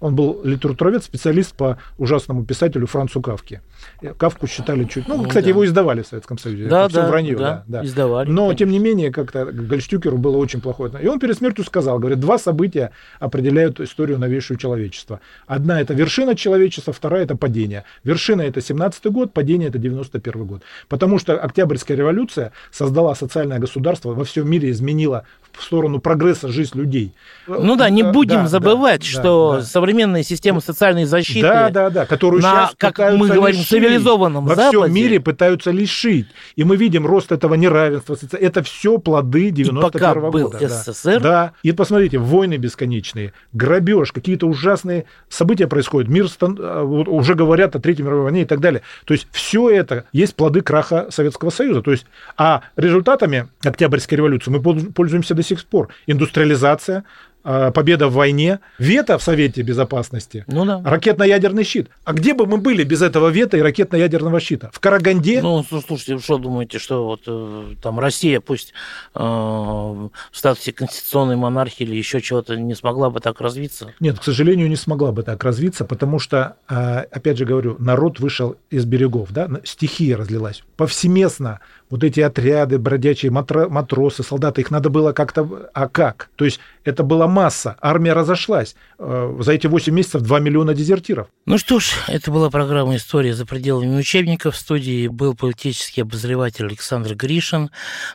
Он 0.00 0.14
был 0.14 0.40
литературовед, 0.44 1.02
специалист 1.02 1.54
по 1.54 1.78
ужасному 1.98 2.44
писателю 2.44 2.86
Францу 2.86 3.20
Кавке. 3.20 3.60
Э, 4.02 4.14
Кавку 4.14 4.46
считали 4.46 4.84
чуть... 4.84 5.08
Ну, 5.08 5.16
Ну, 5.16 5.24
кстати, 5.28 5.44
да. 5.44 5.50
его 5.50 5.64
издавали 5.64 6.02
в 6.02 6.06
Советском 6.06 6.38
Союзе. 6.38 6.66
Да, 6.66 6.86
Это 6.86 6.94
да, 6.94 7.08
вранье, 7.08 7.36
да, 7.36 7.64
да, 7.66 7.80
да. 7.80 7.84
издавали, 7.84 8.30
Но, 8.30 8.42
конечно. 8.42 8.58
тем 8.58 8.70
не 8.70 8.78
менее, 8.78 9.10
как-то 9.12 9.46
Гольштюкеру 9.46 10.16
было 10.16 10.36
очень 10.36 10.60
плохое. 10.60 10.92
И 11.02 11.06
он 11.06 11.18
перед 11.18 11.36
смертью 11.36 11.64
сказал, 11.64 11.98
говорит, 11.98 12.20
два 12.20 12.38
события 12.38 12.92
определяют 13.18 13.79
историю 13.84 14.18
новейшую 14.18 14.58
человечества. 14.58 15.20
Одна 15.46 15.80
это 15.80 15.94
вершина 15.94 16.34
человечества, 16.36 16.92
вторая 16.92 17.24
это 17.24 17.36
падение. 17.36 17.84
Вершина 18.04 18.42
это 18.42 18.60
17 18.60 19.06
год, 19.06 19.32
падение 19.32 19.68
это 19.68 19.78
91 19.78 20.44
год. 20.44 20.62
Потому 20.88 21.18
что 21.18 21.38
Октябрьская 21.38 21.96
революция 21.96 22.52
создала 22.70 23.14
социальное 23.14 23.58
государство, 23.58 24.10
во 24.10 24.24
всем 24.24 24.48
мире 24.48 24.70
изменила 24.70 25.24
в 25.42 25.49
сторону 25.58 26.00
прогресса 26.00 26.48
жизнь 26.48 26.78
людей. 26.78 27.12
Ну 27.46 27.76
да, 27.76 27.90
не 27.90 28.02
будем 28.02 28.42
да, 28.42 28.48
забывать, 28.48 29.00
да, 29.00 29.06
что 29.06 29.56
да. 29.56 29.62
современная 29.62 30.22
система 30.22 30.60
социальной 30.60 31.04
защиты, 31.04 31.42
да, 31.42 31.70
да, 31.70 31.90
да, 31.90 32.06
которую 32.06 32.42
на, 32.42 32.66
сейчас 32.66 32.74
как 32.78 32.98
мы 32.98 33.28
говорим, 33.28 33.58
лишить. 33.58 33.68
цивилизованном 33.68 34.46
во 34.46 34.54
Западе, 34.54 34.78
всем 34.78 34.94
мире 34.94 35.20
пытаются 35.20 35.70
лишить. 35.70 36.26
И 36.56 36.64
мы 36.64 36.76
видим 36.76 37.06
рост 37.06 37.32
этого 37.32 37.54
неравенства. 37.54 38.16
Это 38.32 38.62
все 38.62 38.98
плоды 38.98 39.50
91 39.50 39.90
пока 39.90 40.12
-го 40.12 40.30
был 40.30 40.50
года. 40.50 40.68
СССР. 40.68 41.20
Да. 41.20 41.52
И 41.62 41.72
посмотрите, 41.72 42.18
войны 42.18 42.56
бесконечные, 42.56 43.32
грабеж, 43.52 44.12
какие-то 44.12 44.46
ужасные 44.46 45.04
события 45.28 45.66
происходят. 45.66 46.08
Мир 46.08 46.28
стан... 46.28 46.56
а, 46.60 46.84
вот 46.84 47.08
уже 47.08 47.34
говорят 47.34 47.76
о 47.76 47.80
Третьей 47.80 48.04
мировой 48.04 48.24
войне 48.24 48.42
и 48.42 48.46
так 48.46 48.60
далее. 48.60 48.82
То 49.04 49.14
есть 49.14 49.26
все 49.32 49.70
это 49.70 50.04
есть 50.12 50.34
плоды 50.34 50.60
краха 50.60 51.06
Советского 51.10 51.50
Союза. 51.50 51.82
То 51.82 51.90
есть, 51.90 52.06
а 52.36 52.62
результатами 52.76 53.48
Октябрьской 53.62 54.16
революции 54.18 54.50
мы 54.50 54.60
пользуемся 54.60 55.34
до 55.40 55.46
сих 55.46 55.64
пор. 55.64 55.88
Индустриализация, 56.06 57.04
а, 57.42 57.70
победа 57.70 58.08
в 58.08 58.12
войне, 58.12 58.60
вето 58.78 59.16
в 59.16 59.22
Совете 59.22 59.62
Безопасности, 59.62 60.44
ну, 60.46 60.66
да. 60.66 60.82
ракетно-ядерный 60.84 61.64
щит. 61.64 61.88
А 62.04 62.12
где 62.12 62.34
бы 62.34 62.44
мы 62.44 62.58
были 62.58 62.84
без 62.84 63.00
этого 63.00 63.28
вето 63.28 63.56
и 63.56 63.62
ракетно-ядерного 63.62 64.40
щита? 64.40 64.70
В 64.74 64.80
Караганде? 64.80 65.40
Ну, 65.40 65.64
слушайте, 65.64 66.16
вы 66.16 66.20
что 66.20 66.36
думаете, 66.36 66.78
что 66.78 67.06
вот 67.06 67.22
э, 67.26 67.74
там 67.82 67.98
Россия, 67.98 68.40
пусть 68.40 68.74
э, 69.14 69.18
в 69.20 70.10
статусе 70.32 70.72
конституционной 70.72 71.36
монархии 71.36 71.84
или 71.84 71.96
еще 71.96 72.20
чего-то 72.20 72.56
не 72.56 72.74
смогла 72.74 73.08
бы 73.08 73.20
так 73.20 73.40
развиться? 73.40 73.94
Нет, 74.00 74.18
к 74.18 74.22
сожалению, 74.22 74.68
не 74.68 74.76
смогла 74.76 75.10
бы 75.10 75.22
так 75.22 75.42
развиться, 75.42 75.86
потому 75.86 76.18
что, 76.18 76.56
э, 76.68 76.74
опять 77.10 77.38
же 77.38 77.46
говорю, 77.46 77.76
народ 77.78 78.20
вышел 78.20 78.56
из 78.68 78.84
берегов, 78.84 79.32
да, 79.32 79.48
стихия 79.64 80.18
разлилась. 80.18 80.62
Повсеместно 80.76 81.60
вот 81.90 82.04
эти 82.04 82.20
отряды, 82.20 82.78
бродячие 82.78 83.30
матро, 83.32 83.68
матросы, 83.68 84.22
солдаты, 84.22 84.60
их 84.60 84.70
надо 84.70 84.88
было 84.90 85.12
как-то... 85.12 85.68
А 85.74 85.88
как? 85.88 86.30
То 86.36 86.44
есть 86.44 86.60
это 86.84 87.02
была 87.02 87.26
масса, 87.26 87.76
армия 87.80 88.12
разошлась. 88.12 88.76
Э, 88.98 89.36
за 89.40 89.52
эти 89.52 89.66
8 89.66 89.92
месяцев 89.92 90.22
2 90.22 90.40
миллиона 90.40 90.72
дезертиров. 90.72 91.26
Ну 91.46 91.58
что 91.58 91.80
ж, 91.80 91.92
это 92.06 92.30
была 92.30 92.48
программа 92.48 92.96
«История 92.96 93.34
за 93.34 93.44
пределами 93.44 93.98
учебников». 93.98 94.54
В 94.54 94.58
студии 94.58 95.08
был 95.08 95.34
политический 95.34 96.02
обозреватель 96.02 96.66
Александр 96.66 97.14
Гришин. 97.14 97.70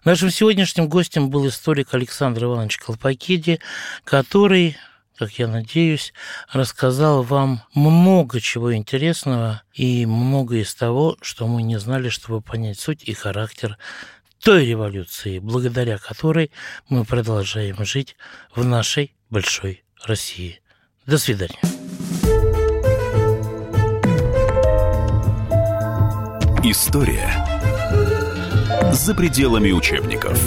Нашим 0.05 0.29
сегодняшним 0.29 0.87
гостем 0.87 1.29
был 1.29 1.47
историк 1.47 1.93
Александр 1.93 2.45
Иванович 2.45 2.77
Колпакиди, 2.77 3.59
который 4.05 4.77
как 5.17 5.31
я 5.39 5.47
надеюсь, 5.47 6.13
рассказал 6.51 7.23
вам 7.23 7.63
много 7.73 8.41
чего 8.41 8.75
интересного 8.75 9.63
и 9.73 10.05
много 10.05 10.57
из 10.57 10.73
того, 10.75 11.17
что 11.21 11.47
мы 11.47 11.63
не 11.63 11.79
знали, 11.79 12.09
чтобы 12.09 12.41
понять 12.41 12.79
суть 12.79 13.03
и 13.03 13.13
характер 13.13 13.77
той 14.43 14.65
революции, 14.65 15.39
благодаря 15.39 15.97
которой 15.97 16.51
мы 16.89 17.05
продолжаем 17.05 17.83
жить 17.85 18.15
в 18.53 18.63
нашей 18.63 19.15
большой 19.29 19.83
России. 20.03 20.61
До 21.05 21.17
свидания. 21.17 21.59
История 26.63 27.31
за 28.91 29.13
пределами 29.13 29.71
учебников. 29.71 30.39